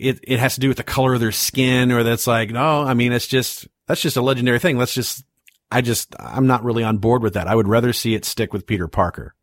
it, 0.00 0.18
it 0.24 0.40
has 0.40 0.54
to 0.54 0.60
do 0.60 0.68
with 0.68 0.78
the 0.78 0.82
color 0.82 1.14
of 1.14 1.20
their 1.20 1.30
skin 1.30 1.92
or 1.92 2.02
that's 2.02 2.26
like, 2.26 2.50
no, 2.50 2.82
I 2.82 2.94
mean, 2.94 3.12
it's 3.12 3.28
just, 3.28 3.68
that's 3.86 4.00
just 4.00 4.16
a 4.16 4.22
legendary 4.22 4.58
thing. 4.58 4.78
Let's 4.78 4.94
just, 4.94 5.24
I 5.70 5.82
just, 5.82 6.16
I'm 6.18 6.46
not 6.48 6.64
really 6.64 6.82
on 6.82 6.98
board 6.98 7.22
with 7.22 7.34
that. 7.34 7.46
I 7.46 7.54
would 7.54 7.68
rather 7.68 7.92
see 7.92 8.14
it 8.14 8.24
stick 8.24 8.52
with 8.52 8.66
Peter 8.66 8.88
Parker. 8.88 9.34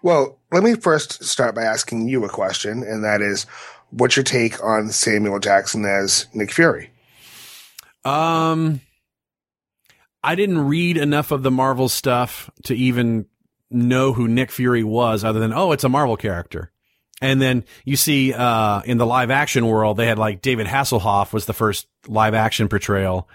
Well, 0.00 0.38
let 0.52 0.62
me 0.62 0.74
first 0.76 1.24
start 1.24 1.56
by 1.56 1.64
asking 1.64 2.08
you 2.08 2.24
a 2.24 2.28
question, 2.28 2.84
and 2.84 3.02
that 3.02 3.20
is, 3.20 3.46
what's 3.90 4.14
your 4.14 4.22
take 4.22 4.62
on 4.62 4.90
Samuel 4.90 5.40
Jackson 5.40 5.84
as 5.84 6.26
Nick 6.32 6.52
Fury? 6.52 6.90
Um, 8.04 8.80
I 10.22 10.36
didn't 10.36 10.68
read 10.68 10.96
enough 10.98 11.32
of 11.32 11.42
the 11.42 11.50
Marvel 11.50 11.88
stuff 11.88 12.48
to 12.64 12.76
even 12.76 13.26
know 13.70 14.12
who 14.12 14.28
Nick 14.28 14.52
Fury 14.52 14.84
was, 14.84 15.24
other 15.24 15.40
than 15.40 15.52
oh, 15.52 15.72
it's 15.72 15.84
a 15.84 15.88
Marvel 15.88 16.16
character. 16.16 16.70
And 17.20 17.42
then 17.42 17.64
you 17.84 17.96
see, 17.96 18.32
uh, 18.32 18.82
in 18.82 18.98
the 18.98 19.06
live 19.06 19.30
action 19.30 19.66
world, 19.66 19.96
they 19.96 20.06
had 20.06 20.18
like 20.18 20.40
David 20.42 20.66
Hasselhoff 20.66 21.32
was 21.32 21.46
the 21.46 21.52
first 21.52 21.88
live 22.06 22.34
action 22.34 22.68
portrayal. 22.68 23.28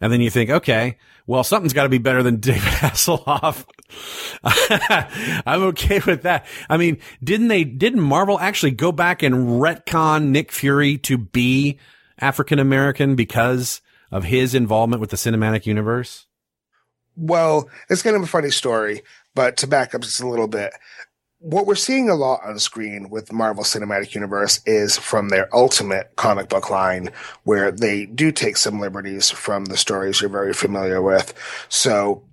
And 0.00 0.12
then 0.12 0.20
you 0.20 0.30
think, 0.30 0.50
okay, 0.50 0.98
well, 1.26 1.44
something's 1.44 1.72
got 1.72 1.84
to 1.84 1.88
be 1.88 1.98
better 1.98 2.22
than 2.22 2.36
David 2.40 2.62
Hasselhoff. 2.62 3.64
I'm 5.46 5.62
okay 5.64 6.00
with 6.06 6.22
that. 6.22 6.46
I 6.68 6.76
mean, 6.76 6.98
didn't 7.22 7.48
they, 7.48 7.64
didn't 7.64 8.00
Marvel 8.00 8.38
actually 8.38 8.72
go 8.72 8.92
back 8.92 9.22
and 9.22 9.60
retcon 9.60 10.28
Nick 10.28 10.52
Fury 10.52 10.98
to 10.98 11.18
be 11.18 11.78
African 12.18 12.58
American 12.58 13.16
because 13.16 13.80
of 14.10 14.24
his 14.24 14.54
involvement 14.54 15.00
with 15.00 15.10
the 15.10 15.16
cinematic 15.16 15.66
universe? 15.66 16.26
Well, 17.16 17.68
it's 17.88 18.02
kind 18.02 18.14
of 18.14 18.22
a 18.22 18.26
funny 18.26 18.50
story, 18.50 19.02
but 19.34 19.56
to 19.58 19.66
back 19.66 19.94
up 19.94 20.02
just 20.02 20.20
a 20.20 20.28
little 20.28 20.48
bit, 20.48 20.72
what 21.38 21.66
we're 21.66 21.74
seeing 21.74 22.08
a 22.08 22.14
lot 22.14 22.40
on 22.44 22.58
screen 22.58 23.08
with 23.10 23.32
Marvel 23.32 23.62
Cinematic 23.62 24.14
Universe 24.14 24.60
is 24.66 24.96
from 24.96 25.28
their 25.28 25.54
ultimate 25.54 26.16
comic 26.16 26.48
book 26.48 26.70
line, 26.70 27.10
where 27.44 27.70
they 27.70 28.06
do 28.06 28.32
take 28.32 28.56
some 28.56 28.80
liberties 28.80 29.30
from 29.30 29.66
the 29.66 29.76
stories 29.76 30.20
you're 30.20 30.30
very 30.30 30.52
familiar 30.52 31.02
with. 31.02 31.34
So 31.68 32.24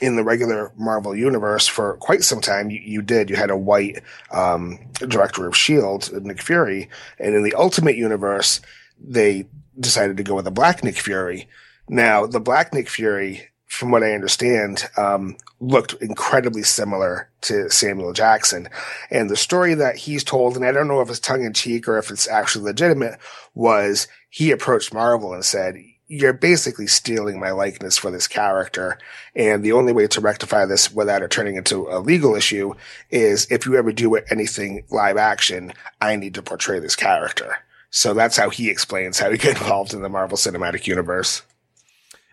in 0.00 0.16
the 0.16 0.24
regular 0.24 0.72
Marvel 0.76 1.14
universe 1.14 1.66
for 1.66 1.96
quite 1.98 2.24
some 2.24 2.40
time, 2.40 2.70
you, 2.70 2.80
you 2.80 3.02
did. 3.02 3.30
You 3.30 3.36
had 3.36 3.50
a 3.50 3.56
white 3.56 4.02
um, 4.30 4.78
director 5.06 5.46
of 5.46 5.56
Shield, 5.56 6.10
Nick 6.24 6.40
Fury, 6.40 6.88
and 7.18 7.34
in 7.34 7.42
the 7.42 7.54
Ultimate 7.54 7.96
universe, 7.96 8.60
they 8.98 9.46
decided 9.78 10.16
to 10.16 10.24
go 10.24 10.34
with 10.34 10.46
a 10.46 10.52
black 10.52 10.82
Nick 10.82 10.96
Fury. 10.96 11.48
Now, 11.88 12.26
the 12.26 12.40
black 12.40 12.72
Nick 12.72 12.88
Fury 12.88 13.48
from 13.68 13.90
what 13.90 14.02
I 14.02 14.12
understand, 14.12 14.88
um, 14.96 15.36
looked 15.60 15.92
incredibly 16.00 16.62
similar 16.62 17.28
to 17.42 17.70
Samuel 17.70 18.12
Jackson. 18.12 18.68
And 19.10 19.28
the 19.28 19.36
story 19.36 19.74
that 19.74 19.96
he's 19.96 20.24
told, 20.24 20.56
and 20.56 20.64
I 20.64 20.72
don't 20.72 20.88
know 20.88 21.00
if 21.00 21.10
it's 21.10 21.20
tongue 21.20 21.44
in 21.44 21.52
cheek 21.52 21.86
or 21.86 21.98
if 21.98 22.10
it's 22.10 22.26
actually 22.28 22.64
legitimate, 22.64 23.18
was 23.54 24.08
he 24.30 24.50
approached 24.50 24.94
Marvel 24.94 25.32
and 25.32 25.44
said, 25.44 25.76
you're 26.08 26.32
basically 26.32 26.86
stealing 26.86 27.38
my 27.38 27.50
likeness 27.50 27.98
for 27.98 28.10
this 28.10 28.26
character. 28.26 28.98
And 29.36 29.62
the 29.62 29.72
only 29.72 29.92
way 29.92 30.06
to 30.08 30.20
rectify 30.20 30.64
this 30.64 30.90
without 30.90 31.22
it 31.22 31.30
turning 31.30 31.56
into 31.56 31.86
a 31.90 32.00
legal 32.00 32.34
issue 32.34 32.74
is 33.10 33.46
if 33.50 33.66
you 33.66 33.76
ever 33.76 33.92
do 33.92 34.16
anything 34.16 34.84
live 34.90 35.18
action, 35.18 35.74
I 36.00 36.16
need 36.16 36.34
to 36.34 36.42
portray 36.42 36.80
this 36.80 36.96
character. 36.96 37.58
So 37.90 38.14
that's 38.14 38.38
how 38.38 38.48
he 38.48 38.70
explains 38.70 39.18
how 39.18 39.30
he 39.30 39.36
got 39.36 39.56
involved 39.60 39.92
in 39.92 40.00
the 40.00 40.08
Marvel 40.08 40.38
Cinematic 40.38 40.86
Universe. 40.86 41.42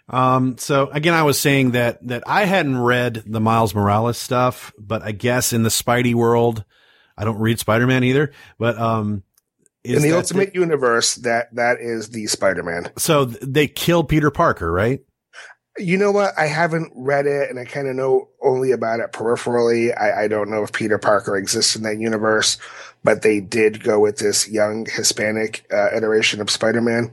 Um, 0.07 0.57
so 0.57 0.87
again, 0.91 1.13
I 1.13 1.23
was 1.23 1.39
saying 1.39 1.71
that, 1.71 2.05
that 2.07 2.23
I 2.27 2.45
hadn't 2.45 2.77
read 2.77 3.23
the 3.25 3.39
Miles 3.39 3.73
Morales 3.73 4.17
stuff, 4.17 4.73
but 4.77 5.01
I 5.01 5.11
guess 5.11 5.51
in 5.51 5.63
the 5.63 5.69
Spidey 5.69 6.13
world, 6.13 6.63
I 7.17 7.25
don't 7.25 7.39
read 7.39 7.59
Spider-Man 7.59 8.03
either, 8.03 8.31
but, 8.59 8.77
um, 8.77 9.23
in 9.83 10.01
the 10.01 10.13
Ultimate 10.13 10.53
the, 10.53 10.59
Universe, 10.59 11.15
that, 11.15 11.53
that 11.55 11.79
is 11.79 12.09
the 12.09 12.25
Spider-Man. 12.27 12.91
So 12.97 13.25
they 13.25 13.67
killed 13.67 14.09
Peter 14.09 14.31
Parker, 14.31 14.71
right? 14.71 15.01
You 15.77 15.97
know 15.97 16.11
what? 16.11 16.33
I 16.37 16.45
haven't 16.45 16.93
read 16.95 17.25
it 17.25 17.49
and 17.49 17.59
I 17.59 17.65
kind 17.65 17.87
of 17.87 17.95
know 17.95 18.29
only 18.41 18.71
about 18.71 19.01
it 19.01 19.11
peripherally. 19.11 19.95
I, 19.97 20.23
I, 20.23 20.27
don't 20.29 20.49
know 20.49 20.63
if 20.63 20.71
Peter 20.71 20.97
Parker 20.97 21.35
exists 21.35 21.75
in 21.75 21.83
that 21.83 21.99
universe, 21.99 22.57
but 23.03 23.23
they 23.23 23.41
did 23.41 23.83
go 23.83 23.99
with 23.99 24.17
this 24.17 24.47
young 24.47 24.85
Hispanic 24.85 25.67
uh, 25.73 25.89
iteration 25.93 26.39
of 26.39 26.49
Spider-Man. 26.49 27.11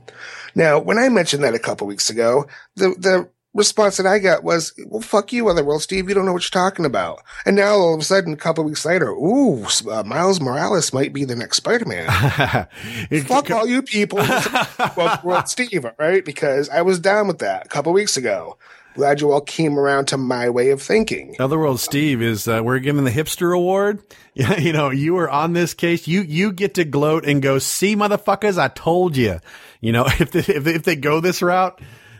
Now, 0.54 0.78
when 0.78 0.98
I 0.98 1.08
mentioned 1.08 1.42
that 1.42 1.54
a 1.54 1.58
couple 1.58 1.88
weeks 1.88 2.08
ago, 2.08 2.46
the, 2.76 2.90
the 2.90 3.28
response 3.54 3.96
that 3.98 4.06
I 4.06 4.18
got 4.18 4.44
was, 4.44 4.72
well, 4.86 5.00
fuck 5.00 5.32
you, 5.32 5.48
Otherworld 5.48 5.82
Steve. 5.82 6.08
You 6.08 6.14
don't 6.14 6.24
know 6.24 6.32
what 6.32 6.42
you're 6.42 6.62
talking 6.62 6.84
about. 6.84 7.22
And 7.44 7.56
now 7.56 7.74
all 7.74 7.94
of 7.94 8.00
a 8.00 8.04
sudden, 8.04 8.32
a 8.32 8.36
couple 8.36 8.64
weeks 8.64 8.84
later, 8.84 9.10
ooh, 9.10 9.66
uh, 9.90 10.02
Miles 10.04 10.40
Morales 10.40 10.92
might 10.92 11.12
be 11.12 11.24
the 11.24 11.36
next 11.36 11.58
Spider-Man. 11.58 12.08
fuck 13.26 13.50
all 13.50 13.66
you 13.66 13.82
people. 13.82 14.18
World 15.24 15.48
Steve, 15.48 15.86
right? 15.98 16.24
Because 16.24 16.68
I 16.68 16.82
was 16.82 16.98
down 16.98 17.28
with 17.28 17.38
that 17.38 17.66
a 17.66 17.68
couple 17.68 17.92
weeks 17.92 18.16
ago. 18.16 18.56
Glad 18.94 19.22
you 19.22 19.32
all 19.32 19.40
came 19.40 19.78
around 19.78 20.06
to 20.08 20.18
my 20.18 20.50
way 20.50 20.68
of 20.70 20.82
thinking. 20.82 21.34
Otherworld 21.38 21.80
Steve 21.80 22.20
is 22.20 22.46
uh, 22.46 22.60
we're 22.62 22.78
giving 22.78 23.04
the 23.04 23.10
hipster 23.10 23.54
award. 23.54 24.02
Yeah, 24.34 24.58
you 24.58 24.72
know, 24.72 24.88
you 24.88 25.12
were 25.12 25.28
on 25.28 25.52
this 25.52 25.74
case. 25.74 26.08
You 26.08 26.22
you 26.22 26.52
get 26.52 26.76
to 26.76 26.86
gloat 26.86 27.26
and 27.26 27.42
go, 27.42 27.58
"See, 27.58 27.94
motherfuckers, 27.94 28.56
I 28.56 28.68
told 28.68 29.14
you." 29.14 29.40
You 29.82 29.92
know, 29.92 30.06
if 30.06 30.30
they, 30.30 30.38
if 30.38 30.66
if 30.66 30.84
they 30.84 30.96
go 30.96 31.20
this 31.20 31.42
route, 31.42 31.78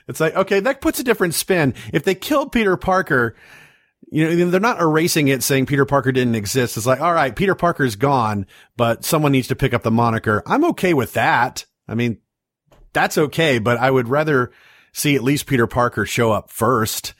It's 0.08 0.20
like, 0.20 0.34
okay, 0.34 0.60
that 0.60 0.80
puts 0.80 0.98
a 0.98 1.04
different 1.04 1.34
spin. 1.34 1.74
If 1.92 2.04
they 2.04 2.14
killed 2.14 2.52
Peter 2.52 2.76
Parker, 2.76 3.36
you 4.10 4.36
know, 4.36 4.50
they're 4.50 4.60
not 4.60 4.80
erasing 4.80 5.28
it 5.28 5.42
saying 5.42 5.66
Peter 5.66 5.84
Parker 5.84 6.12
didn't 6.12 6.34
exist. 6.34 6.76
It's 6.76 6.86
like, 6.86 7.00
all 7.00 7.14
right, 7.14 7.34
Peter 7.34 7.54
Parker's 7.54 7.96
gone, 7.96 8.46
but 8.76 9.04
someone 9.04 9.32
needs 9.32 9.48
to 9.48 9.56
pick 9.56 9.72
up 9.72 9.82
the 9.82 9.90
moniker. 9.90 10.42
I'm 10.46 10.64
okay 10.66 10.92
with 10.92 11.14
that. 11.14 11.64
I 11.88 11.94
mean, 11.94 12.18
that's 12.92 13.16
okay, 13.16 13.58
but 13.58 13.78
I 13.78 13.90
would 13.90 14.08
rather 14.08 14.52
see 14.92 15.14
at 15.14 15.22
least 15.22 15.46
Peter 15.46 15.66
Parker 15.66 16.04
show 16.04 16.32
up 16.32 16.50
first. 16.50 17.14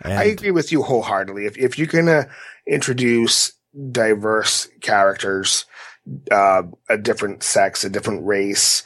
And- 0.00 0.14
I 0.14 0.24
agree 0.24 0.50
with 0.50 0.72
you 0.72 0.82
wholeheartedly. 0.82 1.46
If, 1.46 1.58
if 1.58 1.78
you're 1.78 1.86
going 1.86 2.06
to 2.06 2.28
introduce 2.66 3.52
diverse 3.92 4.68
characters, 4.80 5.66
uh, 6.30 6.62
a 6.88 6.96
different 6.96 7.42
sex, 7.42 7.84
a 7.84 7.90
different 7.90 8.26
race, 8.26 8.84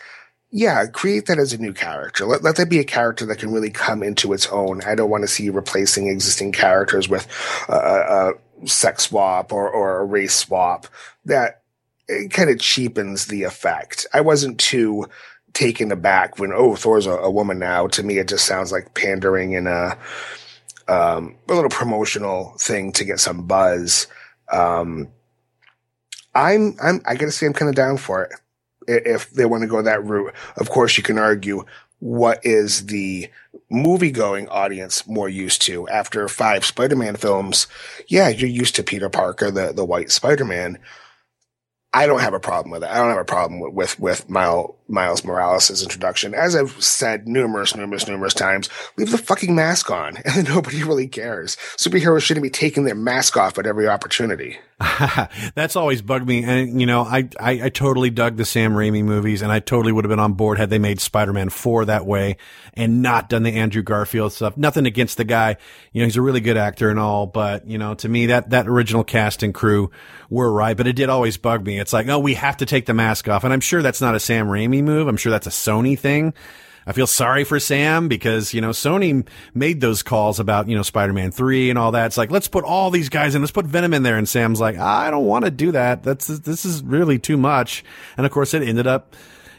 yeah, 0.54 0.84
create 0.84 1.26
that 1.26 1.38
as 1.38 1.54
a 1.54 1.58
new 1.58 1.72
character. 1.72 2.26
Let, 2.26 2.42
let 2.42 2.56
that 2.56 2.68
be 2.68 2.78
a 2.78 2.84
character 2.84 3.24
that 3.24 3.38
can 3.38 3.52
really 3.52 3.70
come 3.70 4.02
into 4.02 4.34
its 4.34 4.46
own. 4.48 4.82
I 4.82 4.94
don't 4.94 5.08
want 5.08 5.22
to 5.22 5.28
see 5.28 5.48
replacing 5.48 6.08
existing 6.08 6.52
characters 6.52 7.08
with 7.08 7.26
a, 7.70 8.34
a 8.62 8.68
sex 8.68 9.04
swap 9.04 9.50
or, 9.50 9.68
or 9.68 10.00
a 10.00 10.04
race 10.04 10.34
swap. 10.34 10.86
That 11.24 11.62
kind 12.28 12.50
of 12.50 12.60
cheapens 12.60 13.26
the 13.26 13.44
effect. 13.44 14.06
I 14.12 14.20
wasn't 14.20 14.60
too 14.60 15.06
taken 15.54 15.90
aback 15.90 16.38
when, 16.38 16.52
oh, 16.52 16.76
Thor's 16.76 17.06
a, 17.06 17.12
a 17.12 17.30
woman 17.30 17.58
now. 17.58 17.86
To 17.86 18.02
me, 18.02 18.18
it 18.18 18.28
just 18.28 18.44
sounds 18.44 18.72
like 18.72 18.92
pandering 18.92 19.56
and 19.56 19.68
a, 19.68 19.96
um, 20.86 21.34
a 21.48 21.54
little 21.54 21.70
promotional 21.70 22.54
thing 22.58 22.92
to 22.92 23.04
get 23.04 23.20
some 23.20 23.46
buzz. 23.46 24.06
Um, 24.52 25.08
I'm, 26.34 26.76
I'm, 26.82 27.00
I 27.06 27.14
gotta 27.14 27.32
say 27.32 27.46
I'm 27.46 27.54
kind 27.54 27.70
of 27.70 27.74
down 27.74 27.96
for 27.96 28.24
it 28.24 28.32
if 28.86 29.30
they 29.30 29.44
want 29.44 29.62
to 29.62 29.68
go 29.68 29.82
that 29.82 30.04
route. 30.04 30.34
Of 30.56 30.70
course, 30.70 30.96
you 30.96 31.02
can 31.02 31.18
argue 31.18 31.64
what 31.98 32.44
is 32.44 32.86
the 32.86 33.28
movie 33.70 34.10
going 34.10 34.48
audience 34.48 35.06
more 35.06 35.28
used 35.28 35.62
to 35.62 35.88
after 35.88 36.28
five 36.28 36.64
Spider-Man 36.64 37.16
films. 37.16 37.68
Yeah, 38.08 38.28
you're 38.28 38.50
used 38.50 38.74
to 38.76 38.82
Peter 38.82 39.08
Parker, 39.08 39.50
the, 39.50 39.72
the 39.72 39.84
white 39.84 40.10
Spider-Man. 40.10 40.78
I 41.94 42.06
don't 42.06 42.20
have 42.20 42.34
a 42.34 42.40
problem 42.40 42.70
with 42.72 42.82
it. 42.82 42.90
I 42.90 42.96
don't 42.96 43.10
have 43.10 43.18
a 43.18 43.24
problem 43.24 43.60
with, 43.60 43.74
with, 43.74 44.00
with 44.00 44.30
Miles, 44.30 44.74
Miles 44.92 45.24
Morales' 45.24 45.82
introduction. 45.82 46.34
As 46.34 46.54
I've 46.54 46.82
said 46.82 47.26
numerous, 47.26 47.74
numerous, 47.74 48.06
numerous 48.06 48.34
times, 48.34 48.68
leave 48.96 49.10
the 49.10 49.18
fucking 49.18 49.54
mask 49.54 49.90
on 49.90 50.16
and 50.24 50.48
nobody 50.48 50.84
really 50.84 51.08
cares. 51.08 51.56
Superheroes 51.76 52.22
shouldn't 52.22 52.44
be 52.44 52.50
taking 52.50 52.84
their 52.84 52.94
mask 52.94 53.36
off 53.36 53.58
at 53.58 53.66
every 53.66 53.88
opportunity. 53.88 54.58
That's 55.54 55.76
always 55.76 56.02
bugged 56.02 56.26
me. 56.26 56.44
And, 56.44 56.80
you 56.80 56.86
know, 56.86 57.02
I, 57.02 57.28
I, 57.38 57.64
I, 57.64 57.68
totally 57.68 58.10
dug 58.10 58.36
the 58.36 58.44
Sam 58.44 58.72
Raimi 58.72 59.04
movies 59.04 59.40
and 59.40 59.52
I 59.52 59.60
totally 59.60 59.92
would 59.92 60.04
have 60.04 60.08
been 60.08 60.18
on 60.18 60.32
board 60.32 60.58
had 60.58 60.70
they 60.70 60.78
made 60.78 61.00
Spider-Man 61.00 61.50
4 61.50 61.84
that 61.84 62.04
way 62.04 62.36
and 62.74 63.00
not 63.00 63.28
done 63.28 63.44
the 63.44 63.52
Andrew 63.52 63.82
Garfield 63.82 64.32
stuff. 64.32 64.56
Nothing 64.56 64.86
against 64.86 65.18
the 65.18 65.24
guy. 65.24 65.56
You 65.92 66.00
know, 66.00 66.06
he's 66.06 66.16
a 66.16 66.22
really 66.22 66.40
good 66.40 66.56
actor 66.56 66.90
and 66.90 66.98
all, 66.98 67.26
but, 67.26 67.66
you 67.66 67.78
know, 67.78 67.94
to 67.94 68.08
me, 68.08 68.26
that, 68.26 68.50
that 68.50 68.66
original 68.66 69.04
cast 69.04 69.44
and 69.44 69.54
crew 69.54 69.90
were 70.30 70.50
right, 70.50 70.76
but 70.76 70.86
it 70.86 70.94
did 70.94 71.08
always 71.08 71.36
bug 71.36 71.64
me. 71.64 71.78
It's 71.78 71.92
like, 71.92 72.08
oh, 72.08 72.18
we 72.18 72.34
have 72.34 72.56
to 72.56 72.66
take 72.66 72.86
the 72.86 72.94
mask 72.94 73.28
off. 73.28 73.44
And 73.44 73.52
I'm 73.52 73.60
sure 73.60 73.82
that's 73.82 74.00
not 74.00 74.14
a 74.14 74.20
Sam 74.20 74.48
Raimi 74.48 74.81
move. 74.82 75.08
I'm 75.08 75.16
sure 75.16 75.30
that's 75.30 75.46
a 75.46 75.50
Sony 75.50 75.98
thing. 75.98 76.34
I 76.86 76.92
feel 76.92 77.06
sorry 77.06 77.44
for 77.44 77.60
Sam 77.60 78.08
because, 78.08 78.52
you 78.52 78.60
know, 78.60 78.70
Sony 78.70 79.26
made 79.54 79.80
those 79.80 80.02
calls 80.02 80.40
about, 80.40 80.68
you 80.68 80.76
know, 80.76 80.82
Spider-Man 80.82 81.30
3 81.30 81.70
and 81.70 81.78
all 81.78 81.92
that. 81.92 82.06
It's 82.06 82.18
like, 82.18 82.30
let's 82.30 82.48
put 82.48 82.64
all 82.64 82.90
these 82.90 83.08
guys 83.08 83.34
in, 83.34 83.42
let's 83.42 83.52
put 83.52 83.66
Venom 83.66 83.94
in 83.94 84.02
there. 84.02 84.18
And 84.18 84.28
Sam's 84.28 84.60
like, 84.60 84.76
I 84.76 85.10
don't 85.10 85.26
want 85.26 85.44
to 85.44 85.50
do 85.50 85.72
that. 85.72 86.02
That's, 86.02 86.26
this 86.26 86.64
is 86.64 86.82
really 86.82 87.18
too 87.18 87.36
much. 87.36 87.84
And 88.16 88.26
of 88.26 88.32
course 88.32 88.52
it 88.52 88.62
ended 88.62 88.86
up, 88.86 89.14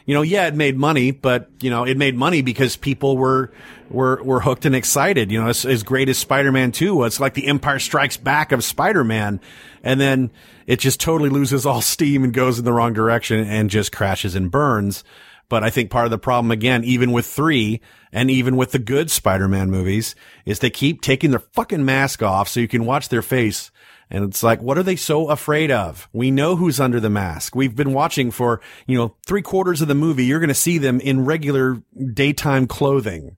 you 0.06 0.14
know, 0.14 0.22
yeah, 0.22 0.46
it 0.46 0.54
made 0.54 0.76
money, 0.76 1.10
but, 1.12 1.48
you 1.60 1.70
know, 1.70 1.84
it 1.84 1.96
made 1.96 2.14
money 2.14 2.42
because 2.42 2.76
people 2.76 3.16
were, 3.16 3.50
were, 3.88 4.22
were 4.22 4.40
hooked 4.40 4.66
and 4.66 4.74
excited. 4.74 5.32
You 5.32 5.40
know, 5.40 5.48
as, 5.48 5.64
as 5.64 5.82
great 5.82 6.10
as 6.10 6.18
Spider-Man 6.18 6.72
2 6.72 6.94
was, 6.94 7.20
like 7.20 7.34
the 7.34 7.46
Empire 7.46 7.78
Strikes 7.78 8.18
Back 8.18 8.52
of 8.52 8.62
Spider-Man. 8.62 9.40
And 9.82 10.00
then 10.00 10.30
it 10.66 10.78
just 10.78 11.00
totally 11.00 11.30
loses 11.30 11.64
all 11.64 11.80
steam 11.80 12.22
and 12.22 12.34
goes 12.34 12.58
in 12.58 12.66
the 12.66 12.72
wrong 12.72 12.92
direction 12.92 13.40
and 13.40 13.70
just 13.70 13.92
crashes 13.92 14.34
and 14.34 14.50
burns. 14.50 15.04
But 15.48 15.62
I 15.62 15.70
think 15.70 15.90
part 15.90 16.06
of 16.06 16.10
the 16.10 16.18
problem, 16.18 16.50
again, 16.50 16.84
even 16.84 17.12
with 17.12 17.26
three 17.26 17.80
and 18.12 18.30
even 18.30 18.56
with 18.56 18.72
the 18.72 18.78
good 18.78 19.10
Spider-Man 19.10 19.70
movies, 19.70 20.14
is 20.44 20.58
they 20.58 20.70
keep 20.70 21.00
taking 21.00 21.30
their 21.30 21.40
fucking 21.40 21.84
mask 21.84 22.22
off 22.22 22.48
so 22.48 22.60
you 22.60 22.68
can 22.68 22.84
watch 22.84 23.08
their 23.08 23.22
face. 23.22 23.70
And 24.10 24.24
it's 24.24 24.42
like, 24.42 24.60
what 24.60 24.78
are 24.78 24.82
they 24.82 24.96
so 24.96 25.30
afraid 25.30 25.70
of? 25.70 26.08
We 26.12 26.30
know 26.30 26.56
who's 26.56 26.80
under 26.80 27.00
the 27.00 27.10
mask. 27.10 27.56
We've 27.56 27.74
been 27.74 27.92
watching 27.92 28.30
for, 28.30 28.60
you 28.86 28.96
know, 28.96 29.16
three 29.26 29.42
quarters 29.42 29.80
of 29.80 29.88
the 29.88 29.94
movie. 29.94 30.24
You're 30.24 30.40
going 30.40 30.48
to 30.48 30.54
see 30.54 30.78
them 30.78 31.00
in 31.00 31.24
regular 31.24 31.82
daytime 32.12 32.66
clothing. 32.66 33.36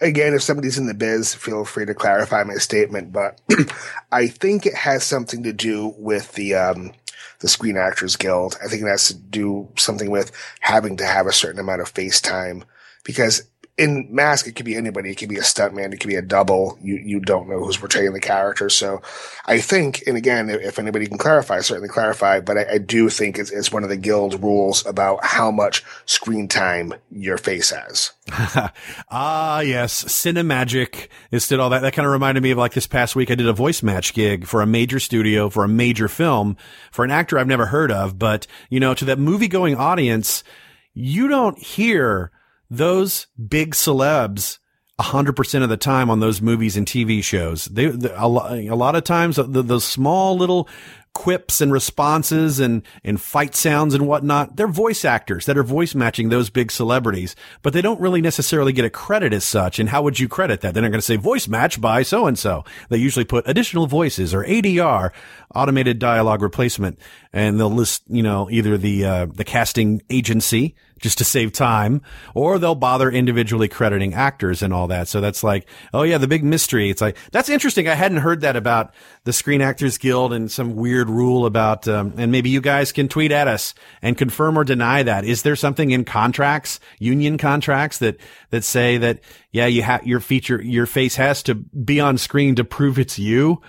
Again, 0.00 0.34
if 0.34 0.42
somebody's 0.42 0.78
in 0.78 0.86
the 0.86 0.94
biz, 0.94 1.34
feel 1.34 1.64
free 1.64 1.86
to 1.86 1.94
clarify 1.94 2.42
my 2.42 2.54
statement, 2.54 3.12
but 3.12 3.40
I 4.12 4.28
think 4.28 4.66
it 4.66 4.74
has 4.74 5.04
something 5.04 5.42
to 5.42 5.52
do 5.52 5.94
with 5.98 6.32
the, 6.32 6.54
um, 6.54 6.92
the 7.40 7.48
Screen 7.48 7.76
Actors 7.76 8.16
Guild. 8.16 8.56
I 8.64 8.68
think 8.68 8.82
it 8.82 8.88
has 8.88 9.08
to 9.08 9.14
do 9.14 9.68
something 9.76 10.10
with 10.10 10.32
having 10.60 10.96
to 10.98 11.06
have 11.06 11.26
a 11.26 11.32
certain 11.32 11.60
amount 11.60 11.82
of 11.82 11.88
face 11.88 12.20
time 12.20 12.64
because 13.04 13.42
in 13.80 14.08
Mask, 14.10 14.46
it 14.46 14.54
could 14.54 14.66
be 14.66 14.76
anybody. 14.76 15.10
It 15.10 15.14
could 15.14 15.30
be 15.30 15.38
a 15.38 15.42
stuntman. 15.42 15.94
It 15.94 16.00
could 16.00 16.08
be 16.08 16.16
a 16.16 16.22
double. 16.22 16.78
You 16.82 16.96
you 16.96 17.18
don't 17.18 17.48
know 17.48 17.64
who's 17.64 17.78
portraying 17.78 18.12
the 18.12 18.20
character. 18.20 18.68
So 18.68 19.00
I 19.46 19.58
think, 19.58 20.02
and 20.06 20.18
again, 20.18 20.50
if 20.50 20.78
anybody 20.78 21.06
can 21.06 21.16
clarify, 21.16 21.60
certainly 21.60 21.88
clarify. 21.88 22.40
But 22.40 22.58
I, 22.58 22.74
I 22.74 22.78
do 22.78 23.08
think 23.08 23.38
it's, 23.38 23.50
it's 23.50 23.72
one 23.72 23.82
of 23.82 23.88
the 23.88 23.96
guild 23.96 24.42
rules 24.42 24.84
about 24.84 25.24
how 25.24 25.50
much 25.50 25.82
screen 26.04 26.46
time 26.46 26.92
your 27.10 27.38
face 27.38 27.70
has. 27.70 28.12
ah, 29.10 29.60
yes, 29.60 30.04
Cinemagic 30.04 31.08
is 31.30 31.48
did 31.48 31.58
all 31.58 31.70
that. 31.70 31.80
That 31.80 31.94
kind 31.94 32.04
of 32.04 32.12
reminded 32.12 32.42
me 32.42 32.50
of 32.50 32.58
like 32.58 32.74
this 32.74 32.86
past 32.86 33.16
week. 33.16 33.30
I 33.30 33.34
did 33.34 33.48
a 33.48 33.54
voice 33.54 33.82
match 33.82 34.12
gig 34.12 34.46
for 34.46 34.60
a 34.60 34.66
major 34.66 35.00
studio 35.00 35.48
for 35.48 35.64
a 35.64 35.68
major 35.68 36.06
film 36.06 36.58
for 36.92 37.02
an 37.02 37.10
actor 37.10 37.38
I've 37.38 37.46
never 37.46 37.66
heard 37.66 37.90
of, 37.90 38.18
but 38.18 38.46
you 38.68 38.78
know, 38.78 38.92
to 38.92 39.06
that 39.06 39.18
movie 39.18 39.48
going 39.48 39.74
audience, 39.74 40.44
you 40.92 41.28
don't 41.28 41.58
hear 41.58 42.30
those 42.70 43.26
big 43.48 43.74
celebs 43.74 44.58
100% 45.00 45.62
of 45.62 45.68
the 45.68 45.76
time 45.76 46.10
on 46.10 46.20
those 46.20 46.42
movies 46.42 46.76
and 46.76 46.86
TV 46.86 47.24
shows. 47.24 47.64
They, 47.66 47.86
they 47.86 48.12
a, 48.14 48.28
lot, 48.28 48.52
a, 48.52 48.74
lot 48.74 48.94
of 48.94 49.04
times 49.04 49.36
the, 49.36 49.62
the 49.62 49.80
small 49.80 50.36
little 50.36 50.68
quips 51.12 51.60
and 51.60 51.72
responses 51.72 52.60
and, 52.60 52.82
and 53.02 53.20
fight 53.20 53.54
sounds 53.54 53.94
and 53.94 54.06
whatnot, 54.06 54.56
they're 54.56 54.68
voice 54.68 55.04
actors 55.04 55.46
that 55.46 55.58
are 55.58 55.64
voice 55.64 55.94
matching 55.94 56.28
those 56.28 56.50
big 56.50 56.70
celebrities, 56.70 57.34
but 57.62 57.72
they 57.72 57.82
don't 57.82 58.00
really 58.00 58.20
necessarily 58.20 58.72
get 58.72 58.84
a 58.84 58.90
credit 58.90 59.32
as 59.32 59.44
such. 59.44 59.78
And 59.78 59.88
how 59.88 60.02
would 60.02 60.20
you 60.20 60.28
credit 60.28 60.60
that? 60.60 60.72
They're 60.72 60.82
not 60.82 60.90
going 60.90 61.00
to 61.00 61.06
say 61.06 61.16
voice 61.16 61.48
match 61.48 61.80
by 61.80 62.02
so 62.02 62.26
and 62.26 62.38
so. 62.38 62.64
They 62.90 62.98
usually 62.98 63.24
put 63.24 63.48
additional 63.48 63.86
voices 63.86 64.32
or 64.32 64.44
ADR, 64.44 65.10
automated 65.54 65.98
dialogue 65.98 66.42
replacement, 66.42 66.98
and 67.32 67.58
they'll 67.58 67.70
list, 67.70 68.04
you 68.08 68.22
know, 68.22 68.48
either 68.50 68.78
the, 68.78 69.04
uh, 69.04 69.26
the 69.26 69.44
casting 69.44 70.02
agency, 70.10 70.76
just 71.00 71.18
to 71.18 71.24
save 71.24 71.52
time, 71.52 72.02
or 72.34 72.58
they'll 72.58 72.74
bother 72.74 73.10
individually 73.10 73.68
crediting 73.68 74.14
actors 74.14 74.62
and 74.62 74.72
all 74.72 74.86
that. 74.88 75.08
So 75.08 75.20
that's 75.20 75.42
like, 75.42 75.66
oh 75.92 76.02
yeah, 76.02 76.18
the 76.18 76.28
big 76.28 76.44
mystery. 76.44 76.90
It's 76.90 77.00
like, 77.00 77.16
that's 77.32 77.48
interesting. 77.48 77.88
I 77.88 77.94
hadn't 77.94 78.18
heard 78.18 78.42
that 78.42 78.56
about 78.56 78.92
the 79.24 79.32
Screen 79.32 79.62
Actors 79.62 79.98
Guild 79.98 80.32
and 80.32 80.50
some 80.50 80.76
weird 80.76 81.08
rule 81.08 81.46
about, 81.46 81.88
um, 81.88 82.14
and 82.16 82.30
maybe 82.30 82.50
you 82.50 82.60
guys 82.60 82.92
can 82.92 83.08
tweet 83.08 83.32
at 83.32 83.48
us 83.48 83.74
and 84.02 84.16
confirm 84.16 84.58
or 84.58 84.64
deny 84.64 85.02
that. 85.02 85.24
Is 85.24 85.42
there 85.42 85.56
something 85.56 85.90
in 85.90 86.04
contracts, 86.04 86.80
union 86.98 87.38
contracts 87.38 87.98
that, 87.98 88.18
that 88.50 88.64
say 88.64 88.98
that, 88.98 89.20
yeah, 89.52 89.66
you 89.66 89.82
have, 89.82 90.06
your 90.06 90.20
feature, 90.20 90.62
your 90.62 90.86
face 90.86 91.16
has 91.16 91.42
to 91.44 91.54
be 91.54 91.98
on 91.98 92.18
screen 92.18 92.54
to 92.56 92.64
prove 92.64 92.98
it's 92.98 93.18
you? 93.18 93.62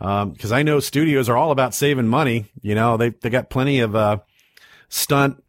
Um, 0.00 0.34
cause 0.34 0.50
I 0.50 0.62
know 0.62 0.80
studios 0.80 1.28
are 1.28 1.36
all 1.36 1.52
about 1.52 1.74
saving 1.74 2.08
money. 2.08 2.46
You 2.60 2.74
know, 2.74 2.96
they, 2.96 3.10
they 3.10 3.30
got 3.30 3.50
plenty 3.50 3.80
of, 3.80 3.94
uh, 3.94 4.18
stunt 4.88 5.42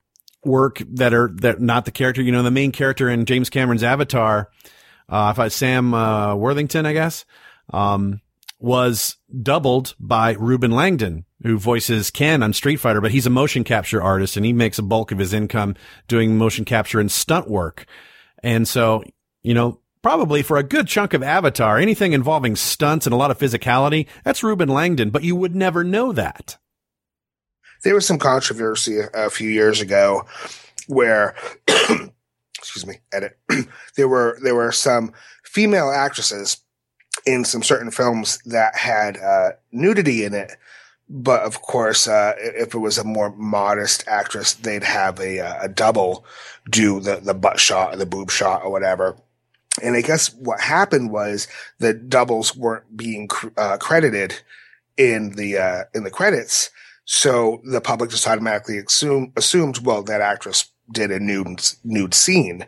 work 0.45 0.81
that 0.91 1.13
are 1.13 1.31
that 1.41 1.61
not 1.61 1.85
the 1.85 1.91
character. 1.91 2.21
You 2.21 2.31
know, 2.31 2.43
the 2.43 2.51
main 2.51 2.71
character 2.71 3.09
in 3.09 3.25
James 3.25 3.49
Cameron's 3.49 3.83
Avatar, 3.83 4.49
uh, 5.09 5.31
if 5.33 5.39
I 5.39 5.47
Sam 5.47 5.93
uh, 5.93 6.35
Worthington, 6.35 6.85
I 6.85 6.93
guess, 6.93 7.25
um, 7.71 8.21
was 8.59 9.17
doubled 9.41 9.95
by 9.99 10.33
Reuben 10.33 10.71
Langdon, 10.71 11.25
who 11.43 11.57
voices 11.57 12.11
Ken 12.11 12.41
on 12.41 12.53
Street 12.53 12.77
Fighter, 12.77 13.01
but 13.01 13.11
he's 13.11 13.25
a 13.25 13.29
motion 13.29 13.63
capture 13.63 14.01
artist 14.01 14.37
and 14.37 14.45
he 14.45 14.53
makes 14.53 14.79
a 14.79 14.83
bulk 14.83 15.11
of 15.11 15.17
his 15.17 15.33
income 15.33 15.75
doing 16.07 16.37
motion 16.37 16.65
capture 16.65 16.99
and 16.99 17.11
stunt 17.11 17.49
work. 17.49 17.85
And 18.41 18.67
so, 18.67 19.03
you 19.41 19.53
know, 19.53 19.79
probably 20.01 20.43
for 20.43 20.57
a 20.57 20.63
good 20.63 20.87
chunk 20.87 21.13
of 21.13 21.23
Avatar, 21.23 21.77
anything 21.77 22.13
involving 22.13 22.55
stunts 22.55 23.05
and 23.05 23.13
a 23.13 23.17
lot 23.17 23.31
of 23.31 23.37
physicality, 23.37 24.07
that's 24.23 24.43
Reuben 24.43 24.69
Langdon, 24.69 25.09
but 25.09 25.23
you 25.23 25.35
would 25.35 25.55
never 25.55 25.83
know 25.83 26.11
that 26.13 26.57
there 27.83 27.95
was 27.95 28.05
some 28.05 28.19
controversy 28.19 28.99
a, 29.13 29.29
few 29.29 29.49
years 29.49 29.81
ago 29.81 30.25
where, 30.87 31.35
excuse 32.57 32.85
me, 32.85 32.99
edit. 33.11 33.37
there 33.95 34.07
were 34.07 34.37
there 34.41 34.55
were 34.55 34.71
some 34.71 35.13
female 35.43 35.91
actresses 35.91 36.57
in 37.25 37.45
some 37.45 37.63
certain 37.63 37.91
films 37.91 38.39
that 38.45 38.75
had 38.75 39.17
uh, 39.17 39.51
nudity 39.71 40.23
in 40.23 40.33
it. 40.33 40.57
But 41.09 41.41
of 41.41 41.61
course, 41.61 42.07
uh, 42.07 42.33
if 42.37 42.73
it 42.73 42.79
was 42.79 42.97
a 42.97 43.03
more 43.03 43.35
modest 43.35 44.07
actress, 44.07 44.53
they'd 44.53 44.83
have 44.83 45.19
a, 45.19 45.39
uh, 45.39 45.63
a 45.63 45.69
double 45.69 46.25
do 46.69 46.99
the, 46.99 47.17
the 47.17 47.33
butt 47.33 47.59
shot 47.59 47.93
or 47.93 47.97
the 47.97 48.05
boob 48.05 48.31
shot 48.31 48.63
or 48.63 48.71
whatever. 48.71 49.17
And 49.81 49.95
I 49.95 50.01
guess 50.01 50.33
what 50.35 50.59
happened 50.59 51.11
was 51.11 51.47
the 51.79 51.93
doubles 51.93 52.55
weren't 52.55 52.95
being 52.95 53.29
uh, 53.57 53.77
credited 53.77 54.41
in 54.97 55.31
the 55.31 55.57
uh, 55.57 55.83
in 55.95 56.03
the 56.03 56.11
credits, 56.11 56.69
so 57.05 57.61
the 57.65 57.81
public 57.81 58.09
just 58.09 58.27
automatically 58.27 58.77
assume, 58.77 59.33
assumed, 59.35 59.79
well, 59.79 60.03
that 60.03 60.21
actress 60.21 60.69
did 60.91 61.11
a 61.11 61.19
nude 61.19 61.61
nude 61.83 62.13
scene. 62.13 62.65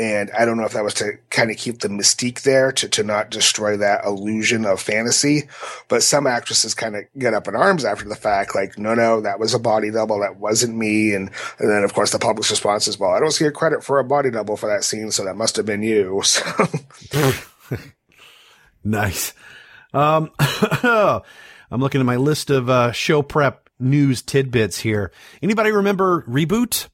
And 0.00 0.30
I 0.30 0.44
don't 0.44 0.56
know 0.56 0.64
if 0.64 0.74
that 0.74 0.84
was 0.84 0.94
to 0.94 1.14
kind 1.30 1.50
of 1.50 1.56
keep 1.56 1.80
the 1.80 1.88
mystique 1.88 2.42
there 2.42 2.70
to, 2.70 2.88
to 2.88 3.02
not 3.02 3.30
destroy 3.30 3.76
that 3.78 4.04
illusion 4.04 4.64
of 4.64 4.80
fantasy. 4.80 5.48
But 5.88 6.04
some 6.04 6.24
actresses 6.24 6.72
kind 6.72 6.94
of 6.94 7.02
get 7.18 7.34
up 7.34 7.48
in 7.48 7.56
arms 7.56 7.84
after 7.84 8.08
the 8.08 8.14
fact, 8.14 8.54
like, 8.54 8.78
no, 8.78 8.94
no, 8.94 9.20
that 9.20 9.40
was 9.40 9.54
a 9.54 9.58
body 9.58 9.90
double. 9.90 10.20
That 10.20 10.36
wasn't 10.36 10.76
me. 10.76 11.14
And, 11.14 11.30
and 11.58 11.68
then, 11.68 11.82
of 11.82 11.94
course, 11.94 12.12
the 12.12 12.20
public's 12.20 12.50
response 12.50 12.86
is, 12.86 12.96
well, 12.96 13.10
I 13.10 13.18
don't 13.18 13.32
see 13.32 13.44
a 13.44 13.50
credit 13.50 13.82
for 13.82 13.98
a 13.98 14.04
body 14.04 14.30
double 14.30 14.56
for 14.56 14.68
that 14.68 14.84
scene. 14.84 15.10
So 15.10 15.24
that 15.24 15.36
must 15.36 15.56
have 15.56 15.66
been 15.66 15.82
you. 15.82 16.22
So. 16.28 16.42
nice. 18.84 19.34
Um, 19.92 20.30
I'm 20.38 21.80
looking 21.80 22.00
at 22.00 22.06
my 22.06 22.16
list 22.16 22.50
of 22.50 22.70
uh, 22.70 22.92
show 22.92 23.22
prep 23.22 23.67
news 23.78 24.22
tidbits 24.22 24.78
here. 24.78 25.12
Anybody 25.42 25.70
remember 25.72 26.22
Reboot? 26.22 26.88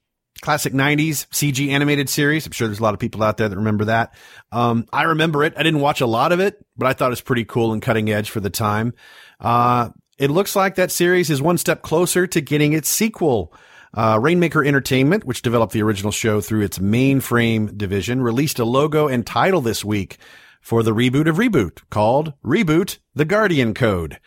classic 0.44 0.74
90s 0.74 1.26
CG 1.28 1.70
animated 1.70 2.10
series. 2.10 2.44
I'm 2.44 2.52
sure 2.52 2.68
there's 2.68 2.80
a 2.80 2.82
lot 2.82 2.92
of 2.92 3.00
people 3.00 3.22
out 3.22 3.38
there 3.38 3.48
that 3.48 3.56
remember 3.56 3.86
that. 3.86 4.14
Um, 4.52 4.84
I 4.92 5.04
remember 5.04 5.42
it. 5.42 5.54
I 5.56 5.62
didn't 5.62 5.80
watch 5.80 6.02
a 6.02 6.06
lot 6.06 6.32
of 6.32 6.40
it, 6.40 6.62
but 6.76 6.86
I 6.86 6.92
thought 6.92 7.06
it 7.06 7.10
was 7.10 7.22
pretty 7.22 7.46
cool 7.46 7.72
and 7.72 7.80
cutting 7.80 8.10
edge 8.10 8.28
for 8.28 8.40
the 8.40 8.50
time. 8.50 8.92
Uh, 9.40 9.88
it 10.18 10.30
looks 10.30 10.54
like 10.54 10.74
that 10.74 10.92
series 10.92 11.30
is 11.30 11.40
one 11.40 11.56
step 11.56 11.80
closer 11.80 12.26
to 12.26 12.40
getting 12.42 12.74
its 12.74 12.90
sequel. 12.90 13.54
Uh, 13.94 14.18
Rainmaker 14.20 14.62
Entertainment, 14.62 15.24
which 15.24 15.40
developed 15.40 15.72
the 15.72 15.82
original 15.82 16.12
show 16.12 16.40
through 16.40 16.62
its 16.62 16.78
mainframe 16.78 17.76
division, 17.78 18.20
released 18.20 18.58
a 18.58 18.64
logo 18.64 19.08
and 19.08 19.26
title 19.26 19.60
this 19.60 19.84
week 19.84 20.18
for 20.60 20.82
the 20.82 20.94
reboot 20.94 21.28
of 21.28 21.36
Reboot 21.36 21.82
called 21.90 22.34
Reboot 22.44 22.98
The 23.14 23.24
Guardian 23.24 23.72
Code. 23.72 24.18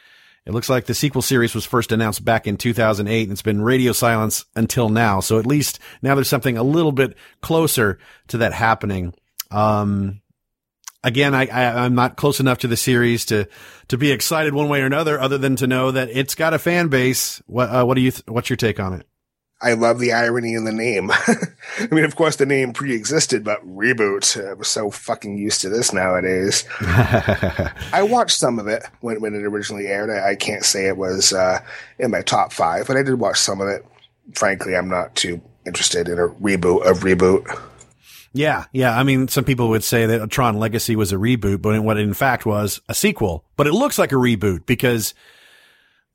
It 0.48 0.54
looks 0.54 0.70
like 0.70 0.86
the 0.86 0.94
sequel 0.94 1.22
series 1.22 1.54
was 1.54 1.66
first 1.66 1.92
announced 1.92 2.24
back 2.24 2.48
in 2.48 2.56
2008 2.56 3.24
and 3.24 3.34
it's 3.34 3.42
been 3.42 3.62
radio 3.62 3.92
silence 3.92 4.46
until 4.56 4.88
now. 4.88 5.20
So 5.20 5.40
at 5.40 5.46
least 5.46 5.78
now 6.02 6.16
there's 6.16 6.30
something 6.30 6.58
a 6.58 6.64
little 6.64 6.94
bit 6.94 7.18
closer 7.42 8.00
to 8.30 8.38
that 8.38 8.54
happening. 8.54 9.14
Um, 9.52 10.22
again, 11.04 11.36
I, 11.36 11.48
I, 11.48 11.86
am 11.86 11.96
not 11.96 12.16
close 12.16 12.40
enough 12.40 12.60
to 12.60 12.70
the 12.70 12.78
series 12.78 13.26
to, 13.26 13.50
to 13.90 13.98
be 13.98 14.10
excited 14.10 14.54
one 14.54 14.70
way 14.70 14.82
or 14.82 14.86
another, 14.86 15.20
other 15.20 15.38
than 15.38 15.58
to 15.58 15.68
know 15.68 15.92
that 15.92 16.08
it's 16.14 16.34
got 16.34 16.54
a 16.54 16.60
fan 16.60 16.88
base. 16.88 17.42
What, 17.48 17.70
uh, 17.70 17.84
what 17.84 17.96
do 17.96 18.02
you, 18.02 18.12
th- 18.12 18.24
what's 18.28 18.50
your 18.50 18.56
take 18.56 18.80
on 18.80 18.94
it? 18.94 19.06
I 19.60 19.74
love 19.74 20.00
the 20.00 20.14
irony 20.14 20.54
in 20.54 20.66
the 20.66 20.72
name. 20.72 21.10
I 21.12 21.88
mean, 21.90 22.04
of 22.04 22.16
course, 22.16 22.36
the 22.36 22.46
name 22.46 22.74
pre-existed, 22.74 23.44
but 23.44 23.66
reboot. 23.68 24.38
Uh, 24.38 24.56
we're 24.56 24.64
so 24.64 24.92
fucking 24.92 25.38
used 25.38 25.62
to 25.62 25.70
this 25.70 25.92
nowadays. 25.92 26.64
I 26.82 28.08
watched 28.08 28.38
some 28.38 28.60
of 28.60 28.68
it 28.68 28.84
when, 29.02 29.20
when 29.20 29.34
it 29.34 29.44
originally 29.44 29.88
aired. 29.88 30.12
I, 30.12 30.32
I 30.32 30.36
can't 30.36 30.64
say 30.64 30.88
it 30.88 30.98
was 30.98 31.34
uh, 31.34 31.60
in 31.98 32.12
my 32.12 32.22
top 32.22 32.54
five, 32.54 32.86
but 32.86 32.98
I 32.98 33.04
did 33.04 33.20
watch 33.20 33.40
some 33.40 33.60
of 33.60 33.68
it. 33.68 33.84
Frankly, 34.34 34.76
I'm 34.76 34.90
not 34.90 35.16
too 35.16 35.42
interested 35.66 36.08
in 36.08 36.20
a 36.20 36.28
reboot 36.28 36.86
of 36.90 37.00
reboot. 37.00 37.60
Yeah, 38.34 38.66
yeah. 38.72 38.98
I 38.98 39.02
mean, 39.02 39.28
some 39.28 39.44
people 39.44 39.70
would 39.70 39.84
say 39.84 40.06
that 40.06 40.30
Tron 40.30 40.60
Legacy 40.60 40.96
was 40.96 41.12
a 41.12 41.16
reboot, 41.16 41.64
but 41.64 41.82
what 41.82 41.98
it 41.98 42.02
in 42.02 42.14
fact 42.14 42.46
was 42.46 42.80
a 42.88 42.94
sequel. 42.94 43.44
But 43.56 43.66
it 43.66 43.74
looks 43.74 43.98
like 43.98 44.12
a 44.12 44.16
reboot 44.16 44.68
because 44.68 45.16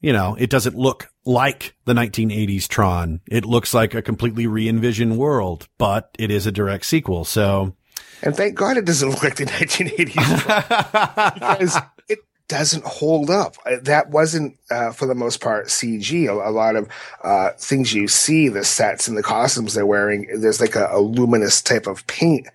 you 0.03 0.12
know, 0.12 0.36
it 0.38 0.50
doesn't 0.50 0.76
look 0.76 1.09
like 1.24 1.74
the 1.84 1.94
1980s 1.94 2.66
Tron. 2.68 3.20
It 3.28 3.44
looks 3.46 3.72
like 3.72 3.94
a 3.94 4.03
completely 4.03 4.46
re-envisioned 4.48 5.16
world, 5.16 5.68
but 5.78 6.11
it 6.18 6.30
is 6.30 6.46
a 6.46 6.53
direct 6.53 6.84
sequel. 6.84 7.24
So, 7.24 7.76
and 8.20 8.36
thank 8.36 8.57
God 8.57 8.76
it 8.76 8.84
doesn't 8.84 9.09
look 9.11 9.22
like 9.22 9.36
the 9.36 9.46
1980s 9.46 11.34
because 11.34 11.78
it 12.09 12.18
doesn't 12.48 12.84
hold 12.84 13.30
up. 13.30 13.57
Uh, 13.64 13.76
that 13.82 14.11
wasn't, 14.11 14.59
uh, 14.70 14.90
for 14.90 15.07
the 15.07 15.14
most 15.14 15.40
part, 15.40 15.68
CG. 15.68 16.28
A, 16.28 16.32
a 16.32 16.50
lot 16.50 16.74
of 16.74 16.88
uh, 17.22 17.50
things 17.57 17.94
you 17.94 18.09
see, 18.09 18.48
the 18.48 18.64
sets 18.64 19.07
and 19.07 19.16
the 19.16 19.22
costumes 19.22 19.74
they're 19.74 19.86
wearing, 19.86 20.40
there's 20.40 20.61
like 20.61 20.74
a, 20.74 20.88
a 20.90 21.00
luminous 21.00 21.62
type 21.62 21.86
of 21.86 22.05
paint 22.09 22.48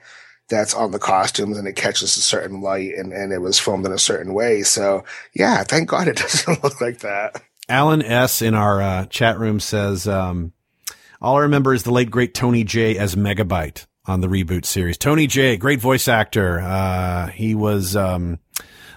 that's 0.49 0.73
on 0.73 0.91
the 0.91 0.99
costumes 0.99 1.57
and 1.57 1.67
it 1.67 1.75
catches 1.75 2.15
a 2.17 2.21
certain 2.21 2.61
light 2.61 2.93
and, 2.95 3.11
and 3.11 3.33
it 3.33 3.39
was 3.39 3.59
filmed 3.59 3.85
in 3.85 3.91
a 3.91 3.99
certain 3.99 4.33
way. 4.33 4.63
So 4.63 5.03
yeah, 5.33 5.63
thank 5.63 5.89
God 5.89 6.07
it 6.07 6.17
doesn't 6.17 6.63
look 6.63 6.79
like 6.81 6.99
that. 6.99 7.41
Alan 7.69 8.01
S 8.01 8.41
in 8.41 8.53
our 8.53 8.81
uh, 8.81 9.05
chat 9.07 9.39
room 9.39 9.59
says, 9.59 10.07
um, 10.07 10.53
all 11.21 11.37
I 11.37 11.41
remember 11.41 11.73
is 11.73 11.83
the 11.83 11.91
late 11.91 12.09
great 12.11 12.33
Tony 12.33 12.63
Jay 12.63 12.97
as 12.97 13.15
Megabyte 13.15 13.85
on 14.05 14.21
the 14.21 14.27
reboot 14.27 14.63
series. 14.63 14.97
Tony 14.97 15.27
Jay, 15.27 15.57
great 15.57 15.81
voice 15.81 16.07
actor. 16.07 16.61
Uh, 16.61 17.27
he 17.27 17.55
was, 17.55 17.95
um, 17.95 18.39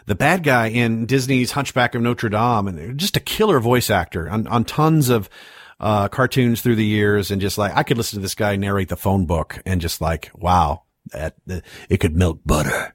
the 0.06 0.14
bad 0.14 0.44
guy 0.44 0.68
in 0.68 1.06
Disney's 1.06 1.52
Hunchback 1.52 1.94
of 1.94 2.02
Notre 2.02 2.28
Dame 2.28 2.68
and 2.68 2.98
just 2.98 3.16
a 3.16 3.20
killer 3.20 3.58
voice 3.58 3.90
actor 3.90 4.30
on, 4.30 4.46
on 4.46 4.64
tons 4.64 5.08
of, 5.08 5.28
uh, 5.80 6.08
cartoons 6.08 6.60
through 6.60 6.76
the 6.76 6.84
years 6.84 7.30
and 7.30 7.40
just 7.40 7.58
like, 7.58 7.74
I 7.74 7.82
could 7.82 7.96
listen 7.96 8.18
to 8.18 8.22
this 8.22 8.34
guy 8.34 8.54
narrate 8.54 8.88
the 8.88 8.96
phone 8.96 9.26
book 9.26 9.60
and 9.64 9.80
just 9.80 10.00
like, 10.00 10.30
wow, 10.34 10.82
that 11.12 11.34
it 11.88 11.98
could 11.98 12.16
melt 12.16 12.40
butter. 12.44 12.94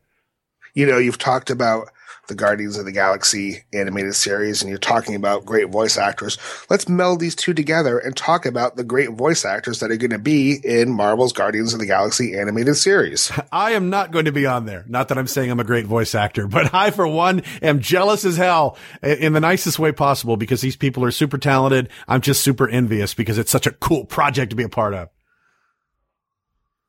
You 0.74 0.86
know, 0.86 0.97
you've 0.97 1.18
talked 1.18 1.49
about 1.49 1.89
the 2.28 2.36
Guardians 2.36 2.78
of 2.78 2.86
the 2.86 2.91
Galaxy 2.91 3.63
animated 3.74 4.16
series 4.16 4.61
and 4.61 4.70
you're 4.70 4.78
talking 4.78 5.16
about 5.16 5.45
great 5.45 5.70
voice 5.70 5.97
actors. 5.97 6.38
Let's 6.70 6.89
meld 6.89 7.20
these 7.20 7.36
two 7.36 7.53
together 7.53 7.97
and 7.99 8.16
talk 8.16 8.45
about 8.45 8.76
the 8.76 8.84
great 8.84 9.11
voice 9.11 9.45
actors 9.45 9.80
that 9.80 9.91
are 9.91 9.97
going 9.97 10.11
to 10.11 10.20
be 10.20 10.59
in 10.63 10.91
Marvel's 10.91 11.34
Guardians 11.34 11.74
of 11.74 11.80
the 11.80 11.86
Galaxy 11.86 12.38
animated 12.38 12.78
series. 12.78 13.32
I 13.51 13.72
am 13.72 13.89
not 13.89 14.11
going 14.11 14.26
to 14.26 14.32
be 14.32 14.45
on 14.45 14.66
there. 14.66 14.86
Not 14.88 15.09
that 15.09 15.18
I'm 15.18 15.28
saying 15.28 15.51
I'm 15.51 15.59
a 15.59 15.66
great 15.66 15.86
voice 15.86 16.16
actor, 16.16 16.47
but 16.47 16.74
I, 16.74 16.91
for 16.91 17.07
one, 17.07 17.43
am 17.61 17.80
jealous 17.80 18.26
as 18.26 18.38
hell 18.38 18.78
in 19.01 19.34
the 19.34 19.39
nicest 19.39 19.80
way 19.80 19.91
possible 19.91 20.38
because 20.38 20.61
these 20.61 20.76
people 20.76 21.03
are 21.03 21.11
super 21.11 21.38
talented. 21.38 21.89
I'm 22.07 22.22
just 22.22 22.43
super 22.43 22.68
envious 22.68 23.13
because 23.13 23.38
it's 23.38 23.51
such 23.51 23.68
a 23.68 23.72
cool 23.72 24.05
project 24.05 24.49
to 24.49 24.55
be 24.55 24.63
a 24.63 24.70
part 24.70 24.93
of. 24.93 25.09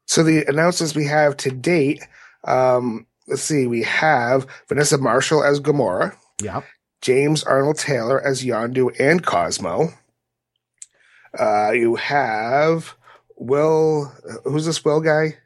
So 0.07 0.22
the 0.22 0.44
announcements 0.46 0.94
we 0.94 1.07
have 1.07 1.36
to 1.38 1.50
date, 1.50 2.02
um, 2.44 3.07
let's 3.26 3.42
see, 3.42 3.66
we 3.66 3.82
have 3.82 4.46
Vanessa 4.68 4.98
Marshall 4.98 5.44
as 5.44 5.61
Gamora. 5.61 6.16
Yeah. 6.40 6.62
James 7.02 7.44
Arnold 7.44 7.78
Taylor 7.78 8.20
as 8.20 8.44
Yondu 8.44 8.94
and 8.98 9.24
Cosmo. 9.24 9.90
Uh, 11.38 11.72
you 11.72 11.96
have 11.96 12.96
Will, 13.36 14.12
who's 14.44 14.64
this 14.64 14.84
Will 14.84 15.00
guy? 15.00 15.36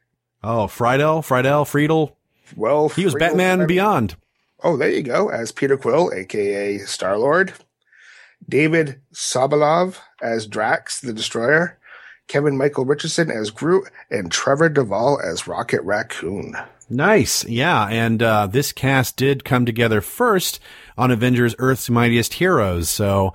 Oh, 0.42 0.66
Friedle, 0.66 1.22
Friedle, 1.22 1.64
Friedle. 1.64 2.12
Well, 2.56 2.88
he 2.88 3.04
was 3.04 3.14
Friedle, 3.14 3.18
Batman 3.18 3.66
Beyond. 3.66 4.16
Oh, 4.62 4.76
there 4.76 4.90
you 4.90 5.02
go. 5.02 5.28
As 5.28 5.52
Peter 5.52 5.76
Quill, 5.76 6.12
aka 6.14 6.78
Star 6.78 7.18
Lord. 7.18 7.54
David 8.48 9.00
Sobolov 9.12 9.96
as 10.22 10.46
Drax 10.46 11.00
the 11.00 11.12
Destroyer. 11.12 11.78
Kevin 12.30 12.56
Michael 12.56 12.84
Richardson 12.84 13.28
as 13.28 13.50
Groot, 13.50 13.90
and 14.08 14.30
Trevor 14.30 14.70
Devall 14.70 15.20
as 15.20 15.48
Rocket 15.48 15.82
Raccoon. 15.82 16.56
Nice. 16.88 17.44
Yeah. 17.44 17.88
And 17.88 18.22
uh, 18.22 18.46
this 18.46 18.72
cast 18.72 19.16
did 19.16 19.44
come 19.44 19.66
together 19.66 20.00
first 20.00 20.60
on 20.96 21.10
Avengers 21.10 21.56
Earth's 21.58 21.90
Mightiest 21.90 22.34
Heroes. 22.34 22.88
So 22.88 23.34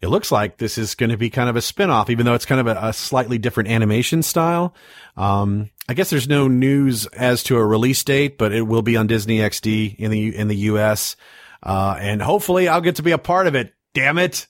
it 0.00 0.08
looks 0.08 0.32
like 0.32 0.56
this 0.56 0.78
is 0.78 0.94
going 0.94 1.10
to 1.10 1.18
be 1.18 1.28
kind 1.28 1.50
of 1.50 1.56
a 1.56 1.60
spinoff, 1.60 2.08
even 2.08 2.24
though 2.24 2.32
it's 2.32 2.46
kind 2.46 2.62
of 2.62 2.66
a, 2.66 2.88
a 2.88 2.92
slightly 2.94 3.36
different 3.36 3.68
animation 3.68 4.22
style. 4.22 4.74
Um, 5.18 5.68
I 5.86 5.92
guess 5.92 6.08
there's 6.08 6.28
no 6.28 6.48
news 6.48 7.04
as 7.08 7.42
to 7.44 7.58
a 7.58 7.66
release 7.66 8.02
date, 8.02 8.38
but 8.38 8.52
it 8.54 8.62
will 8.62 8.82
be 8.82 8.96
on 8.96 9.06
Disney 9.06 9.40
XD 9.40 9.96
in 9.96 10.10
the 10.10 10.34
in 10.34 10.48
the 10.48 10.56
US. 10.56 11.14
Uh, 11.62 11.94
and 12.00 12.22
hopefully 12.22 12.68
I'll 12.68 12.80
get 12.80 12.96
to 12.96 13.02
be 13.02 13.12
a 13.12 13.18
part 13.18 13.46
of 13.46 13.54
it. 13.54 13.74
Damn 13.92 14.16
it 14.16 14.46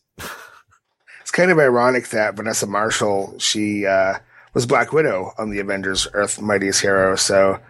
it's 1.30 1.36
kind 1.36 1.52
of 1.52 1.60
ironic 1.60 2.08
that 2.08 2.34
Vanessa 2.34 2.66
Marshall, 2.66 3.38
she 3.38 3.86
uh, 3.86 4.14
was 4.52 4.66
Black 4.66 4.92
Widow 4.92 5.30
on 5.38 5.50
the 5.50 5.60
Avengers 5.60 6.08
Earth 6.12 6.40
Mightiest 6.40 6.80
Hero. 6.80 7.14
So 7.14 7.60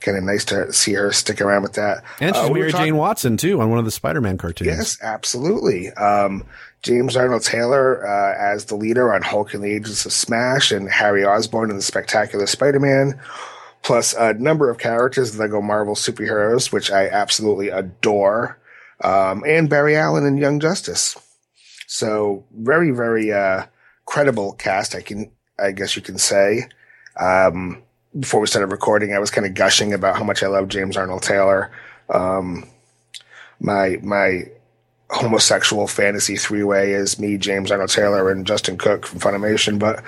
kind 0.00 0.18
of 0.18 0.24
nice 0.24 0.44
to 0.44 0.70
see 0.74 0.92
her 0.92 1.10
stick 1.10 1.40
around 1.40 1.62
with 1.62 1.72
that. 1.72 2.04
And 2.20 2.36
she's 2.36 2.44
uh, 2.44 2.52
Mary 2.52 2.70
talking- 2.70 2.88
Jane 2.88 2.96
Watson 2.98 3.38
too 3.38 3.62
on 3.62 3.70
one 3.70 3.78
of 3.78 3.86
the 3.86 3.90
Spider-Man 3.90 4.36
cartoons. 4.36 4.66
Yes, 4.66 4.98
absolutely. 5.02 5.88
Um, 5.92 6.44
James 6.82 7.16
Arnold 7.16 7.44
Taylor 7.44 8.06
uh, 8.06 8.36
as 8.38 8.66
the 8.66 8.76
leader 8.76 9.14
on 9.14 9.22
Hulk 9.22 9.54
and 9.54 9.64
the 9.64 9.72
Agents 9.72 10.04
of 10.04 10.12
Smash, 10.12 10.70
and 10.70 10.90
Harry 10.90 11.24
Osborn 11.24 11.70
in 11.70 11.76
the 11.76 11.82
Spectacular 11.82 12.46
Spider-Man. 12.46 13.18
Plus 13.82 14.12
a 14.12 14.34
number 14.34 14.68
of 14.68 14.76
characters 14.76 15.38
Lego 15.38 15.62
Marvel 15.62 15.94
superheroes, 15.94 16.70
which 16.70 16.90
I 16.90 17.08
absolutely 17.08 17.70
adore, 17.70 18.58
um, 19.02 19.44
and 19.46 19.70
Barry 19.70 19.96
Allen 19.96 20.26
in 20.26 20.36
Young 20.36 20.60
Justice. 20.60 21.16
So 21.88 22.44
very, 22.54 22.90
very, 22.90 23.32
uh, 23.32 23.64
credible 24.04 24.52
cast. 24.52 24.94
I 24.94 25.00
can, 25.00 25.30
I 25.58 25.72
guess 25.72 25.96
you 25.96 26.02
can 26.02 26.18
say. 26.18 26.68
Um, 27.18 27.82
before 28.18 28.40
we 28.40 28.46
started 28.46 28.68
recording, 28.68 29.14
I 29.14 29.18
was 29.18 29.30
kind 29.30 29.46
of 29.46 29.54
gushing 29.54 29.94
about 29.94 30.16
how 30.16 30.22
much 30.22 30.42
I 30.42 30.48
love 30.48 30.68
James 30.68 30.98
Arnold 30.98 31.22
Taylor. 31.22 31.70
Um, 32.10 32.68
my, 33.58 33.98
my 34.02 34.44
homosexual 35.10 35.86
fantasy 35.86 36.36
three 36.36 36.62
way 36.62 36.92
is 36.92 37.18
me, 37.18 37.38
James 37.38 37.70
Arnold 37.70 37.90
Taylor, 37.90 38.30
and 38.30 38.46
Justin 38.46 38.76
Cook 38.76 39.06
from 39.06 39.20
Funimation, 39.20 39.78
but 39.78 40.04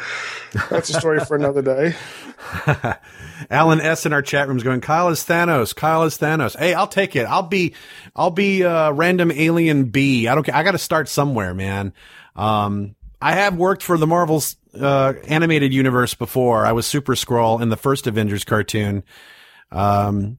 that's 0.68 0.90
a 0.90 1.00
story 1.00 1.20
for 1.20 1.34
another 1.34 1.62
day. 1.62 1.94
Alan 3.50 3.80
S 3.80 4.06
in 4.06 4.12
our 4.12 4.22
chat 4.22 4.48
room 4.48 4.56
is 4.56 4.62
going, 4.62 4.80
Kyle 4.80 5.08
is 5.08 5.24
Thanos. 5.24 5.74
Kyle 5.74 6.04
is 6.04 6.18
Thanos. 6.18 6.58
Hey, 6.58 6.74
I'll 6.74 6.86
take 6.88 7.16
it. 7.16 7.24
I'll 7.24 7.42
be, 7.42 7.74
I'll 8.14 8.30
be, 8.30 8.64
uh, 8.64 8.92
random 8.92 9.30
alien 9.30 9.84
B. 9.86 10.28
I 10.28 10.34
don't 10.34 10.44
care. 10.44 10.54
I 10.54 10.62
got 10.62 10.72
to 10.72 10.78
start 10.78 11.08
somewhere, 11.08 11.54
man. 11.54 11.92
Um, 12.36 12.96
I 13.20 13.32
have 13.32 13.56
worked 13.56 13.82
for 13.82 13.98
the 13.98 14.06
Marvel's, 14.06 14.56
uh, 14.78 15.14
animated 15.26 15.72
universe 15.72 16.14
before. 16.14 16.64
I 16.64 16.72
was 16.72 16.86
Super 16.86 17.14
Skrull 17.14 17.60
in 17.60 17.68
the 17.68 17.76
first 17.76 18.06
Avengers 18.06 18.44
cartoon. 18.44 19.04
Um, 19.70 20.38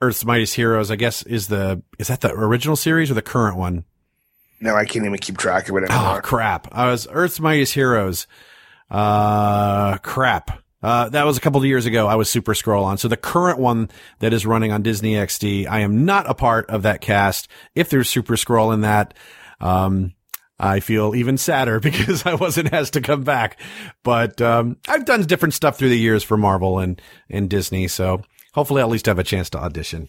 Earth's 0.00 0.24
Mightiest 0.24 0.54
Heroes, 0.54 0.90
I 0.90 0.96
guess, 0.96 1.22
is 1.24 1.48
the, 1.48 1.82
is 1.98 2.08
that 2.08 2.20
the 2.20 2.32
original 2.32 2.76
series 2.76 3.10
or 3.10 3.14
the 3.14 3.22
current 3.22 3.56
one? 3.56 3.84
No, 4.60 4.74
I 4.74 4.84
can't 4.84 5.04
even 5.04 5.18
keep 5.18 5.38
track 5.38 5.68
of 5.68 5.76
it 5.76 5.90
anymore. 5.90 6.18
Oh, 6.18 6.20
crap. 6.20 6.68
I 6.72 6.90
was 6.90 7.06
Earth's 7.10 7.40
Mightiest 7.40 7.74
Heroes. 7.74 8.26
Uh, 8.90 9.98
crap. 9.98 10.62
Uh, 10.82 11.08
that 11.08 11.26
was 11.26 11.36
a 11.36 11.40
couple 11.40 11.60
of 11.60 11.66
years 11.66 11.86
ago. 11.86 12.06
I 12.06 12.14
was 12.14 12.28
Super 12.28 12.54
Skrull 12.54 12.84
on. 12.84 12.98
So 12.98 13.08
the 13.08 13.16
current 13.16 13.58
one 13.58 13.90
that 14.20 14.32
is 14.32 14.46
running 14.46 14.70
on 14.70 14.82
Disney 14.82 15.14
XD, 15.14 15.66
I 15.68 15.80
am 15.80 16.04
not 16.04 16.30
a 16.30 16.34
part 16.34 16.70
of 16.70 16.82
that 16.82 17.00
cast. 17.00 17.48
If 17.74 17.90
there's 17.90 18.08
Super 18.08 18.34
Skrull 18.36 18.72
in 18.72 18.82
that, 18.82 19.14
um, 19.60 20.14
I 20.58 20.80
feel 20.80 21.14
even 21.14 21.36
sadder 21.36 21.80
because 21.80 22.26
I 22.26 22.34
wasn't 22.34 22.72
asked 22.72 22.92
to 22.92 23.00
come 23.00 23.24
back. 23.24 23.60
But, 24.04 24.40
um, 24.40 24.76
I've 24.88 25.04
done 25.04 25.22
different 25.22 25.54
stuff 25.54 25.78
through 25.78 25.88
the 25.90 25.98
years 25.98 26.22
for 26.22 26.36
Marvel 26.36 26.78
and, 26.78 27.00
and 27.28 27.50
Disney. 27.50 27.88
So 27.88 28.22
hopefully 28.54 28.80
I'll 28.80 28.88
at 28.88 28.92
least 28.92 29.06
have 29.06 29.18
a 29.18 29.24
chance 29.24 29.50
to 29.50 29.58
audition. 29.58 30.08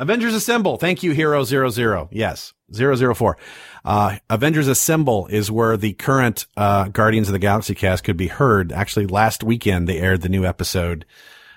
Avengers 0.00 0.34
Assemble. 0.34 0.78
Thank 0.78 1.02
you, 1.02 1.12
Hero 1.12 1.44
Zero 1.44 1.68
Zero. 1.68 2.08
Yes, 2.10 2.54
zero 2.74 2.96
zero 2.96 3.14
four. 3.14 3.36
Uh, 3.84 4.16
Avengers 4.30 4.68
Assemble 4.68 5.26
is 5.26 5.50
where 5.50 5.76
the 5.76 5.92
current 5.94 6.46
uh, 6.56 6.88
Guardians 6.88 7.28
of 7.28 7.32
the 7.32 7.38
Galaxy 7.38 7.74
cast 7.74 8.04
could 8.04 8.16
be 8.16 8.28
heard. 8.28 8.72
Actually, 8.72 9.06
last 9.06 9.42
weekend 9.42 9.88
they 9.88 9.98
aired 9.98 10.22
the 10.22 10.28
new 10.28 10.44
episode, 10.44 11.04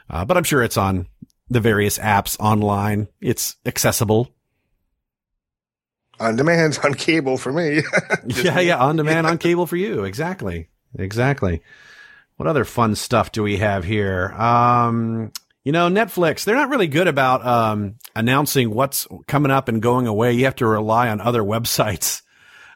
uh, 0.09 0.25
but 0.25 0.35
I'm 0.35 0.43
sure 0.43 0.63
it's 0.63 0.77
on 0.77 1.07
the 1.49 1.59
various 1.59 1.99
apps 1.99 2.39
online. 2.39 3.07
It's 3.21 3.57
accessible. 3.65 4.31
On 6.19 6.35
demand, 6.35 6.79
on 6.83 6.93
cable 6.93 7.37
for 7.37 7.51
me. 7.51 7.81
yeah, 8.25 8.59
yeah, 8.59 8.77
on 8.77 8.95
demand, 8.95 9.27
on 9.27 9.37
cable 9.37 9.67
for 9.67 9.75
you. 9.75 10.03
Exactly, 10.05 10.69
exactly. 10.97 11.61
What 12.37 12.47
other 12.47 12.65
fun 12.65 12.95
stuff 12.95 13.31
do 13.31 13.43
we 13.43 13.57
have 13.57 13.83
here? 13.83 14.33
Um, 14.33 15.31
you 15.65 15.71
know, 15.71 15.89
Netflix, 15.89 16.45
they're 16.45 16.55
not 16.55 16.69
really 16.69 16.87
good 16.87 17.07
about 17.07 17.45
um, 17.45 17.95
announcing 18.15 18.73
what's 18.73 19.07
coming 19.27 19.51
up 19.51 19.67
and 19.67 19.81
going 19.81 20.05
away. 20.05 20.33
You 20.33 20.45
have 20.45 20.55
to 20.57 20.67
rely 20.67 21.09
on 21.09 21.19
other 21.19 21.41
websites. 21.43 22.21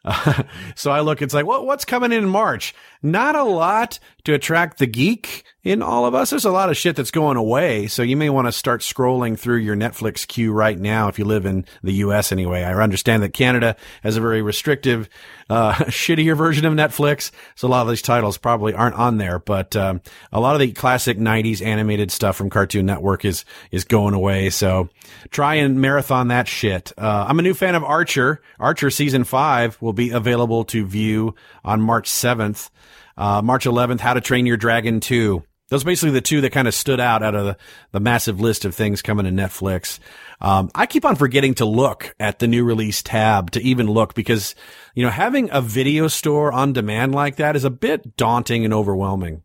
Uh, 0.03 0.43
so 0.75 0.91
I 0.91 1.01
look, 1.01 1.21
it's 1.21 1.33
like, 1.33 1.45
what, 1.45 1.65
what's 1.65 1.85
coming 1.85 2.11
in 2.11 2.27
March? 2.27 2.73
Not 3.01 3.35
a 3.35 3.43
lot 3.43 3.99
to 4.25 4.33
attract 4.33 4.77
the 4.77 4.85
geek 4.85 5.43
in 5.63 5.81
all 5.81 6.05
of 6.05 6.15
us. 6.15 6.29
There's 6.29 6.45
a 6.45 6.51
lot 6.51 6.69
of 6.69 6.77
shit 6.77 6.95
that's 6.95 7.11
going 7.11 7.37
away. 7.37 7.87
So 7.87 8.01
you 8.01 8.17
may 8.17 8.29
want 8.29 8.47
to 8.47 8.51
start 8.51 8.81
scrolling 8.81 9.37
through 9.37 9.57
your 9.57 9.75
Netflix 9.75 10.27
queue 10.27 10.51
right 10.51 10.77
now 10.77 11.07
if 11.07 11.19
you 11.19 11.25
live 11.25 11.45
in 11.45 11.65
the 11.83 11.93
US 11.93 12.31
anyway. 12.31 12.63
I 12.63 12.73
understand 12.73 13.23
that 13.23 13.33
Canada 13.33 13.75
has 14.03 14.17
a 14.17 14.21
very 14.21 14.41
restrictive, 14.41 15.09
uh, 15.49 15.73
shittier 15.85 16.35
version 16.35 16.65
of 16.65 16.73
Netflix. 16.73 17.31
So 17.55 17.67
a 17.67 17.69
lot 17.69 17.83
of 17.83 17.89
these 17.89 18.01
titles 18.01 18.37
probably 18.37 18.73
aren't 18.73 18.95
on 18.95 19.17
there, 19.17 19.39
but, 19.39 19.75
um, 19.75 20.01
a 20.31 20.39
lot 20.39 20.55
of 20.55 20.59
the 20.59 20.71
classic 20.71 21.17
90s 21.17 21.65
animated 21.65 22.11
stuff 22.11 22.35
from 22.35 22.49
Cartoon 22.49 22.85
Network 22.85 23.25
is, 23.25 23.45
is 23.71 23.83
going 23.83 24.13
away. 24.13 24.49
So 24.49 24.89
try 25.29 25.55
and 25.55 25.81
marathon 25.81 26.29
that 26.29 26.47
shit. 26.47 26.93
Uh, 26.97 27.25
I'm 27.27 27.39
a 27.39 27.43
new 27.43 27.53
fan 27.53 27.75
of 27.75 27.83
Archer. 27.83 28.41
Archer 28.59 28.89
season 28.89 29.23
five 29.23 29.81
will 29.81 29.93
be 29.93 30.11
available 30.11 30.63
to 30.65 30.85
view 30.85 31.35
on 31.63 31.81
March 31.81 32.09
7th. 32.09 32.69
Uh, 33.17 33.41
March 33.41 33.65
11th, 33.65 33.99
How 33.99 34.13
to 34.13 34.21
Train 34.21 34.45
Your 34.45 34.57
Dragon 34.57 34.99
2. 34.99 35.43
Those 35.69 35.83
are 35.83 35.85
basically 35.85 36.11
the 36.11 36.21
two 36.21 36.41
that 36.41 36.51
kind 36.51 36.67
of 36.67 36.73
stood 36.73 36.99
out 36.99 37.21
out 37.21 37.35
of 37.35 37.45
the, 37.45 37.57
the 37.91 37.99
massive 37.99 38.41
list 38.41 38.65
of 38.65 38.73
things 38.73 39.01
coming 39.03 39.25
to 39.25 39.31
Netflix. 39.31 39.99
Um, 40.41 40.71
I 40.73 40.87
keep 40.87 41.05
on 41.05 41.15
forgetting 41.15 41.53
to 41.55 41.65
look 41.65 42.15
at 42.19 42.39
the 42.39 42.47
new 42.47 42.63
release 42.63 43.03
tab 43.03 43.51
to 43.51 43.61
even 43.61 43.87
look 43.87 44.15
because, 44.15 44.55
you 44.95 45.03
know, 45.03 45.11
having 45.11 45.49
a 45.51 45.61
video 45.61 46.07
store 46.07 46.51
on 46.51 46.73
demand 46.73 47.13
like 47.13 47.35
that 47.35 47.55
is 47.55 47.65
a 47.65 47.69
bit 47.69 48.17
daunting 48.17 48.65
and 48.65 48.73
overwhelming. 48.73 49.43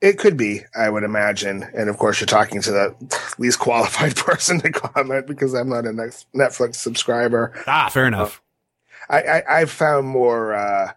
It 0.00 0.18
could 0.18 0.36
be, 0.36 0.62
I 0.76 0.90
would 0.90 1.04
imagine. 1.04 1.62
And 1.62 1.88
of 1.88 1.96
course, 1.96 2.20
you're 2.20 2.26
talking 2.26 2.60
to 2.62 2.72
the 2.72 3.20
least 3.38 3.60
qualified 3.60 4.16
person 4.16 4.60
to 4.62 4.72
comment 4.72 5.28
because 5.28 5.54
I'm 5.54 5.68
not 5.68 5.86
a 5.86 5.90
Netflix 5.90 6.76
subscriber. 6.76 7.52
Ah, 7.68 7.88
fair 7.88 8.08
enough. 8.08 8.41
I, 9.12 9.42
I, 9.48 9.58
have 9.60 9.70
found 9.70 10.06
more, 10.06 10.54
uh, 10.54 10.92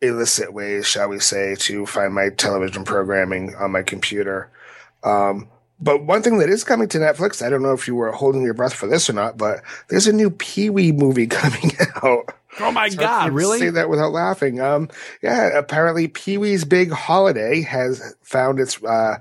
illicit 0.00 0.52
ways, 0.52 0.86
shall 0.86 1.08
we 1.08 1.18
say, 1.18 1.54
to 1.56 1.86
find 1.86 2.14
my 2.14 2.30
television 2.30 2.84
programming 2.84 3.54
on 3.56 3.72
my 3.72 3.82
computer. 3.82 4.50
Um, 5.02 5.48
but 5.80 6.04
one 6.04 6.22
thing 6.22 6.38
that 6.38 6.50
is 6.50 6.64
coming 6.64 6.88
to 6.88 6.98
Netflix, 6.98 7.44
I 7.44 7.48
don't 7.48 7.62
know 7.62 7.72
if 7.72 7.88
you 7.88 7.94
were 7.94 8.12
holding 8.12 8.42
your 8.42 8.54
breath 8.54 8.74
for 8.74 8.86
this 8.86 9.08
or 9.08 9.14
not, 9.14 9.38
but 9.38 9.62
there's 9.88 10.06
a 10.06 10.12
new 10.12 10.30
Pee 10.30 10.70
Wee 10.70 10.92
movie 10.92 11.26
coming 11.26 11.72
out. 12.02 12.34
Oh 12.60 12.72
my 12.72 12.88
God, 12.90 13.32
really? 13.32 13.58
Say 13.58 13.70
that 13.70 13.88
without 13.88 14.12
laughing. 14.12 14.60
Um, 14.60 14.88
yeah, 15.22 15.58
apparently 15.58 16.08
Pee 16.08 16.38
Wee's 16.38 16.64
Big 16.64 16.90
Holiday 16.90 17.62
has 17.62 18.14
found 18.22 18.60
its, 18.60 18.82
uh, 18.84 19.18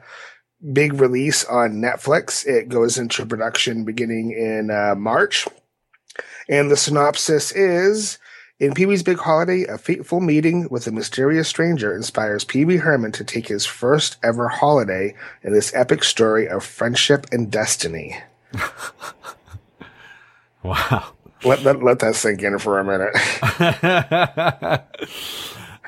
big 0.74 1.00
release 1.00 1.46
on 1.46 1.76
Netflix. 1.76 2.46
It 2.46 2.68
goes 2.68 2.98
into 2.98 3.26
production 3.26 3.86
beginning 3.86 4.32
in, 4.32 4.70
uh, 4.70 4.96
March. 4.96 5.48
And 6.50 6.72
the 6.72 6.78
synopsis 6.78 7.52
is, 7.52 8.18
in 8.60 8.74
Pee 8.74 8.88
Wee's 8.88 9.04
Big 9.04 9.20
Holiday, 9.20 9.66
a 9.66 9.78
fateful 9.78 10.20
meeting 10.20 10.68
with 10.70 10.88
a 10.88 10.92
mysterious 10.92 11.48
stranger 11.48 11.96
inspires 11.96 12.44
Pee 12.44 12.66
Wee 12.66 12.78
Herman 12.78 13.12
to 13.14 13.24
take 13.24 13.48
his 13.48 13.68
first 13.68 14.18
ever 14.24 14.48
holiday 14.50 15.16
in 15.44 15.54
this 15.54 15.72
epic 15.76 16.04
story 16.04 16.50
of 16.50 16.64
friendship 16.64 17.28
and 17.32 17.52
destiny. 17.52 18.18
wow. 20.64 21.14
Let, 21.46 21.64
let, 21.64 21.84
let 21.84 22.00
that 22.00 22.16
sink 22.16 22.42
in 22.42 22.58
for 22.58 22.80
a 22.80 22.84
minute. 22.84 23.16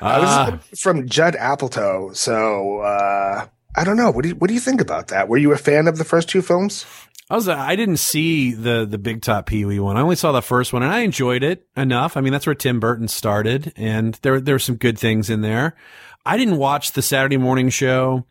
uh, 0.00 0.58
from 0.78 1.08
Judd 1.08 1.34
Apatow. 1.34 2.16
So, 2.16 2.78
uh, 2.78 3.48
I 3.74 3.84
don't 3.84 3.96
know. 3.96 4.10
What 4.10 4.22
do 4.22 4.30
you, 4.30 4.34
what 4.34 4.48
do 4.48 4.54
you 4.54 4.60
think 4.60 4.80
about 4.80 5.08
that? 5.08 5.28
Were 5.28 5.38
you 5.38 5.52
a 5.52 5.58
fan 5.58 5.88
of 5.88 5.98
the 5.98 6.04
first 6.04 6.28
two 6.28 6.42
films? 6.42 6.84
I 7.30 7.34
was 7.34 7.48
I 7.48 7.76
didn't 7.76 7.96
see 7.96 8.52
the 8.52 8.84
the 8.84 8.98
Big 8.98 9.22
Top 9.22 9.46
Pee 9.46 9.64
Wee 9.64 9.80
one. 9.80 9.96
I 9.96 10.02
only 10.02 10.16
saw 10.16 10.32
the 10.32 10.42
first 10.42 10.72
one, 10.72 10.82
and 10.82 10.92
I 10.92 11.00
enjoyed 11.00 11.42
it 11.42 11.66
enough. 11.76 12.16
I 12.16 12.20
mean, 12.20 12.32
that's 12.32 12.46
where 12.46 12.54
Tim 12.54 12.78
Burton 12.78 13.08
started, 13.08 13.72
and 13.76 14.14
there 14.22 14.40
there 14.40 14.56
were 14.56 14.58
some 14.58 14.76
good 14.76 14.98
things 14.98 15.30
in 15.30 15.40
there. 15.40 15.74
I 16.26 16.36
didn't 16.36 16.58
watch 16.58 16.92
the 16.92 17.00
Saturday 17.00 17.38
morning 17.38 17.70
show. 17.70 18.26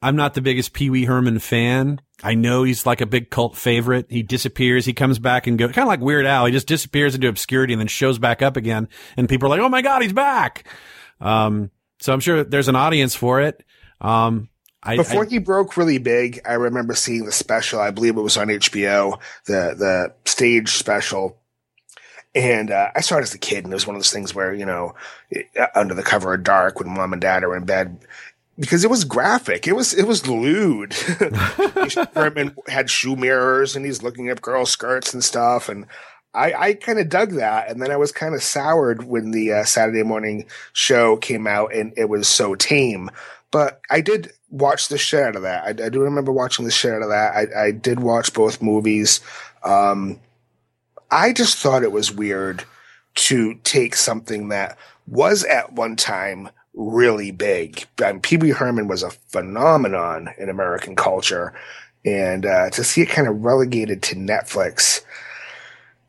I'm 0.00 0.16
not 0.16 0.34
the 0.34 0.40
biggest 0.40 0.72
Pee 0.72 0.90
Wee 0.90 1.04
Herman 1.04 1.38
fan. 1.38 2.00
I 2.22 2.34
know 2.34 2.62
he's 2.62 2.86
like 2.86 3.00
a 3.00 3.06
big 3.06 3.30
cult 3.30 3.56
favorite. 3.56 4.06
He 4.08 4.22
disappears. 4.22 4.86
He 4.86 4.92
comes 4.92 5.18
back 5.18 5.46
and 5.46 5.58
goes, 5.58 5.72
kind 5.72 5.84
of 5.84 5.88
like 5.88 6.00
Weird 6.00 6.26
Al. 6.26 6.46
He 6.46 6.52
just 6.52 6.66
disappears 6.66 7.14
into 7.14 7.28
obscurity 7.28 7.74
and 7.74 7.80
then 7.80 7.88
shows 7.88 8.18
back 8.18 8.40
up 8.40 8.56
again. 8.56 8.88
And 9.16 9.28
people 9.28 9.46
are 9.46 9.50
like, 9.50 9.60
Oh 9.60 9.68
my 9.68 9.82
God, 9.82 10.02
he's 10.02 10.12
back. 10.12 10.66
Um, 11.20 11.70
so 12.00 12.12
I'm 12.12 12.20
sure 12.20 12.44
there's 12.44 12.68
an 12.68 12.76
audience 12.76 13.14
for 13.14 13.40
it. 13.40 13.64
Um, 14.00 14.48
I, 14.86 14.96
Before 14.96 15.24
I, 15.24 15.28
he 15.28 15.38
broke 15.38 15.76
really 15.76 15.98
big, 15.98 16.40
I 16.44 16.54
remember 16.54 16.94
seeing 16.94 17.24
the 17.24 17.32
special. 17.32 17.80
I 17.80 17.90
believe 17.90 18.16
it 18.16 18.22
was 18.22 18.36
on 18.36 18.48
HBO, 18.48 19.18
the 19.46 19.74
the 19.76 20.14
stage 20.24 20.70
special. 20.70 21.38
And 22.34 22.70
uh, 22.70 22.90
I 22.94 23.00
saw 23.00 23.16
it 23.16 23.22
as 23.22 23.34
a 23.34 23.38
kid, 23.38 23.64
and 23.64 23.72
it 23.72 23.76
was 23.76 23.86
one 23.86 23.96
of 23.96 24.00
those 24.00 24.12
things 24.12 24.34
where 24.34 24.54
you 24.54 24.66
know, 24.66 24.94
uh, 25.58 25.66
under 25.74 25.94
the 25.94 26.02
cover 26.02 26.34
of 26.34 26.44
dark, 26.44 26.78
when 26.78 26.90
mom 26.90 27.12
and 27.12 27.22
dad 27.22 27.42
are 27.44 27.56
in 27.56 27.64
bed, 27.64 27.98
because 28.58 28.84
it 28.84 28.90
was 28.90 29.04
graphic. 29.04 29.66
It 29.66 29.74
was 29.74 29.94
it 29.94 30.06
was 30.06 30.28
lewd. 30.28 30.92
Herman 32.14 32.54
had 32.68 32.90
shoe 32.90 33.16
mirrors, 33.16 33.74
and 33.74 33.84
he's 33.84 34.02
looking 34.02 34.28
at 34.28 34.42
girl 34.42 34.66
skirts 34.66 35.14
and 35.14 35.24
stuff, 35.24 35.68
and 35.68 35.86
I, 36.36 36.52
I 36.52 36.74
kind 36.74 36.98
of 36.98 37.08
dug 37.08 37.32
that, 37.32 37.70
and 37.70 37.80
then 37.80 37.90
I 37.90 37.96
was 37.96 38.12
kind 38.12 38.34
of 38.34 38.42
soured 38.42 39.04
when 39.04 39.30
the 39.30 39.52
uh, 39.52 39.64
Saturday 39.64 40.02
morning 40.02 40.44
show 40.74 41.16
came 41.16 41.46
out, 41.46 41.74
and 41.74 41.94
it 41.96 42.10
was 42.10 42.28
so 42.28 42.54
tame. 42.54 43.10
But 43.50 43.80
I 43.90 44.02
did 44.02 44.32
watch 44.50 44.88
the 44.88 44.98
shit 44.98 45.22
out 45.22 45.36
of 45.36 45.42
that. 45.42 45.64
I, 45.64 45.86
I 45.86 45.88
do 45.88 46.00
remember 46.02 46.32
watching 46.32 46.64
the 46.64 46.70
shit 46.70 46.92
out 46.92 47.02
of 47.02 47.08
that. 47.08 47.34
I, 47.34 47.66
I 47.66 47.70
did 47.70 48.00
watch 48.00 48.32
both 48.32 48.62
movies. 48.62 49.20
Um, 49.62 50.20
I 51.10 51.32
just 51.32 51.58
thought 51.58 51.82
it 51.82 51.92
was 51.92 52.12
weird 52.12 52.64
to 53.14 53.54
take 53.64 53.96
something 53.96 54.48
that 54.48 54.76
was 55.06 55.44
at 55.44 55.72
one 55.72 55.96
time 55.96 56.50
really 56.74 57.30
big. 57.30 57.86
Pee 58.22 58.36
Wee 58.36 58.50
Herman 58.50 58.88
was 58.88 59.02
a 59.02 59.10
phenomenon 59.10 60.28
in 60.38 60.48
American 60.48 60.94
culture, 60.94 61.54
and 62.04 62.44
uh, 62.44 62.70
to 62.70 62.84
see 62.84 63.02
it 63.02 63.08
kind 63.08 63.26
of 63.26 63.42
relegated 63.44 64.02
to 64.04 64.16
Netflix, 64.16 65.02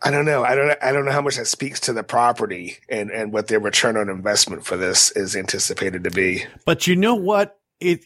I 0.03 0.11
don't 0.11 0.25
know. 0.25 0.43
I 0.43 0.55
don't. 0.55 0.77
I 0.81 0.91
don't 0.91 1.05
know 1.05 1.11
how 1.11 1.21
much 1.21 1.37
that 1.37 1.47
speaks 1.47 1.79
to 1.81 1.93
the 1.93 2.03
property 2.03 2.77
and 2.89 3.09
and 3.09 3.33
what 3.33 3.47
their 3.47 3.59
return 3.59 3.97
on 3.97 4.09
investment 4.09 4.65
for 4.65 4.77
this 4.77 5.09
is 5.11 5.35
anticipated 5.35 6.03
to 6.03 6.11
be. 6.11 6.45
But 6.65 6.85
you 6.85 6.95
know 6.95 7.15
what? 7.15 7.57
It 7.79 8.05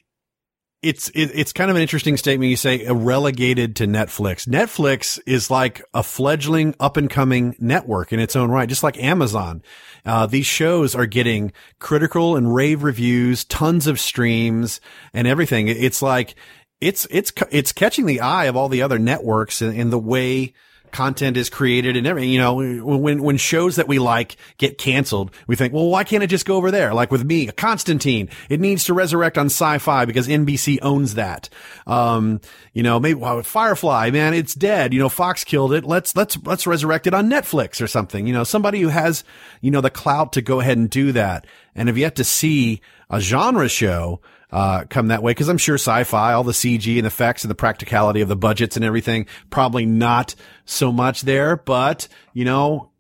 it's 0.82 1.10
it, 1.10 1.32
it's 1.36 1.54
kind 1.54 1.70
of 1.70 1.76
an 1.76 1.82
interesting 1.82 2.18
statement. 2.18 2.50
You 2.50 2.58
say 2.58 2.86
uh, 2.86 2.94
relegated 2.94 3.76
to 3.78 3.88
Netflix. 3.88 4.48
Netflix 4.48 5.20
is 5.26 5.52
like 5.52 5.84
a 5.94 6.02
fledgling, 6.02 6.76
up 6.80 6.98
and 6.98 7.10
coming 7.10 7.56
network 7.60 8.12
in 8.12 8.20
its 8.20 8.36
own 8.36 8.50
right, 8.50 8.68
just 8.68 8.84
like 8.84 8.98
Amazon. 8.98 9.62
Uh, 10.06 10.26
these 10.26 10.48
shows 10.48 10.96
are 10.96 11.06
getting 11.06 11.54
critical 11.80 12.36
and 12.36 12.54
rave 12.54 12.82
reviews, 12.84 13.46
tons 13.46 13.86
of 13.86 14.00
streams, 14.00 14.82
and 15.14 15.28
everything. 15.28 15.68
It's 15.68 16.02
like 16.02 16.36
it's 16.80 17.08
it's 17.12 17.32
it's 17.52 17.72
catching 17.72 18.08
the 18.08 18.22
eye 18.22 18.46
of 18.46 18.56
all 18.56 18.68
the 18.68 18.82
other 18.82 18.98
networks 18.98 19.62
in, 19.62 19.74
in 19.74 19.92
the 19.92 20.00
way 20.00 20.54
content 20.92 21.38
is 21.38 21.50
created 21.50 21.98
and 21.98 22.08
everything. 22.08 22.30
You 22.30 22.40
know, 22.40 22.56
when, 22.56 23.24
when 23.24 23.38
shows 23.38 23.76
that 23.78 23.88
we 23.88 24.00
like 24.00 24.36
get 24.58 24.78
canceled, 24.78 25.32
we 25.48 25.56
think, 25.56 25.74
well, 25.74 25.88
why 25.88 26.04
can't 26.04 26.24
it 26.24 26.28
just 26.28 26.46
go 26.46 26.56
over 26.56 26.72
there? 26.72 26.94
Like 26.94 27.12
with 27.12 27.24
me, 27.24 27.48
Constantine, 27.48 28.30
it 28.50 28.60
needs 28.60 28.86
to 28.86 28.94
resurrect 28.94 29.38
on 29.38 29.48
Syfy 29.48 30.06
because 30.06 30.28
NBC 30.28 30.80
owns 30.82 31.16
that. 31.16 31.50
Um, 31.88 32.42
you 32.74 32.84
know, 32.84 33.00
maybe 33.00 33.20
well, 33.20 33.42
Firefly, 33.44 34.12
man, 34.12 34.34
it's 34.34 34.54
dead. 34.54 34.94
You 34.94 35.00
know, 35.00 35.10
Fox 35.10 35.44
killed 35.44 35.74
it. 35.74 35.84
Let's, 35.84 36.16
let's, 36.16 36.38
let's 36.44 36.68
resurrect 36.68 37.08
it 37.08 37.14
on 37.14 37.30
Netflix 37.30 37.82
or 37.82 37.88
something. 37.88 38.28
You 38.28 38.34
know, 38.34 38.44
somebody 38.44 38.82
who 38.82 38.90
has, 38.90 39.24
you 39.62 39.72
know, 39.72 39.82
the 39.82 39.90
clout 39.90 40.34
to 40.34 40.42
go 40.42 40.60
ahead 40.60 40.78
and 40.78 40.90
do 40.90 41.12
that 41.12 41.46
and 41.76 41.88
have 41.88 41.98
yet 41.98 42.16
to 42.16 42.24
see 42.24 42.82
a 43.10 43.20
genre 43.20 43.70
show 43.70 44.22
uh, 44.52 44.86
come 44.90 45.08
that 45.08 45.24
way. 45.24 45.34
Cause 45.34 45.50
I'm 45.50 45.58
sure 45.58 45.76
sci-fi, 45.76 46.34
all 46.34 46.44
the 46.44 46.52
CG 46.52 46.98
and 46.98 47.08
effects 47.08 47.44
and 47.44 47.52
the 47.52 47.56
practicality 47.56 48.22
of 48.22 48.30
the 48.30 48.36
budgets 48.36 48.76
and 48.76 48.86
everything, 48.86 49.26
probably 49.50 49.86
not 49.86 50.36
so 50.66 50.92
much 50.92 51.22
there, 51.22 51.56
but 51.56 52.08
you 52.34 52.46
know, 52.46 52.92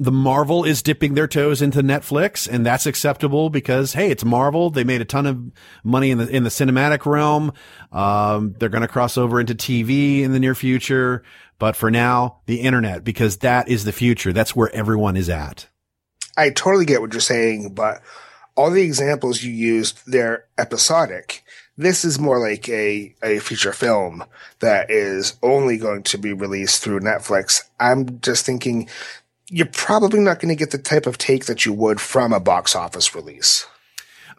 the 0.00 0.10
Marvel 0.10 0.64
is 0.64 0.80
dipping 0.80 1.12
their 1.12 1.28
toes 1.28 1.60
into 1.60 1.82
Netflix 1.82 2.48
and 2.50 2.64
that's 2.64 2.86
acceptable 2.86 3.50
because, 3.50 3.92
hey, 3.92 4.10
it's 4.10 4.24
Marvel. 4.24 4.70
They 4.70 4.82
made 4.82 5.02
a 5.02 5.04
ton 5.04 5.26
of 5.26 5.38
money 5.84 6.10
in 6.10 6.16
the, 6.16 6.26
in 6.26 6.42
the 6.42 6.48
cinematic 6.48 7.04
realm. 7.04 7.52
Um, 7.92 8.54
they're 8.58 8.70
going 8.70 8.80
to 8.80 8.88
cross 8.88 9.18
over 9.18 9.38
into 9.38 9.54
TV 9.54 10.22
in 10.22 10.32
the 10.32 10.40
near 10.40 10.54
future. 10.54 11.22
But 11.58 11.76
for 11.76 11.90
now, 11.90 12.40
the 12.46 12.62
internet, 12.62 13.04
because 13.04 13.36
that 13.38 13.68
is 13.68 13.84
the 13.84 13.92
future. 13.92 14.32
That's 14.32 14.56
where 14.56 14.74
everyone 14.74 15.18
is 15.18 15.28
at. 15.28 15.68
I 16.34 16.48
totally 16.48 16.86
get 16.86 17.02
what 17.02 17.12
you're 17.12 17.20
saying, 17.20 17.74
but 17.74 18.00
all 18.60 18.70
the 18.70 18.82
examples 18.82 19.42
you 19.42 19.52
used, 19.52 20.00
they're 20.06 20.44
episodic. 20.58 21.42
This 21.78 22.04
is 22.04 22.18
more 22.18 22.38
like 22.38 22.68
a, 22.68 23.14
a 23.22 23.38
feature 23.38 23.72
film 23.72 24.22
that 24.58 24.90
is 24.90 25.38
only 25.42 25.78
going 25.78 26.02
to 26.02 26.18
be 26.18 26.34
released 26.34 26.82
through 26.82 27.00
Netflix. 27.00 27.62
I'm 27.80 28.20
just 28.20 28.44
thinking 28.44 28.86
you're 29.48 29.64
probably 29.64 30.20
not 30.20 30.40
going 30.40 30.50
to 30.50 30.58
get 30.58 30.72
the 30.72 30.78
type 30.78 31.06
of 31.06 31.16
take 31.16 31.46
that 31.46 31.64
you 31.64 31.72
would 31.72 32.02
from 32.02 32.34
a 32.34 32.38
box 32.38 32.76
office 32.76 33.14
release. 33.14 33.66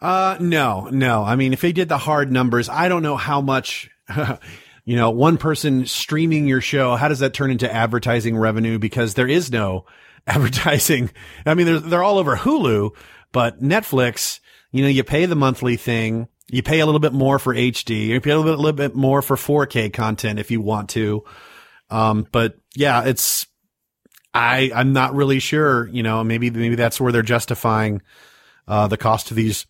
Uh, 0.00 0.36
no, 0.38 0.88
no. 0.92 1.24
I 1.24 1.34
mean, 1.34 1.52
if 1.52 1.60
they 1.60 1.72
did 1.72 1.88
the 1.88 1.98
hard 1.98 2.30
numbers, 2.30 2.68
I 2.68 2.88
don't 2.88 3.02
know 3.02 3.16
how 3.16 3.40
much, 3.40 3.90
you 4.84 4.94
know, 4.94 5.10
one 5.10 5.36
person 5.36 5.84
streaming 5.86 6.46
your 6.46 6.60
show, 6.60 6.94
how 6.94 7.08
does 7.08 7.18
that 7.18 7.34
turn 7.34 7.50
into 7.50 7.72
advertising 7.72 8.36
revenue? 8.36 8.78
Because 8.78 9.14
there 9.14 9.28
is 9.28 9.50
no 9.50 9.84
advertising. 10.28 11.10
I 11.44 11.54
mean, 11.54 11.66
they're, 11.66 11.80
they're 11.80 12.04
all 12.04 12.18
over 12.18 12.36
Hulu, 12.36 12.92
but 13.32 13.60
Netflix, 13.62 14.40
you 14.70 14.82
know, 14.82 14.88
you 14.88 15.04
pay 15.04 15.26
the 15.26 15.34
monthly 15.34 15.76
thing. 15.76 16.28
You 16.48 16.62
pay 16.62 16.80
a 16.80 16.86
little 16.86 17.00
bit 17.00 17.12
more 17.12 17.38
for 17.38 17.54
HD. 17.54 18.06
You 18.08 18.20
pay 18.20 18.30
a 18.30 18.38
little 18.38 18.52
bit, 18.52 18.58
little 18.58 18.76
bit 18.76 18.94
more 18.94 19.22
for 19.22 19.36
4K 19.36 19.92
content 19.92 20.38
if 20.38 20.50
you 20.50 20.60
want 20.60 20.90
to. 20.90 21.24
Um, 21.90 22.26
but 22.30 22.58
yeah, 22.74 23.04
it's, 23.04 23.46
I, 24.34 24.70
I'm 24.74 24.92
not 24.92 25.14
really 25.14 25.38
sure, 25.38 25.88
you 25.88 26.02
know, 26.02 26.22
maybe, 26.24 26.50
maybe 26.50 26.74
that's 26.74 27.00
where 27.00 27.12
they're 27.12 27.22
justifying, 27.22 28.02
uh, 28.68 28.88
the 28.88 28.96
cost 28.96 29.30
of 29.30 29.36
these 29.36 29.66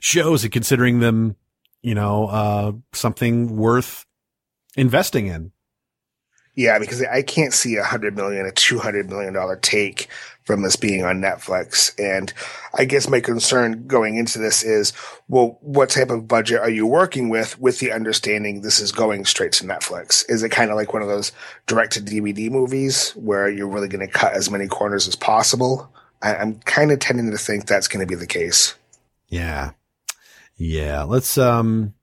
shows 0.00 0.44
and 0.44 0.52
considering 0.52 1.00
them, 1.00 1.36
you 1.82 1.94
know, 1.94 2.26
uh, 2.26 2.72
something 2.92 3.56
worth 3.56 4.06
investing 4.76 5.26
in. 5.26 5.52
Yeah, 6.54 6.78
because 6.78 7.02
I 7.02 7.22
can't 7.22 7.54
see 7.54 7.76
a 7.76 7.84
hundred 7.84 8.16
million, 8.16 8.44
a 8.44 8.52
two 8.52 8.78
hundred 8.78 9.08
million 9.08 9.32
dollar 9.32 9.56
take 9.56 10.08
from 10.50 10.62
this 10.62 10.74
being 10.74 11.04
on 11.04 11.20
Netflix. 11.20 11.94
And 11.96 12.32
I 12.74 12.84
guess 12.84 13.08
my 13.08 13.20
concern 13.20 13.86
going 13.86 14.16
into 14.16 14.40
this 14.40 14.64
is, 14.64 14.92
well, 15.28 15.58
what 15.60 15.90
type 15.90 16.10
of 16.10 16.26
budget 16.26 16.58
are 16.58 16.68
you 16.68 16.88
working 16.88 17.28
with, 17.28 17.60
with 17.60 17.78
the 17.78 17.92
understanding 17.92 18.60
this 18.60 18.80
is 18.80 18.90
going 18.90 19.26
straight 19.26 19.52
to 19.52 19.64
Netflix? 19.64 20.28
Is 20.28 20.42
it 20.42 20.48
kind 20.48 20.72
of 20.72 20.76
like 20.76 20.92
one 20.92 21.02
of 21.02 21.08
those 21.08 21.30
direct 21.68 21.92
to 21.92 22.00
DVD 22.00 22.50
movies 22.50 23.12
where 23.12 23.48
you're 23.48 23.68
really 23.68 23.86
going 23.86 24.04
to 24.04 24.12
cut 24.12 24.32
as 24.32 24.50
many 24.50 24.66
corners 24.66 25.06
as 25.06 25.14
possible? 25.14 25.94
I, 26.20 26.34
I'm 26.34 26.58
kind 26.62 26.90
of 26.90 26.98
tending 26.98 27.30
to 27.30 27.38
think 27.38 27.66
that's 27.66 27.86
going 27.86 28.04
to 28.04 28.10
be 28.10 28.18
the 28.18 28.26
case. 28.26 28.74
Yeah. 29.28 29.70
Yeah. 30.56 31.04
Let's, 31.04 31.38
um, 31.38 31.94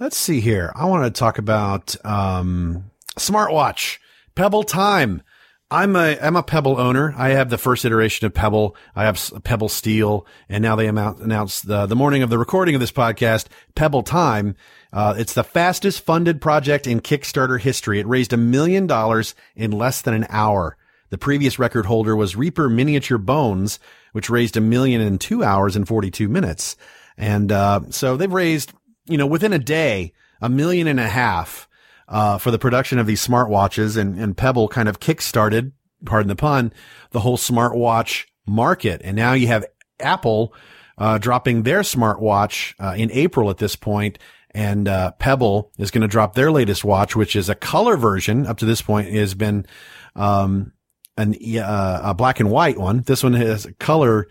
let's 0.00 0.16
see 0.16 0.40
here. 0.40 0.72
I 0.74 0.86
want 0.86 1.04
to 1.04 1.16
talk 1.16 1.38
about, 1.38 1.94
um, 2.04 2.90
smartwatch, 3.16 3.98
Pebble 4.34 4.64
Time. 4.64 5.22
I'm 5.70 5.96
a 5.96 6.16
I'm 6.20 6.36
a 6.36 6.44
Pebble 6.44 6.78
owner. 6.78 7.12
I 7.16 7.30
have 7.30 7.50
the 7.50 7.58
first 7.58 7.84
iteration 7.84 8.24
of 8.24 8.34
Pebble. 8.34 8.76
I 8.94 9.04
have 9.04 9.20
Pebble 9.42 9.68
Steel, 9.68 10.24
and 10.48 10.62
now 10.62 10.76
they 10.76 10.86
announced 10.86 11.66
the 11.66 11.86
the 11.86 11.96
morning 11.96 12.22
of 12.22 12.30
the 12.30 12.38
recording 12.38 12.76
of 12.76 12.80
this 12.80 12.92
podcast, 12.92 13.46
Pebble 13.74 14.04
Time. 14.04 14.54
Uh, 14.92 15.14
it's 15.18 15.34
the 15.34 15.42
fastest 15.42 16.02
funded 16.02 16.40
project 16.40 16.86
in 16.86 17.00
Kickstarter 17.00 17.60
history. 17.60 17.98
It 17.98 18.06
raised 18.06 18.32
a 18.32 18.36
million 18.36 18.86
dollars 18.86 19.34
in 19.56 19.72
less 19.72 20.02
than 20.02 20.14
an 20.14 20.26
hour. 20.28 20.76
The 21.10 21.18
previous 21.18 21.58
record 21.58 21.86
holder 21.86 22.14
was 22.14 22.36
Reaper 22.36 22.68
Miniature 22.68 23.18
Bones, 23.18 23.80
which 24.12 24.30
raised 24.30 24.56
a 24.56 24.60
million 24.60 25.00
in 25.00 25.18
two 25.18 25.42
hours 25.42 25.74
and 25.74 25.86
42 25.86 26.28
minutes. 26.28 26.76
And, 27.16 27.50
uh, 27.52 27.80
so 27.90 28.16
they've 28.16 28.32
raised, 28.32 28.72
you 29.06 29.16
know, 29.16 29.26
within 29.26 29.52
a 29.52 29.58
day, 29.58 30.12
a 30.40 30.48
million 30.48 30.88
and 30.88 30.98
a 30.98 31.08
half 31.08 31.68
uh, 32.08 32.38
for 32.38 32.50
the 32.50 32.58
production 32.58 32.98
of 32.98 33.06
these 33.06 33.26
smartwatches 33.26 33.96
and, 33.96 34.18
and 34.18 34.36
Pebble 34.36 34.68
kind 34.68 34.88
of 34.88 35.00
kickstarted, 35.00 35.72
pardon 36.04 36.28
the 36.28 36.36
pun, 36.36 36.72
the 37.10 37.20
whole 37.20 37.36
smartwatch 37.36 38.26
market. 38.46 39.00
And 39.04 39.16
now 39.16 39.32
you 39.32 39.48
have 39.48 39.64
Apple, 40.00 40.54
uh, 40.98 41.18
dropping 41.18 41.62
their 41.62 41.80
smartwatch, 41.80 42.74
uh, 42.78 42.94
in 42.96 43.10
April 43.12 43.50
at 43.50 43.58
this 43.58 43.76
point, 43.76 44.18
And, 44.56 44.88
uh, 44.88 45.10
Pebble 45.18 45.70
is 45.78 45.90
going 45.90 46.02
to 46.02 46.08
drop 46.08 46.34
their 46.34 46.50
latest 46.50 46.82
watch, 46.82 47.14
which 47.14 47.36
is 47.36 47.50
a 47.50 47.54
color 47.54 47.96
version 47.98 48.46
up 48.46 48.58
to 48.58 48.64
this 48.64 48.80
point 48.80 49.08
it 49.08 49.20
has 49.20 49.34
been, 49.34 49.66
um, 50.14 50.72
an, 51.18 51.34
uh, 51.58 52.00
a 52.02 52.14
black 52.14 52.40
and 52.40 52.50
white 52.50 52.78
one. 52.78 53.02
This 53.02 53.22
one 53.22 53.34
has 53.34 53.66
a 53.66 53.74
color, 53.74 54.28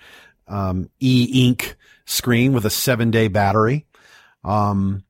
um, 0.48 0.90
e-ink 1.00 1.76
screen 2.06 2.54
with 2.54 2.66
a 2.66 2.70
seven 2.72 3.12
day 3.12 3.28
battery. 3.28 3.86
Um, 4.44 5.04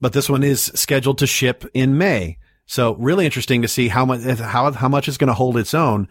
but 0.00 0.12
this 0.12 0.28
one 0.28 0.42
is 0.42 0.64
scheduled 0.74 1.18
to 1.18 1.26
ship 1.26 1.64
in 1.74 1.98
May. 1.98 2.38
So 2.66 2.94
really 2.94 3.24
interesting 3.24 3.62
to 3.62 3.68
see 3.68 3.88
how 3.88 4.04
much 4.04 4.22
how 4.22 4.70
how 4.72 4.88
much 4.88 5.08
is 5.08 5.18
going 5.18 5.28
to 5.28 5.34
hold 5.34 5.56
its 5.56 5.74
own 5.74 6.08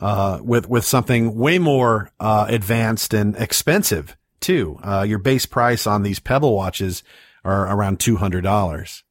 uh, 0.00 0.38
with 0.42 0.68
with 0.68 0.84
something 0.84 1.34
way 1.36 1.58
more 1.58 2.10
uh, 2.20 2.46
advanced 2.48 3.14
and 3.14 3.34
expensive 3.36 4.16
too. 4.40 4.78
Uh, 4.82 5.04
your 5.08 5.18
base 5.18 5.46
price 5.46 5.86
on 5.86 6.02
these 6.02 6.20
Pebble 6.20 6.54
watches 6.54 7.02
are 7.44 7.66
around 7.74 7.98
two 7.98 8.16
hundred 8.16 8.42
dollars. 8.42 9.04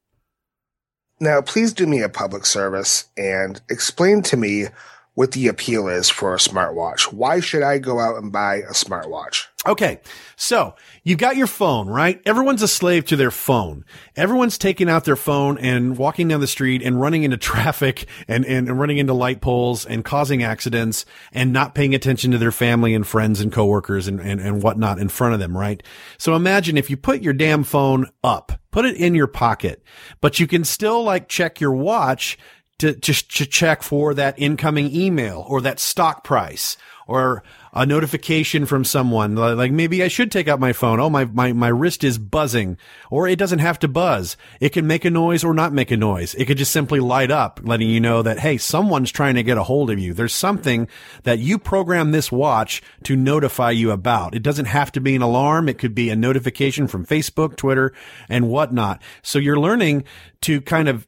Now, 1.20 1.40
please 1.40 1.72
do 1.72 1.86
me 1.86 2.02
a 2.02 2.08
public 2.08 2.44
service 2.44 3.06
and 3.16 3.60
explain 3.70 4.22
to 4.22 4.36
me 4.36 4.66
what 5.14 5.32
the 5.32 5.48
appeal 5.48 5.88
is 5.88 6.08
for 6.08 6.34
a 6.34 6.38
smartwatch. 6.38 7.12
Why 7.12 7.40
should 7.40 7.62
I 7.62 7.78
go 7.78 8.00
out 8.00 8.16
and 8.16 8.32
buy 8.32 8.56
a 8.56 8.72
smartwatch? 8.72 9.46
Okay. 9.66 10.00
So 10.36 10.74
you've 11.04 11.18
got 11.18 11.36
your 11.36 11.46
phone, 11.46 11.86
right? 11.86 12.20
Everyone's 12.26 12.62
a 12.62 12.68
slave 12.68 13.04
to 13.06 13.16
their 13.16 13.30
phone. 13.30 13.84
Everyone's 14.16 14.58
taking 14.58 14.88
out 14.88 15.04
their 15.04 15.14
phone 15.14 15.58
and 15.58 15.96
walking 15.96 16.28
down 16.28 16.40
the 16.40 16.46
street 16.46 16.82
and 16.82 17.00
running 17.00 17.24
into 17.24 17.36
traffic 17.52 18.06
and, 18.26 18.44
and 18.46 18.80
running 18.80 18.98
into 18.98 19.12
light 19.12 19.40
poles 19.40 19.84
and 19.84 20.04
causing 20.04 20.42
accidents 20.42 21.04
and 21.30 21.52
not 21.52 21.74
paying 21.74 21.94
attention 21.94 22.30
to 22.32 22.38
their 22.38 22.50
family 22.50 22.94
and 22.94 23.06
friends 23.06 23.40
and 23.40 23.52
coworkers 23.52 24.08
and, 24.08 24.18
and, 24.18 24.40
and 24.40 24.62
whatnot 24.62 24.98
in 24.98 25.08
front 25.08 25.34
of 25.34 25.40
them, 25.40 25.56
right? 25.56 25.82
So 26.16 26.34
imagine 26.34 26.78
if 26.78 26.88
you 26.90 26.96
put 26.96 27.22
your 27.22 27.34
damn 27.34 27.64
phone 27.64 28.08
up, 28.24 28.52
put 28.70 28.86
it 28.86 28.96
in 28.96 29.14
your 29.14 29.28
pocket, 29.28 29.84
but 30.22 30.40
you 30.40 30.46
can 30.46 30.64
still 30.64 31.04
like 31.04 31.28
check 31.28 31.60
your 31.60 31.72
watch 31.72 32.38
to 32.82 32.94
just 32.96 33.34
to 33.36 33.46
check 33.46 33.82
for 33.82 34.12
that 34.14 34.34
incoming 34.38 34.94
email 34.94 35.44
or 35.48 35.60
that 35.60 35.78
stock 35.78 36.24
price 36.24 36.76
or 37.06 37.42
a 37.72 37.86
notification 37.86 38.66
from 38.66 38.84
someone 38.84 39.34
like 39.34 39.72
maybe 39.72 40.02
I 40.02 40.08
should 40.08 40.30
take 40.30 40.46
out 40.46 40.60
my 40.60 40.72
phone. 40.72 41.00
Oh, 41.00 41.08
my, 41.08 41.24
my, 41.24 41.52
my 41.52 41.68
wrist 41.68 42.04
is 42.04 42.18
buzzing 42.18 42.76
or 43.10 43.26
it 43.26 43.38
doesn't 43.38 43.60
have 43.60 43.78
to 43.80 43.88
buzz. 43.88 44.36
It 44.60 44.70
can 44.70 44.86
make 44.86 45.04
a 45.04 45.10
noise 45.10 45.42
or 45.42 45.54
not 45.54 45.72
make 45.72 45.90
a 45.90 45.96
noise. 45.96 46.34
It 46.34 46.44
could 46.44 46.58
just 46.58 46.72
simply 46.72 47.00
light 47.00 47.30
up 47.30 47.60
letting 47.62 47.88
you 47.88 48.00
know 48.00 48.22
that, 48.22 48.40
Hey, 48.40 48.58
someone's 48.58 49.10
trying 49.10 49.36
to 49.36 49.42
get 49.42 49.58
a 49.58 49.62
hold 49.62 49.90
of 49.90 49.98
you. 49.98 50.12
There's 50.12 50.34
something 50.34 50.86
that 51.22 51.38
you 51.38 51.58
program 51.58 52.10
this 52.10 52.30
watch 52.30 52.82
to 53.04 53.16
notify 53.16 53.70
you 53.70 53.90
about. 53.90 54.34
It 54.34 54.42
doesn't 54.42 54.66
have 54.66 54.92
to 54.92 55.00
be 55.00 55.14
an 55.14 55.22
alarm. 55.22 55.68
It 55.68 55.78
could 55.78 55.94
be 55.94 56.10
a 56.10 56.16
notification 56.16 56.86
from 56.88 57.06
Facebook, 57.06 57.56
Twitter 57.56 57.92
and 58.28 58.48
whatnot. 58.48 59.00
So 59.22 59.38
you're 59.38 59.60
learning 59.60 60.04
to 60.42 60.60
kind 60.60 60.88
of 60.88 61.06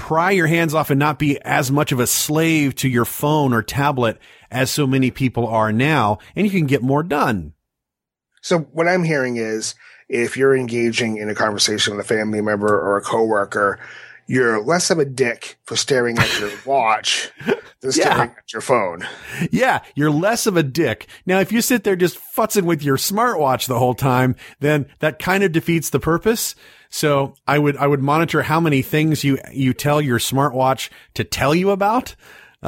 pry 0.00 0.30
your 0.30 0.46
hands 0.46 0.72
off 0.72 0.90
and 0.90 0.98
not 0.98 1.18
be 1.18 1.38
as 1.42 1.70
much 1.70 1.92
of 1.92 2.00
a 2.00 2.06
slave 2.06 2.74
to 2.76 2.88
your 2.88 3.04
phone 3.04 3.52
or 3.52 3.62
tablet 3.62 4.18
as 4.50 4.70
so 4.70 4.86
many 4.86 5.10
people 5.10 5.46
are 5.46 5.72
now, 5.72 6.18
and 6.34 6.46
you 6.46 6.50
can 6.50 6.66
get 6.66 6.82
more 6.82 7.02
done. 7.02 7.52
So 8.40 8.60
what 8.72 8.88
I'm 8.88 9.04
hearing 9.04 9.36
is 9.36 9.74
if 10.08 10.38
you're 10.38 10.56
engaging 10.56 11.18
in 11.18 11.28
a 11.28 11.34
conversation 11.34 11.94
with 11.94 12.04
a 12.04 12.08
family 12.08 12.40
member 12.40 12.66
or 12.66 12.96
a 12.96 13.02
coworker, 13.02 13.78
you're 14.30 14.62
less 14.62 14.90
of 14.90 15.00
a 15.00 15.04
dick 15.04 15.58
for 15.64 15.74
staring 15.74 16.16
at 16.16 16.38
your 16.38 16.52
watch 16.64 17.32
than 17.80 17.90
staring 17.90 18.30
at 18.30 18.52
your 18.52 18.62
phone. 18.62 19.04
Yeah, 19.50 19.80
you're 19.96 20.12
less 20.12 20.46
of 20.46 20.56
a 20.56 20.62
dick. 20.62 21.08
Now, 21.26 21.40
if 21.40 21.50
you 21.50 21.60
sit 21.60 21.82
there 21.82 21.96
just 21.96 22.16
futzing 22.36 22.62
with 22.62 22.80
your 22.80 22.96
smartwatch 22.96 23.66
the 23.66 23.80
whole 23.80 23.94
time, 23.94 24.36
then 24.60 24.86
that 25.00 25.18
kind 25.18 25.42
of 25.42 25.50
defeats 25.50 25.90
the 25.90 25.98
purpose. 25.98 26.54
So 26.90 27.34
I 27.48 27.58
would, 27.58 27.76
I 27.76 27.88
would 27.88 28.02
monitor 28.02 28.42
how 28.42 28.60
many 28.60 28.82
things 28.82 29.24
you, 29.24 29.38
you 29.52 29.74
tell 29.74 30.00
your 30.00 30.20
smartwatch 30.20 30.90
to 31.14 31.24
tell 31.24 31.52
you 31.52 31.70
about. 31.70 32.14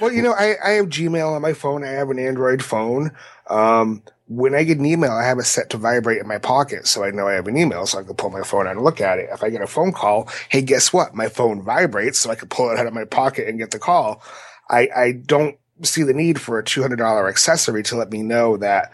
well, 0.00 0.10
you 0.10 0.22
know, 0.22 0.32
I, 0.32 0.54
I 0.64 0.70
have 0.70 0.86
Gmail 0.86 1.36
on 1.36 1.42
my 1.42 1.52
phone. 1.52 1.84
I 1.84 1.90
have 1.90 2.08
an 2.08 2.18
Android 2.18 2.64
phone. 2.64 3.10
Um, 3.50 4.02
when 4.26 4.54
I 4.54 4.64
get 4.64 4.78
an 4.78 4.86
email, 4.86 5.12
I 5.12 5.24
have 5.24 5.38
it 5.38 5.44
set 5.44 5.70
to 5.70 5.76
vibrate 5.76 6.18
in 6.18 6.26
my 6.26 6.38
pocket. 6.38 6.86
So 6.86 7.04
I 7.04 7.10
know 7.10 7.28
I 7.28 7.34
have 7.34 7.46
an 7.46 7.56
email. 7.56 7.86
So 7.86 7.98
I 7.98 8.02
can 8.02 8.14
pull 8.14 8.30
my 8.30 8.42
phone 8.42 8.66
out 8.66 8.76
and 8.76 8.84
look 8.84 9.00
at 9.00 9.18
it. 9.18 9.28
If 9.30 9.42
I 9.42 9.50
get 9.50 9.60
a 9.60 9.66
phone 9.66 9.92
call, 9.92 10.28
Hey, 10.48 10.62
guess 10.62 10.92
what? 10.92 11.14
My 11.14 11.28
phone 11.28 11.62
vibrates. 11.62 12.20
So 12.20 12.30
I 12.30 12.34
can 12.34 12.48
pull 12.48 12.70
it 12.70 12.78
out 12.78 12.86
of 12.86 12.94
my 12.94 13.04
pocket 13.04 13.48
and 13.48 13.58
get 13.58 13.70
the 13.70 13.78
call. 13.78 14.22
I, 14.70 14.88
I 14.96 15.12
don't 15.12 15.58
see 15.82 16.04
the 16.04 16.14
need 16.14 16.40
for 16.40 16.58
a 16.58 16.64
$200 16.64 17.28
accessory 17.28 17.82
to 17.84 17.96
let 17.96 18.10
me 18.10 18.22
know 18.22 18.56
that 18.56 18.92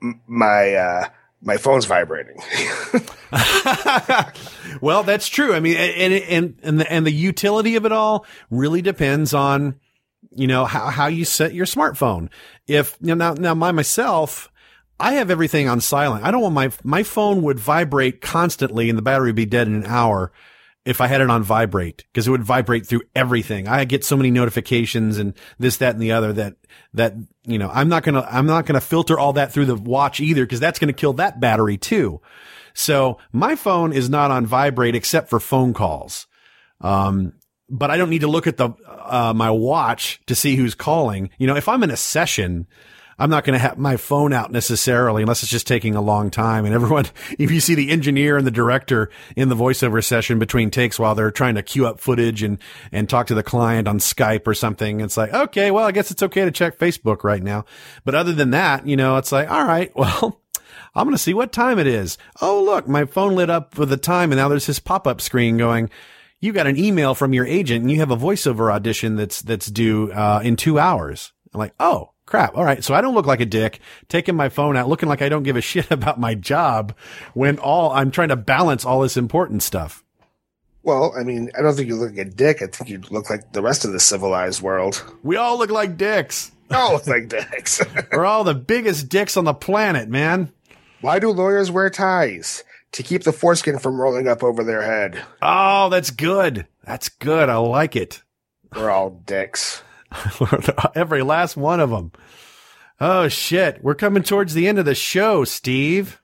my, 0.00 0.74
uh, 0.74 1.08
my 1.42 1.56
phone's 1.56 1.86
vibrating. 1.86 2.40
well, 4.80 5.02
that's 5.02 5.28
true. 5.28 5.54
I 5.54 5.60
mean, 5.60 5.76
and, 5.76 6.14
and, 6.14 6.58
and 6.62 6.80
the, 6.80 6.92
and 6.92 7.04
the 7.04 7.12
utility 7.12 7.74
of 7.74 7.84
it 7.84 7.90
all 7.90 8.26
really 8.50 8.82
depends 8.82 9.34
on, 9.34 9.80
you 10.30 10.46
know, 10.46 10.64
how, 10.64 10.86
how 10.86 11.06
you 11.08 11.24
set 11.24 11.52
your 11.52 11.66
smartphone. 11.66 12.28
If 12.68 12.96
you 13.00 13.14
know, 13.14 13.32
now, 13.32 13.34
now 13.34 13.54
my 13.54 13.72
myself, 13.72 14.50
I 15.00 15.14
have 15.14 15.30
everything 15.30 15.68
on 15.68 15.80
silent. 15.80 16.24
I 16.24 16.30
don't 16.30 16.42
want 16.42 16.54
my, 16.54 16.70
my 16.82 17.02
phone 17.02 17.42
would 17.42 17.60
vibrate 17.60 18.20
constantly 18.20 18.88
and 18.88 18.98
the 18.98 19.02
battery 19.02 19.28
would 19.28 19.36
be 19.36 19.46
dead 19.46 19.68
in 19.68 19.74
an 19.74 19.86
hour 19.86 20.32
if 20.84 21.00
I 21.00 21.06
had 21.06 21.20
it 21.20 21.30
on 21.30 21.42
vibrate 21.42 22.04
because 22.12 22.26
it 22.26 22.30
would 22.30 22.42
vibrate 22.42 22.86
through 22.86 23.02
everything. 23.14 23.68
I 23.68 23.84
get 23.84 24.04
so 24.04 24.16
many 24.16 24.30
notifications 24.30 25.18
and 25.18 25.34
this, 25.58 25.76
that, 25.76 25.94
and 25.94 26.02
the 26.02 26.12
other 26.12 26.32
that, 26.32 26.56
that, 26.94 27.14
you 27.44 27.58
know, 27.58 27.70
I'm 27.72 27.88
not 27.88 28.02
going 28.02 28.14
to, 28.14 28.34
I'm 28.34 28.46
not 28.46 28.66
going 28.66 28.74
to 28.74 28.80
filter 28.80 29.18
all 29.18 29.34
that 29.34 29.52
through 29.52 29.66
the 29.66 29.76
watch 29.76 30.18
either 30.18 30.44
because 30.44 30.60
that's 30.60 30.78
going 30.78 30.88
to 30.88 30.98
kill 30.98 31.12
that 31.14 31.40
battery 31.40 31.76
too. 31.76 32.20
So 32.74 33.18
my 33.32 33.54
phone 33.54 33.92
is 33.92 34.08
not 34.08 34.30
on 34.30 34.46
vibrate 34.46 34.94
except 34.94 35.30
for 35.30 35.38
phone 35.38 35.74
calls. 35.74 36.26
Um, 36.80 37.34
but 37.68 37.90
I 37.90 37.98
don't 37.98 38.10
need 38.10 38.22
to 38.22 38.28
look 38.28 38.46
at 38.46 38.56
the, 38.56 38.70
uh, 38.88 39.34
my 39.36 39.50
watch 39.50 40.20
to 40.26 40.34
see 40.34 40.56
who's 40.56 40.74
calling. 40.74 41.30
You 41.38 41.46
know, 41.46 41.56
if 41.56 41.68
I'm 41.68 41.82
in 41.82 41.90
a 41.90 41.96
session, 41.96 42.66
I'm 43.18 43.30
not 43.30 43.44
going 43.44 43.54
to 43.54 43.58
have 43.58 43.78
my 43.78 43.96
phone 43.96 44.32
out 44.32 44.52
necessarily 44.52 45.22
unless 45.22 45.42
it's 45.42 45.50
just 45.50 45.66
taking 45.66 45.96
a 45.96 46.00
long 46.00 46.30
time. 46.30 46.64
And 46.64 46.74
everyone, 46.74 47.06
if 47.38 47.50
you 47.50 47.60
see 47.60 47.74
the 47.74 47.90
engineer 47.90 48.36
and 48.36 48.46
the 48.46 48.52
director 48.52 49.10
in 49.34 49.48
the 49.48 49.56
voiceover 49.56 50.04
session 50.04 50.38
between 50.38 50.70
takes 50.70 50.98
while 50.98 51.14
they're 51.14 51.32
trying 51.32 51.56
to 51.56 51.62
queue 51.62 51.86
up 51.86 51.98
footage 51.98 52.42
and, 52.42 52.58
and 52.92 53.08
talk 53.08 53.26
to 53.26 53.34
the 53.34 53.42
client 53.42 53.88
on 53.88 53.98
Skype 53.98 54.46
or 54.46 54.54
something, 54.54 55.00
it's 55.00 55.16
like, 55.16 55.32
okay, 55.32 55.70
well, 55.70 55.84
I 55.84 55.92
guess 55.92 56.10
it's 56.10 56.22
okay 56.22 56.44
to 56.44 56.52
check 56.52 56.78
Facebook 56.78 57.24
right 57.24 57.42
now. 57.42 57.64
But 58.04 58.14
other 58.14 58.32
than 58.32 58.50
that, 58.50 58.86
you 58.86 58.96
know, 58.96 59.16
it's 59.16 59.32
like, 59.32 59.50
all 59.50 59.64
right, 59.64 59.90
well, 59.96 60.40
I'm 60.94 61.04
going 61.04 61.16
to 61.16 61.22
see 61.22 61.34
what 61.34 61.52
time 61.52 61.78
it 61.78 61.86
is. 61.86 62.18
Oh, 62.40 62.62
look, 62.62 62.86
my 62.86 63.04
phone 63.04 63.34
lit 63.34 63.50
up 63.50 63.76
with 63.78 63.88
the 63.88 63.96
time 63.96 64.30
and 64.30 64.38
now 64.38 64.48
there's 64.48 64.66
this 64.66 64.78
pop 64.78 65.06
up 65.06 65.20
screen 65.20 65.56
going, 65.56 65.90
you 66.40 66.52
got 66.52 66.68
an 66.68 66.76
email 66.76 67.16
from 67.16 67.32
your 67.32 67.46
agent 67.46 67.82
and 67.82 67.90
you 67.90 67.98
have 67.98 68.12
a 68.12 68.16
voiceover 68.16 68.72
audition 68.72 69.16
that's, 69.16 69.42
that's 69.42 69.66
due, 69.66 70.12
uh, 70.12 70.40
in 70.44 70.54
two 70.54 70.78
hours. 70.78 71.32
I'm 71.52 71.58
like, 71.58 71.74
oh, 71.80 72.12
crap. 72.28 72.56
All 72.56 72.64
right. 72.64 72.84
So 72.84 72.94
I 72.94 73.00
don't 73.00 73.14
look 73.14 73.26
like 73.26 73.40
a 73.40 73.46
dick 73.46 73.80
taking 74.08 74.36
my 74.36 74.48
phone 74.48 74.76
out, 74.76 74.88
looking 74.88 75.08
like 75.08 75.22
I 75.22 75.28
don't 75.28 75.42
give 75.42 75.56
a 75.56 75.60
shit 75.72 75.90
about 75.90 76.20
my 76.20 76.34
job 76.34 76.94
when 77.34 77.58
all 77.58 77.90
I'm 77.90 78.10
trying 78.10 78.28
to 78.28 78.36
balance 78.36 78.84
all 78.84 79.00
this 79.00 79.16
important 79.16 79.62
stuff. 79.62 80.04
Well, 80.82 81.12
I 81.18 81.22
mean, 81.22 81.50
I 81.58 81.62
don't 81.62 81.74
think 81.74 81.88
you 81.88 81.96
look 81.96 82.10
like 82.10 82.26
a 82.26 82.30
dick. 82.30 82.62
I 82.62 82.66
think 82.66 82.88
you 82.88 83.02
look 83.10 83.28
like 83.28 83.52
the 83.52 83.60
rest 83.60 83.84
of 83.84 83.92
the 83.92 84.00
civilized 84.00 84.62
world. 84.62 85.04
We 85.22 85.36
all 85.36 85.58
look 85.58 85.70
like 85.70 85.96
dicks. 85.96 86.50
We 86.70 86.76
all 86.76 86.92
look 86.92 87.06
like 87.06 87.28
dicks. 87.28 87.82
We're 88.12 88.24
all 88.24 88.44
the 88.44 88.54
biggest 88.54 89.08
dicks 89.08 89.36
on 89.36 89.44
the 89.44 89.54
planet, 89.54 90.08
man. 90.08 90.52
Why 91.00 91.18
do 91.18 91.30
lawyers 91.30 91.70
wear 91.70 91.90
ties? 91.90 92.64
To 92.92 93.02
keep 93.02 93.24
the 93.24 93.32
foreskin 93.32 93.78
from 93.78 94.00
rolling 94.00 94.28
up 94.28 94.42
over 94.42 94.64
their 94.64 94.80
head. 94.80 95.22
Oh, 95.42 95.90
that's 95.90 96.10
good. 96.10 96.66
That's 96.84 97.10
good. 97.10 97.50
I 97.50 97.56
like 97.56 97.94
it. 97.94 98.22
We're 98.74 98.90
all 98.90 99.10
dicks. 99.10 99.82
Every 100.94 101.22
last 101.22 101.56
one 101.56 101.80
of 101.80 101.90
them. 101.90 102.12
Oh 103.00 103.28
shit. 103.28 103.82
We're 103.82 103.94
coming 103.94 104.22
towards 104.22 104.54
the 104.54 104.68
end 104.68 104.78
of 104.78 104.84
the 104.84 104.94
show, 104.94 105.44
Steve. 105.44 106.20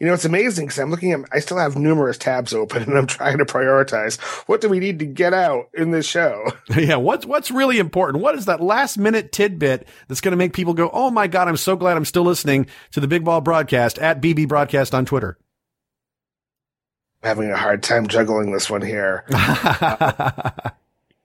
You 0.00 0.08
know, 0.08 0.14
it's 0.14 0.24
amazing 0.24 0.66
because 0.66 0.80
I'm 0.80 0.90
looking 0.90 1.12
at, 1.12 1.20
I 1.32 1.38
still 1.38 1.56
have 1.56 1.76
numerous 1.76 2.18
tabs 2.18 2.52
open 2.52 2.82
and 2.82 2.98
I'm 2.98 3.06
trying 3.08 3.38
to 3.38 3.44
prioritize 3.44 4.20
what 4.48 4.60
do 4.60 4.68
we 4.68 4.80
need 4.80 4.98
to 4.98 5.06
get 5.06 5.32
out 5.32 5.68
in 5.72 5.90
this 5.92 6.06
show? 6.06 6.44
Yeah. 6.76 6.96
What's, 6.96 7.24
what's 7.26 7.50
really 7.50 7.78
important? 7.78 8.22
What 8.22 8.34
is 8.34 8.46
that 8.46 8.60
last 8.60 8.98
minute 8.98 9.30
tidbit 9.32 9.86
that's 10.08 10.20
going 10.20 10.32
to 10.32 10.36
make 10.36 10.52
people 10.52 10.74
go, 10.74 10.90
Oh 10.92 11.10
my 11.10 11.26
God, 11.26 11.48
I'm 11.48 11.56
so 11.56 11.76
glad 11.76 11.96
I'm 11.96 12.04
still 12.04 12.24
listening 12.24 12.66
to 12.92 13.00
the 13.00 13.08
Big 13.08 13.24
Bald 13.24 13.44
broadcast 13.44 13.98
at 13.98 14.20
BB 14.20 14.48
broadcast 14.48 14.94
on 14.94 15.04
Twitter. 15.04 15.38
I'm 17.22 17.28
having 17.28 17.50
a 17.50 17.56
hard 17.56 17.82
time 17.82 18.06
juggling 18.08 18.52
this 18.52 18.68
one 18.68 18.82
here. 18.82 19.24
uh, 19.32 20.50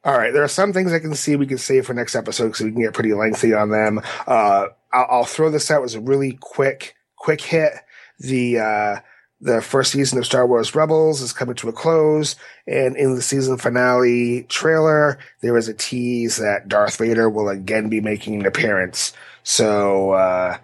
all 0.09 0.17
right, 0.17 0.33
there 0.33 0.43
are 0.43 0.47
some 0.47 0.73
things 0.73 0.91
I 0.91 0.97
can 0.97 1.13
see 1.13 1.35
we 1.35 1.45
can 1.45 1.59
save 1.59 1.85
for 1.85 1.93
next 1.93 2.15
episode 2.15 2.47
because 2.47 2.65
we 2.65 2.71
can 2.71 2.81
get 2.81 2.95
pretty 2.95 3.13
lengthy 3.13 3.53
on 3.53 3.69
them. 3.69 4.01
Uh, 4.25 4.65
I'll, 4.91 5.07
I'll, 5.07 5.25
throw 5.25 5.51
this 5.51 5.69
out 5.69 5.83
as 5.83 5.93
a 5.93 5.99
really 5.99 6.35
quick, 6.41 6.95
quick 7.15 7.41
hit. 7.41 7.73
The 8.17 8.57
uh, 8.57 8.95
the 9.39 9.61
first 9.61 9.91
season 9.91 10.17
of 10.17 10.25
Star 10.25 10.47
Wars 10.47 10.73
Rebels 10.73 11.21
is 11.21 11.31
coming 11.31 11.53
to 11.57 11.69
a 11.69 11.73
close, 11.73 12.35
and 12.65 12.97
in 12.97 13.13
the 13.13 13.21
season 13.21 13.59
finale 13.59 14.47
trailer, 14.49 15.19
there 15.41 15.55
is 15.55 15.67
a 15.67 15.75
tease 15.75 16.37
that 16.37 16.67
Darth 16.67 16.97
Vader 16.97 17.29
will 17.29 17.47
again 17.47 17.87
be 17.87 18.01
making 18.01 18.39
an 18.39 18.47
appearance. 18.47 19.13
So 19.43 20.13
uh, 20.13 20.57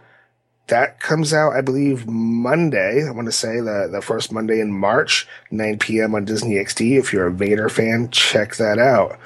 that 0.68 1.00
comes 1.00 1.34
out, 1.34 1.54
I 1.54 1.62
believe, 1.62 2.08
Monday. 2.08 3.08
I 3.08 3.12
want 3.12 3.28
to 3.28 3.32
say 3.32 3.60
the, 3.60 3.88
the 3.92 4.02
first 4.02 4.32
Monday 4.32 4.60
in 4.60 4.72
March, 4.72 5.28
9 5.52 5.78
p.m. 5.80 6.16
on 6.16 6.26
Disney 6.26 6.56
XD. 6.56 6.98
If 6.98 7.14
you're 7.14 7.28
a 7.28 7.32
Vader 7.32 7.70
fan, 7.70 8.10
check 8.10 8.56
that 8.56 8.80
out. 8.80 9.20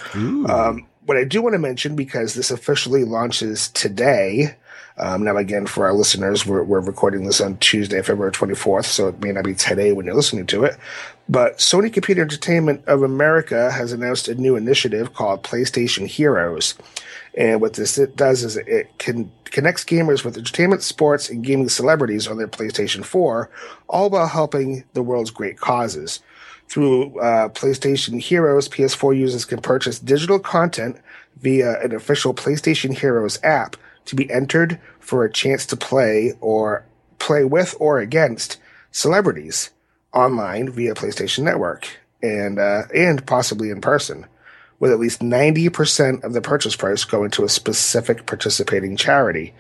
Um, 0.50 0.88
what 1.06 1.18
I 1.18 1.24
do 1.24 1.42
want 1.42 1.54
to 1.54 1.60
mention, 1.60 1.96
because 1.96 2.34
this 2.34 2.52
officially 2.52 3.04
launches 3.04 3.70
today, 3.70 4.56
um, 4.98 5.24
now 5.24 5.38
again, 5.38 5.66
for 5.66 5.86
our 5.86 5.94
listeners, 5.94 6.46
we're, 6.46 6.62
we're 6.62 6.82
recording 6.82 7.26
this 7.26 7.40
on 7.40 7.58
Tuesday, 7.58 8.02
February 8.02 8.34
24th, 8.34 8.86
so 8.86 9.08
it 9.08 9.22
may 9.22 9.32
not 9.32 9.46
be 9.46 9.56
today 9.56 9.94
when 9.94 10.06
you're 10.06 10.16
listening 10.16 10.46
to 10.48 10.66
it. 10.66 10.76
But 11.30 11.60
Sony 11.60 11.92
Computer 11.92 12.22
Entertainment 12.22 12.84
of 12.86 13.02
America 13.02 13.72
has 13.72 13.94
announced 13.94 14.28
a 14.28 14.36
new 14.36 14.58
initiative 14.58 15.14
called 15.14 15.42
PlayStation 15.42 16.06
Heroes. 16.06 16.76
And 17.40 17.62
what 17.62 17.74
this 17.74 17.96
does 17.96 18.44
is 18.44 18.58
it 18.58 18.98
can 18.98 19.32
connects 19.46 19.86
gamers 19.86 20.26
with 20.26 20.38
entertainment, 20.38 20.84
sports, 20.84 21.30
and 21.30 21.42
gaming 21.42 21.70
celebrities 21.70 22.28
on 22.28 22.38
their 22.38 22.50
PlayStation 22.50 23.04
4, 23.04 23.50
all 23.88 24.10
while 24.10 24.28
helping 24.28 24.84
the 24.94 25.02
world's 25.02 25.32
great 25.32 25.58
causes. 25.58 26.20
Through 26.68 27.18
uh, 27.18 27.48
PlayStation 27.50 28.22
Heroes, 28.22 28.68
PS4 28.68 29.18
users 29.18 29.46
can 29.46 29.62
purchase 29.62 30.00
digital 30.00 30.38
content 30.38 30.98
via 31.42 31.80
an 31.82 31.96
official 31.96 32.34
PlayStation 32.34 32.96
Heroes 32.96 33.40
app 33.42 33.78
to 34.06 34.16
be 34.18 34.30
entered 34.30 34.78
for 35.00 35.24
a 35.24 35.32
chance 35.32 35.66
to 35.68 35.78
play 35.78 36.34
or 36.42 36.84
play 37.20 37.46
with 37.46 37.74
or 37.80 38.00
against 38.00 38.58
celebrities 38.92 39.72
online 40.14 40.70
via 40.70 40.94
PlayStation 40.94 41.44
Network 41.44 41.88
and 42.22 42.60
uh, 42.60 42.84
and 42.94 43.26
possibly 43.26 43.70
in 43.70 43.80
person 43.80 44.26
with 44.80 44.92
at 44.92 45.00
least 45.00 45.22
90% 45.22 46.24
of 46.24 46.34
the 46.34 46.42
purchase 46.42 46.76
price 46.76 47.04
going 47.04 47.32
to 47.32 47.44
a 47.44 47.50
specific 47.50 48.26
participating 48.26 48.96
charity. 48.96 49.54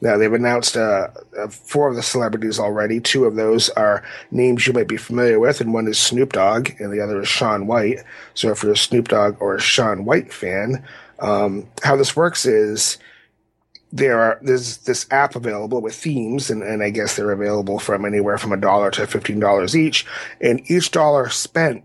Now, 0.00 0.16
they've 0.16 0.32
announced 0.32 0.76
uh, 0.76 1.08
uh, 1.38 1.48
four 1.48 1.88
of 1.88 1.96
the 1.96 2.02
celebrities 2.02 2.58
already. 2.58 3.00
Two 3.00 3.24
of 3.24 3.36
those 3.36 3.70
are 3.70 4.02
names 4.30 4.66
you 4.66 4.72
might 4.72 4.88
be 4.88 4.96
familiar 4.96 5.38
with, 5.38 5.60
and 5.60 5.72
one 5.72 5.86
is 5.86 5.98
Snoop 5.98 6.32
Dogg, 6.32 6.70
and 6.78 6.92
the 6.92 7.00
other 7.00 7.22
is 7.22 7.28
Shaun 7.28 7.66
White. 7.66 8.00
So, 8.34 8.50
if 8.50 8.62
you're 8.62 8.72
a 8.72 8.76
Snoop 8.76 9.08
Dogg 9.08 9.36
or 9.40 9.54
a 9.54 9.60
Shaun 9.60 10.04
White 10.04 10.32
fan, 10.32 10.84
um, 11.20 11.66
how 11.82 11.96
this 11.96 12.16
works 12.16 12.44
is 12.44 12.98
there 13.92 14.20
are 14.20 14.38
there's 14.42 14.78
this 14.78 15.06
app 15.10 15.36
available 15.36 15.80
with 15.80 15.94
themes, 15.94 16.50
and, 16.50 16.62
and 16.62 16.82
I 16.82 16.90
guess 16.90 17.16
they're 17.16 17.30
available 17.30 17.78
from 17.78 18.04
anywhere 18.04 18.36
from 18.36 18.52
a 18.52 18.58
dollar 18.58 18.90
to 18.92 19.06
fifteen 19.06 19.38
dollars 19.38 19.76
each, 19.76 20.04
and 20.40 20.68
each 20.70 20.90
dollar 20.90 21.30
spent 21.30 21.84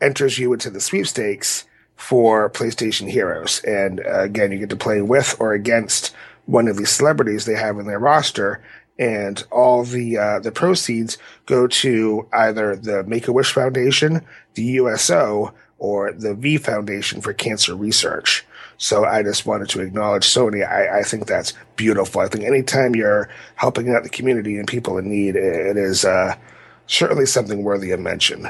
enters 0.00 0.38
you 0.38 0.52
into 0.52 0.70
the 0.70 0.80
sweepstakes 0.80 1.64
for 1.98 2.48
PlayStation 2.48 3.10
Heroes. 3.10 3.60
And 3.64 4.00
uh, 4.00 4.20
again, 4.20 4.52
you 4.52 4.58
get 4.58 4.70
to 4.70 4.76
play 4.76 5.02
with 5.02 5.36
or 5.40 5.52
against 5.52 6.14
one 6.46 6.68
of 6.68 6.78
these 6.78 6.90
celebrities 6.90 7.44
they 7.44 7.56
have 7.56 7.78
in 7.78 7.86
their 7.86 7.98
roster. 7.98 8.62
And 8.98 9.44
all 9.50 9.84
the 9.84 10.16
uh, 10.16 10.38
the 10.40 10.50
proceeds 10.50 11.18
go 11.46 11.66
to 11.66 12.26
either 12.32 12.74
the 12.74 13.04
Make 13.04 13.28
a 13.28 13.32
Wish 13.32 13.52
Foundation, 13.52 14.24
the 14.54 14.62
USO, 14.62 15.52
or 15.78 16.12
the 16.12 16.34
V 16.34 16.56
Foundation 16.56 17.20
for 17.20 17.32
Cancer 17.32 17.76
Research. 17.76 18.44
So 18.76 19.04
I 19.04 19.22
just 19.22 19.44
wanted 19.44 19.68
to 19.70 19.80
acknowledge 19.80 20.24
Sony. 20.24 20.66
I, 20.66 21.00
I 21.00 21.02
think 21.02 21.26
that's 21.26 21.52
beautiful. 21.76 22.20
I 22.20 22.28
think 22.28 22.44
anytime 22.44 22.94
you're 22.94 23.28
helping 23.56 23.90
out 23.90 24.04
the 24.04 24.08
community 24.08 24.56
and 24.56 24.66
people 24.66 24.98
in 24.98 25.08
need, 25.08 25.34
it 25.36 25.76
is 25.76 26.04
uh, 26.04 26.36
certainly 26.86 27.26
something 27.26 27.64
worthy 27.64 27.90
of 27.90 28.00
mention. 28.00 28.48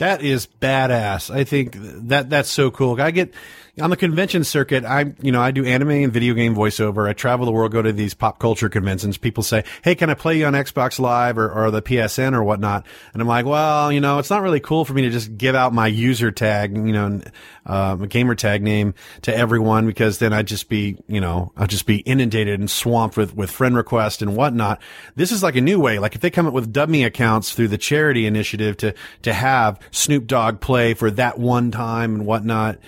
That 0.00 0.22
is 0.22 0.46
badass. 0.46 1.30
I 1.30 1.44
think 1.44 1.76
that 1.78 2.30
that's 2.30 2.48
so 2.48 2.70
cool. 2.70 2.98
I 2.98 3.10
get 3.10 3.34
on 3.80 3.90
the 3.90 3.96
convention 3.96 4.44
circuit, 4.44 4.84
I, 4.84 5.12
you 5.20 5.32
know, 5.32 5.40
I 5.40 5.50
do 5.50 5.64
anime 5.64 5.90
and 5.90 6.12
video 6.12 6.34
game 6.34 6.54
voiceover. 6.54 7.08
I 7.08 7.12
travel 7.12 7.46
the 7.46 7.52
world, 7.52 7.72
go 7.72 7.82
to 7.82 7.92
these 7.92 8.14
pop 8.14 8.38
culture 8.38 8.68
conventions. 8.68 9.16
People 9.16 9.42
say, 9.42 9.64
Hey, 9.82 9.94
can 9.94 10.10
I 10.10 10.14
play 10.14 10.38
you 10.38 10.46
on 10.46 10.54
Xbox 10.54 10.98
Live 10.98 11.38
or, 11.38 11.50
or 11.50 11.70
the 11.70 11.82
PSN 11.82 12.34
or 12.34 12.42
whatnot? 12.42 12.86
And 13.12 13.22
I'm 13.22 13.28
like, 13.28 13.46
well, 13.46 13.92
you 13.92 14.00
know, 14.00 14.18
it's 14.18 14.30
not 14.30 14.42
really 14.42 14.60
cool 14.60 14.84
for 14.84 14.92
me 14.92 15.02
to 15.02 15.10
just 15.10 15.36
give 15.36 15.54
out 15.54 15.72
my 15.72 15.86
user 15.86 16.30
tag, 16.30 16.76
you 16.76 16.92
know, 16.92 17.20
a 17.66 18.06
gamer 18.08 18.34
tag 18.34 18.62
name 18.62 18.94
to 19.22 19.36
everyone 19.36 19.86
because 19.86 20.18
then 20.18 20.32
I'd 20.32 20.46
just 20.46 20.68
be, 20.68 20.96
you 21.06 21.20
know, 21.20 21.52
I'd 21.56 21.70
just 21.70 21.86
be 21.86 21.98
inundated 21.98 22.58
and 22.58 22.70
swamped 22.70 23.16
with, 23.16 23.34
with 23.34 23.50
friend 23.50 23.76
requests 23.76 24.22
and 24.22 24.36
whatnot. 24.36 24.80
This 25.14 25.30
is 25.30 25.42
like 25.42 25.56
a 25.56 25.60
new 25.60 25.78
way. 25.78 25.98
Like 25.98 26.14
if 26.14 26.20
they 26.20 26.30
come 26.30 26.46
up 26.46 26.52
with 26.52 26.72
dummy 26.72 27.04
accounts 27.04 27.52
through 27.52 27.68
the 27.68 27.78
charity 27.78 28.26
initiative 28.26 28.76
to, 28.78 28.94
to 29.22 29.32
have 29.32 29.78
Snoop 29.90 30.26
Dogg 30.26 30.60
play 30.60 30.94
for 30.94 31.10
that 31.12 31.38
one 31.38 31.70
time 31.70 32.14
and 32.14 32.26
whatnot 32.26 32.78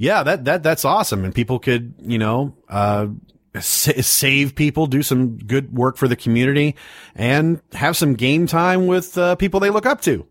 yeah, 0.00 0.22
that, 0.22 0.46
that, 0.46 0.62
that's 0.62 0.86
awesome. 0.86 1.26
And 1.26 1.34
people 1.34 1.58
could, 1.58 1.92
you 2.00 2.16
know, 2.16 2.56
uh, 2.70 3.08
save 3.60 4.54
people, 4.54 4.86
do 4.86 5.02
some 5.02 5.36
good 5.36 5.74
work 5.76 5.98
for 5.98 6.08
the 6.08 6.16
community 6.16 6.74
and 7.14 7.60
have 7.72 7.98
some 7.98 8.14
game 8.14 8.46
time 8.46 8.86
with 8.86 9.18
uh, 9.18 9.36
people 9.36 9.60
they 9.60 9.68
look 9.68 9.84
up 9.84 10.00
to. 10.02 10.26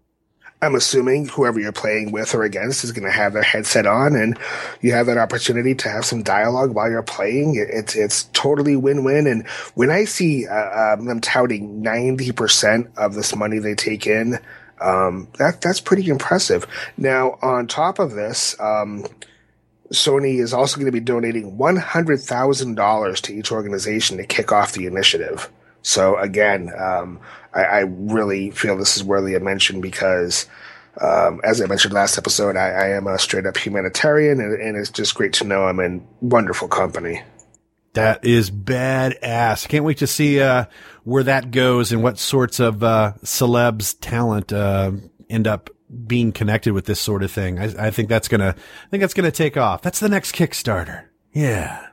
I'm 0.64 0.74
assuming 0.74 1.28
whoever 1.28 1.60
you're 1.60 1.72
playing 1.72 2.12
with 2.12 2.34
or 2.34 2.44
against 2.44 2.84
is 2.84 2.92
going 2.92 3.06
to 3.06 3.12
have 3.12 3.34
their 3.34 3.44
headset 3.44 3.86
on, 3.86 4.16
and 4.16 4.38
you 4.82 4.92
have 4.92 5.06
that 5.06 5.20
opportunity 5.20 5.76
to 5.76 5.90
have 5.90 6.04
some 6.04 6.24
dialogue 6.24 6.72
while 6.72 6.90
you're 6.90 7.04
playing. 7.04 7.56
It's 7.56 7.96
it's 7.96 8.24
totally 8.34 8.76
win-win. 8.76 9.26
And 9.26 9.48
when 9.76 9.90
I 9.90 10.04
see 10.04 10.48
uh, 10.48 10.96
um, 10.96 11.06
them 11.06 11.22
touting 11.22 11.82
90% 11.82 12.98
of 12.98 13.14
this 13.14 13.34
money 13.36 13.60
they 13.60 13.76
take 13.76 14.06
in, 14.06 14.40
um, 14.82 15.28
that 15.38 15.62
that's 15.62 15.80
pretty 15.80 16.10
impressive. 16.10 16.66
Now, 16.98 17.38
on 17.42 17.68
top 17.68 18.00
of 18.00 18.12
this, 18.12 18.60
um, 18.60 19.06
Sony 19.92 20.40
is 20.40 20.54
also 20.54 20.76
going 20.76 20.86
to 20.86 20.92
be 20.92 21.00
donating 21.00 21.58
$100,000 21.58 23.22
to 23.22 23.34
each 23.34 23.52
organization 23.52 24.18
to 24.18 24.26
kick 24.26 24.52
off 24.52 24.74
the 24.74 24.86
initiative. 24.86 25.50
So 25.82 26.18
again, 26.18 26.72
um, 26.78 27.20
I, 27.54 27.64
I, 27.64 27.80
really 27.80 28.52
feel 28.52 28.78
this 28.78 28.98
is 28.98 29.04
worthy 29.04 29.34
of 29.34 29.42
mention 29.42 29.82
because, 29.82 30.46
um, 31.02 31.40
as 31.44 31.62
I 31.62 31.66
mentioned 31.66 31.94
last 31.94 32.18
episode, 32.18 32.58
I, 32.58 32.70
I 32.70 32.88
am 32.90 33.08
a 33.08 33.18
straight 33.18 33.46
up 33.46 33.58
humanitarian, 33.58 34.40
and, 34.42 34.62
and, 34.62 34.78
it's 34.78 34.90
just 34.90 35.16
great 35.16 35.34
to 35.34 35.46
know 35.46 35.64
I'm 35.64 35.80
in 35.80 36.06
wonderful 36.22 36.68
company. 36.68 37.24
That 37.94 38.24
is 38.24 38.52
badass. 38.52 39.68
Can't 39.68 39.84
wait 39.84 39.98
to 39.98 40.08
see 40.08 40.40
uh, 40.40 40.66
where 41.04 41.24
that 41.24 41.52
goes 41.52 41.92
and 41.92 42.04
what 42.04 42.20
sorts 42.20 42.60
of 42.60 42.84
uh, 42.84 43.14
celebs 43.24 43.96
talent 44.00 44.54
uh, 44.54 44.92
end 45.30 45.48
up 45.48 45.70
being 46.06 46.32
connected 46.32 46.74
with 46.74 46.86
this 46.86 47.00
sort 47.00 47.24
of 47.24 47.32
thing. 47.32 47.60
I, 47.60 47.88
I 47.88 47.92
think 47.92 48.10
that's 48.10 48.28
gonna, 48.28 48.56
I 48.56 48.90
think 48.90 49.02
that's 49.02 49.14
gonna 49.14 49.32
take 49.32 49.58
off. 49.58 49.82
That's 49.82 50.00
the 50.00 50.10
next 50.10 50.36
Kickstarter. 50.36 51.06
Yeah. 51.34 51.88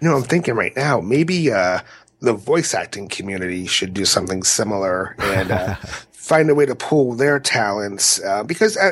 You 0.00 0.08
know, 0.08 0.16
I'm 0.16 0.22
thinking 0.24 0.54
right 0.54 0.74
now, 0.76 1.00
maybe, 1.00 1.50
uh, 1.50 1.80
the 2.20 2.34
voice 2.34 2.74
acting 2.74 3.08
community 3.08 3.66
should 3.66 3.94
do 3.94 4.04
something 4.04 4.42
similar 4.42 5.16
and, 5.18 5.50
uh, 5.50 5.74
find 6.12 6.50
a 6.50 6.54
way 6.54 6.66
to 6.66 6.74
pull 6.74 7.14
their 7.14 7.40
talents, 7.40 8.22
uh, 8.22 8.42
because, 8.42 8.76
uh, 8.76 8.90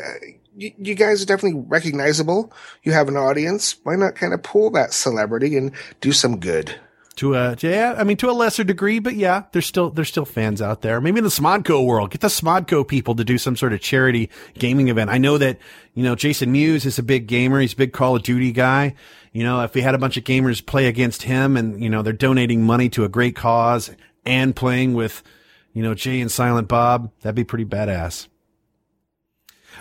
you, 0.58 0.72
you 0.76 0.94
guys 0.94 1.22
are 1.22 1.26
definitely 1.26 1.64
recognizable. 1.66 2.52
You 2.82 2.92
have 2.92 3.08
an 3.08 3.16
audience. 3.16 3.76
Why 3.84 3.96
not 3.96 4.16
kind 4.16 4.34
of 4.34 4.42
pull 4.42 4.70
that 4.70 4.92
celebrity 4.92 5.56
and 5.56 5.72
do 6.00 6.12
some 6.12 6.40
good? 6.40 6.74
to 7.18 7.34
a 7.34 7.56
yeah, 7.60 7.96
I 7.98 8.04
mean 8.04 8.16
to 8.18 8.30
a 8.30 8.32
lesser 8.32 8.62
degree, 8.62 9.00
but 9.00 9.16
yeah, 9.16 9.42
there's 9.50 9.66
still 9.66 9.90
there's 9.90 10.08
still 10.08 10.24
fans 10.24 10.62
out 10.62 10.82
there. 10.82 11.00
Maybe 11.00 11.18
in 11.18 11.24
the 11.24 11.30
Smodco 11.30 11.84
world, 11.84 12.12
get 12.12 12.20
the 12.20 12.28
Smodco 12.28 12.86
people 12.86 13.16
to 13.16 13.24
do 13.24 13.38
some 13.38 13.56
sort 13.56 13.72
of 13.72 13.80
charity 13.80 14.30
gaming 14.54 14.86
event. 14.86 15.10
I 15.10 15.18
know 15.18 15.36
that 15.36 15.58
you 15.94 16.04
know 16.04 16.14
Jason 16.14 16.52
Mewes 16.52 16.86
is 16.86 16.98
a 16.98 17.02
big 17.02 17.26
gamer. 17.26 17.60
He's 17.60 17.72
a 17.72 17.76
big 17.76 17.92
Call 17.92 18.14
of 18.14 18.22
Duty 18.22 18.52
guy. 18.52 18.94
You 19.32 19.42
know, 19.42 19.62
if 19.62 19.74
we 19.74 19.80
had 19.80 19.96
a 19.96 19.98
bunch 19.98 20.16
of 20.16 20.22
gamers 20.22 20.64
play 20.64 20.86
against 20.86 21.24
him, 21.24 21.56
and 21.56 21.82
you 21.82 21.90
know 21.90 22.02
they're 22.02 22.12
donating 22.12 22.62
money 22.62 22.88
to 22.90 23.02
a 23.04 23.08
great 23.08 23.34
cause 23.34 23.90
and 24.24 24.54
playing 24.54 24.94
with 24.94 25.24
you 25.72 25.82
know 25.82 25.94
Jay 25.94 26.20
and 26.20 26.30
Silent 26.30 26.68
Bob, 26.68 27.10
that'd 27.22 27.34
be 27.34 27.42
pretty 27.44 27.64
badass. 27.64 28.28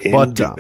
But 0.04 0.39
um, 0.41 0.58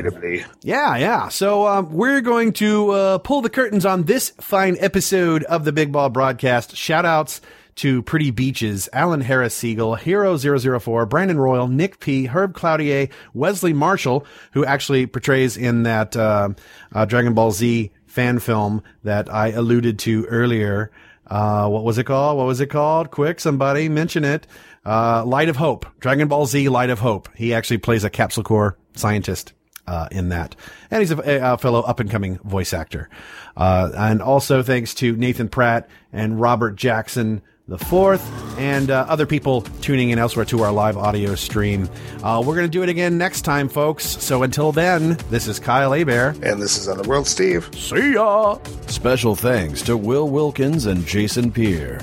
yeah, 0.61 0.97
yeah. 0.97 1.29
So 1.29 1.67
um, 1.67 1.91
we're 1.91 2.21
going 2.21 2.53
to 2.53 2.91
uh, 2.91 3.17
pull 3.19 3.41
the 3.41 3.49
curtains 3.49 3.85
on 3.85 4.03
this 4.03 4.31
fine 4.41 4.77
episode 4.79 5.43
of 5.43 5.65
the 5.65 5.71
Big 5.71 5.91
Bald 5.91 6.13
Broadcast. 6.13 6.75
Shout 6.75 7.05
outs 7.05 7.41
to 7.77 8.01
Pretty 8.01 8.31
Beaches, 8.31 8.89
Alan 8.91 9.21
Harris 9.21 9.53
Siegel, 9.53 9.95
Hero 9.95 10.35
004, 10.37 11.05
Brandon 11.05 11.37
Royal, 11.37 11.67
Nick 11.67 11.99
P, 11.99 12.25
Herb 12.25 12.53
Cloutier, 12.55 13.09
Wesley 13.33 13.71
Marshall, 13.71 14.25
who 14.51 14.65
actually 14.65 15.05
portrays 15.05 15.57
in 15.57 15.83
that 15.83 16.17
uh, 16.17 16.49
uh, 16.93 17.05
Dragon 17.05 17.33
Ball 17.35 17.51
Z 17.51 17.91
fan 18.07 18.39
film 18.39 18.81
that 19.03 19.31
I 19.31 19.49
alluded 19.49 19.99
to 19.99 20.25
earlier. 20.25 20.91
Uh, 21.27 21.69
what 21.69 21.83
was 21.83 21.99
it 21.99 22.05
called? 22.05 22.37
What 22.37 22.47
was 22.47 22.61
it 22.61 22.67
called? 22.67 23.11
Quick, 23.11 23.39
somebody 23.39 23.89
mention 23.89 24.23
it. 24.25 24.47
Uh, 24.83 25.23
Light 25.25 25.49
of 25.49 25.57
Hope, 25.57 25.85
Dragon 25.99 26.27
Ball 26.27 26.45
Z 26.47 26.69
Light 26.69 26.89
of 26.89 26.99
Hope. 26.99 27.29
He 27.35 27.53
actually 27.53 27.77
plays 27.77 28.03
a 28.03 28.09
Capsule 28.09 28.43
Corp 28.43 28.79
scientist 28.97 29.53
uh, 29.87 30.07
in 30.11 30.29
that. 30.29 30.55
And 30.91 31.01
he's 31.01 31.11
a, 31.11 31.53
a 31.53 31.57
fellow 31.57 31.81
up 31.81 31.99
and 31.99 32.09
coming 32.09 32.37
voice 32.39 32.73
actor. 32.73 33.09
Uh, 33.55 33.91
and 33.95 34.21
also 34.21 34.63
thanks 34.63 34.93
to 34.95 35.15
Nathan 35.15 35.49
Pratt 35.49 35.89
and 36.11 36.39
Robert 36.39 36.75
Jackson 36.75 37.41
the 37.67 37.77
fourth, 37.77 38.25
and 38.57 38.89
uh, 38.89 39.05
other 39.09 39.25
people 39.25 39.61
tuning 39.81 40.11
in 40.11 40.19
elsewhere 40.19 40.45
to 40.45 40.63
our 40.63 40.71
live 40.71 40.95
audio 40.95 41.35
stream. 41.35 41.89
Uh, 42.23 42.41
we're 42.45 42.55
going 42.55 42.65
to 42.65 42.71
do 42.71 42.81
it 42.81 42.87
again 42.87 43.17
next 43.17 43.41
time, 43.41 43.67
folks. 43.67 44.05
So 44.05 44.43
until 44.43 44.71
then, 44.71 45.17
this 45.29 45.47
is 45.47 45.59
Kyle 45.59 45.91
Hebert. 45.91 46.41
And 46.43 46.61
this 46.61 46.77
is 46.77 46.87
Otherworld 46.87 47.27
Steve. 47.27 47.69
See 47.75 48.13
ya! 48.13 48.57
Special 48.87 49.35
thanks 49.35 49.81
to 49.81 49.97
Will 49.97 50.29
Wilkins 50.29 50.85
and 50.85 51.05
Jason 51.05 51.51
Peer. 51.51 51.99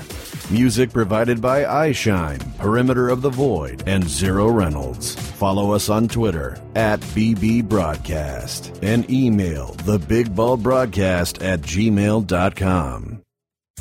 Music 0.51 0.93
provided 0.93 1.41
by 1.41 1.63
iShine, 1.63 2.55
Perimeter 2.59 3.09
of 3.09 3.23
the 3.23 3.31
Void, 3.31 3.83
and 3.87 4.07
Zero 4.07 4.47
Reynolds. 4.47 5.15
Follow 5.15 5.71
us 5.71 5.89
on 5.89 6.07
Twitter 6.07 6.61
at 6.75 6.99
BB 6.99 7.67
Broadcast 7.67 8.77
and 8.83 9.09
email 9.09 9.69
thebigbaldbroadcast 9.79 11.43
at 11.43 11.61
gmail.com. 11.61 13.24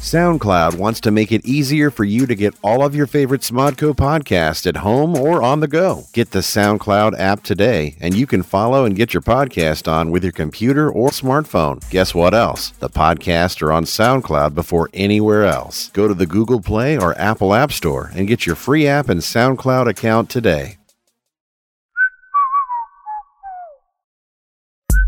SoundCloud 0.05 0.77
wants 0.77 1.01
to 1.01 1.11
make 1.11 1.33
it 1.33 1.47
easier 1.47 1.91
for 1.91 2.05
you 2.05 2.27
to 2.27 2.35
get 2.35 2.55
all 2.63 2.85
of 2.85 2.95
your 2.95 3.07
favorite 3.07 3.41
Smodco 3.41 3.95
podcasts 3.95 4.67
at 4.67 4.77
home 4.77 5.17
or 5.17 5.43
on 5.43 5.61
the 5.61 5.67
go. 5.67 6.05
Get 6.13 6.31
the 6.31 6.41
SoundCloud 6.41 7.19
app 7.19 7.43
today, 7.43 7.97
and 8.01 8.15
you 8.15 8.27
can 8.27 8.43
follow 8.43 8.85
and 8.85 8.95
get 8.95 9.15
your 9.15 9.23
podcast 9.23 9.91
on 9.91 10.11
with 10.11 10.23
your 10.23 10.31
computer 10.31 10.91
or 10.91 11.09
smartphone. 11.09 11.81
Guess 11.89 12.15
what 12.15 12.35
else? 12.35 12.73
The 12.81 12.91
podcasts 12.91 13.63
are 13.63 13.73
on 13.73 13.85
SoundCloud 13.85 14.55
before 14.55 14.91
anywhere 14.93 15.47
else. 15.47 15.89
Go 15.95 16.07
to 16.07 16.13
the 16.13 16.27
Google 16.27 16.61
Play 16.61 16.99
or 16.99 17.19
Apple 17.19 17.55
App 17.55 17.73
Store 17.73 18.11
and 18.15 18.29
get 18.29 18.45
your 18.45 18.57
free 18.57 18.87
app 18.87 19.09
and 19.09 19.23
SoundCloud 19.23 19.89
account 19.89 20.29
today. 20.29 20.77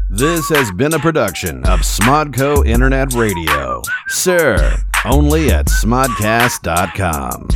This 0.08 0.48
has 0.48 0.70
been 0.70 0.94
a 0.94 0.98
production 0.98 1.58
of 1.66 1.80
Smodco 1.80 2.64
Internet 2.64 3.12
Radio. 3.12 3.82
Sir, 4.06 4.78
only 5.06 5.50
at 5.50 5.66
smodcast.com. 5.66 7.48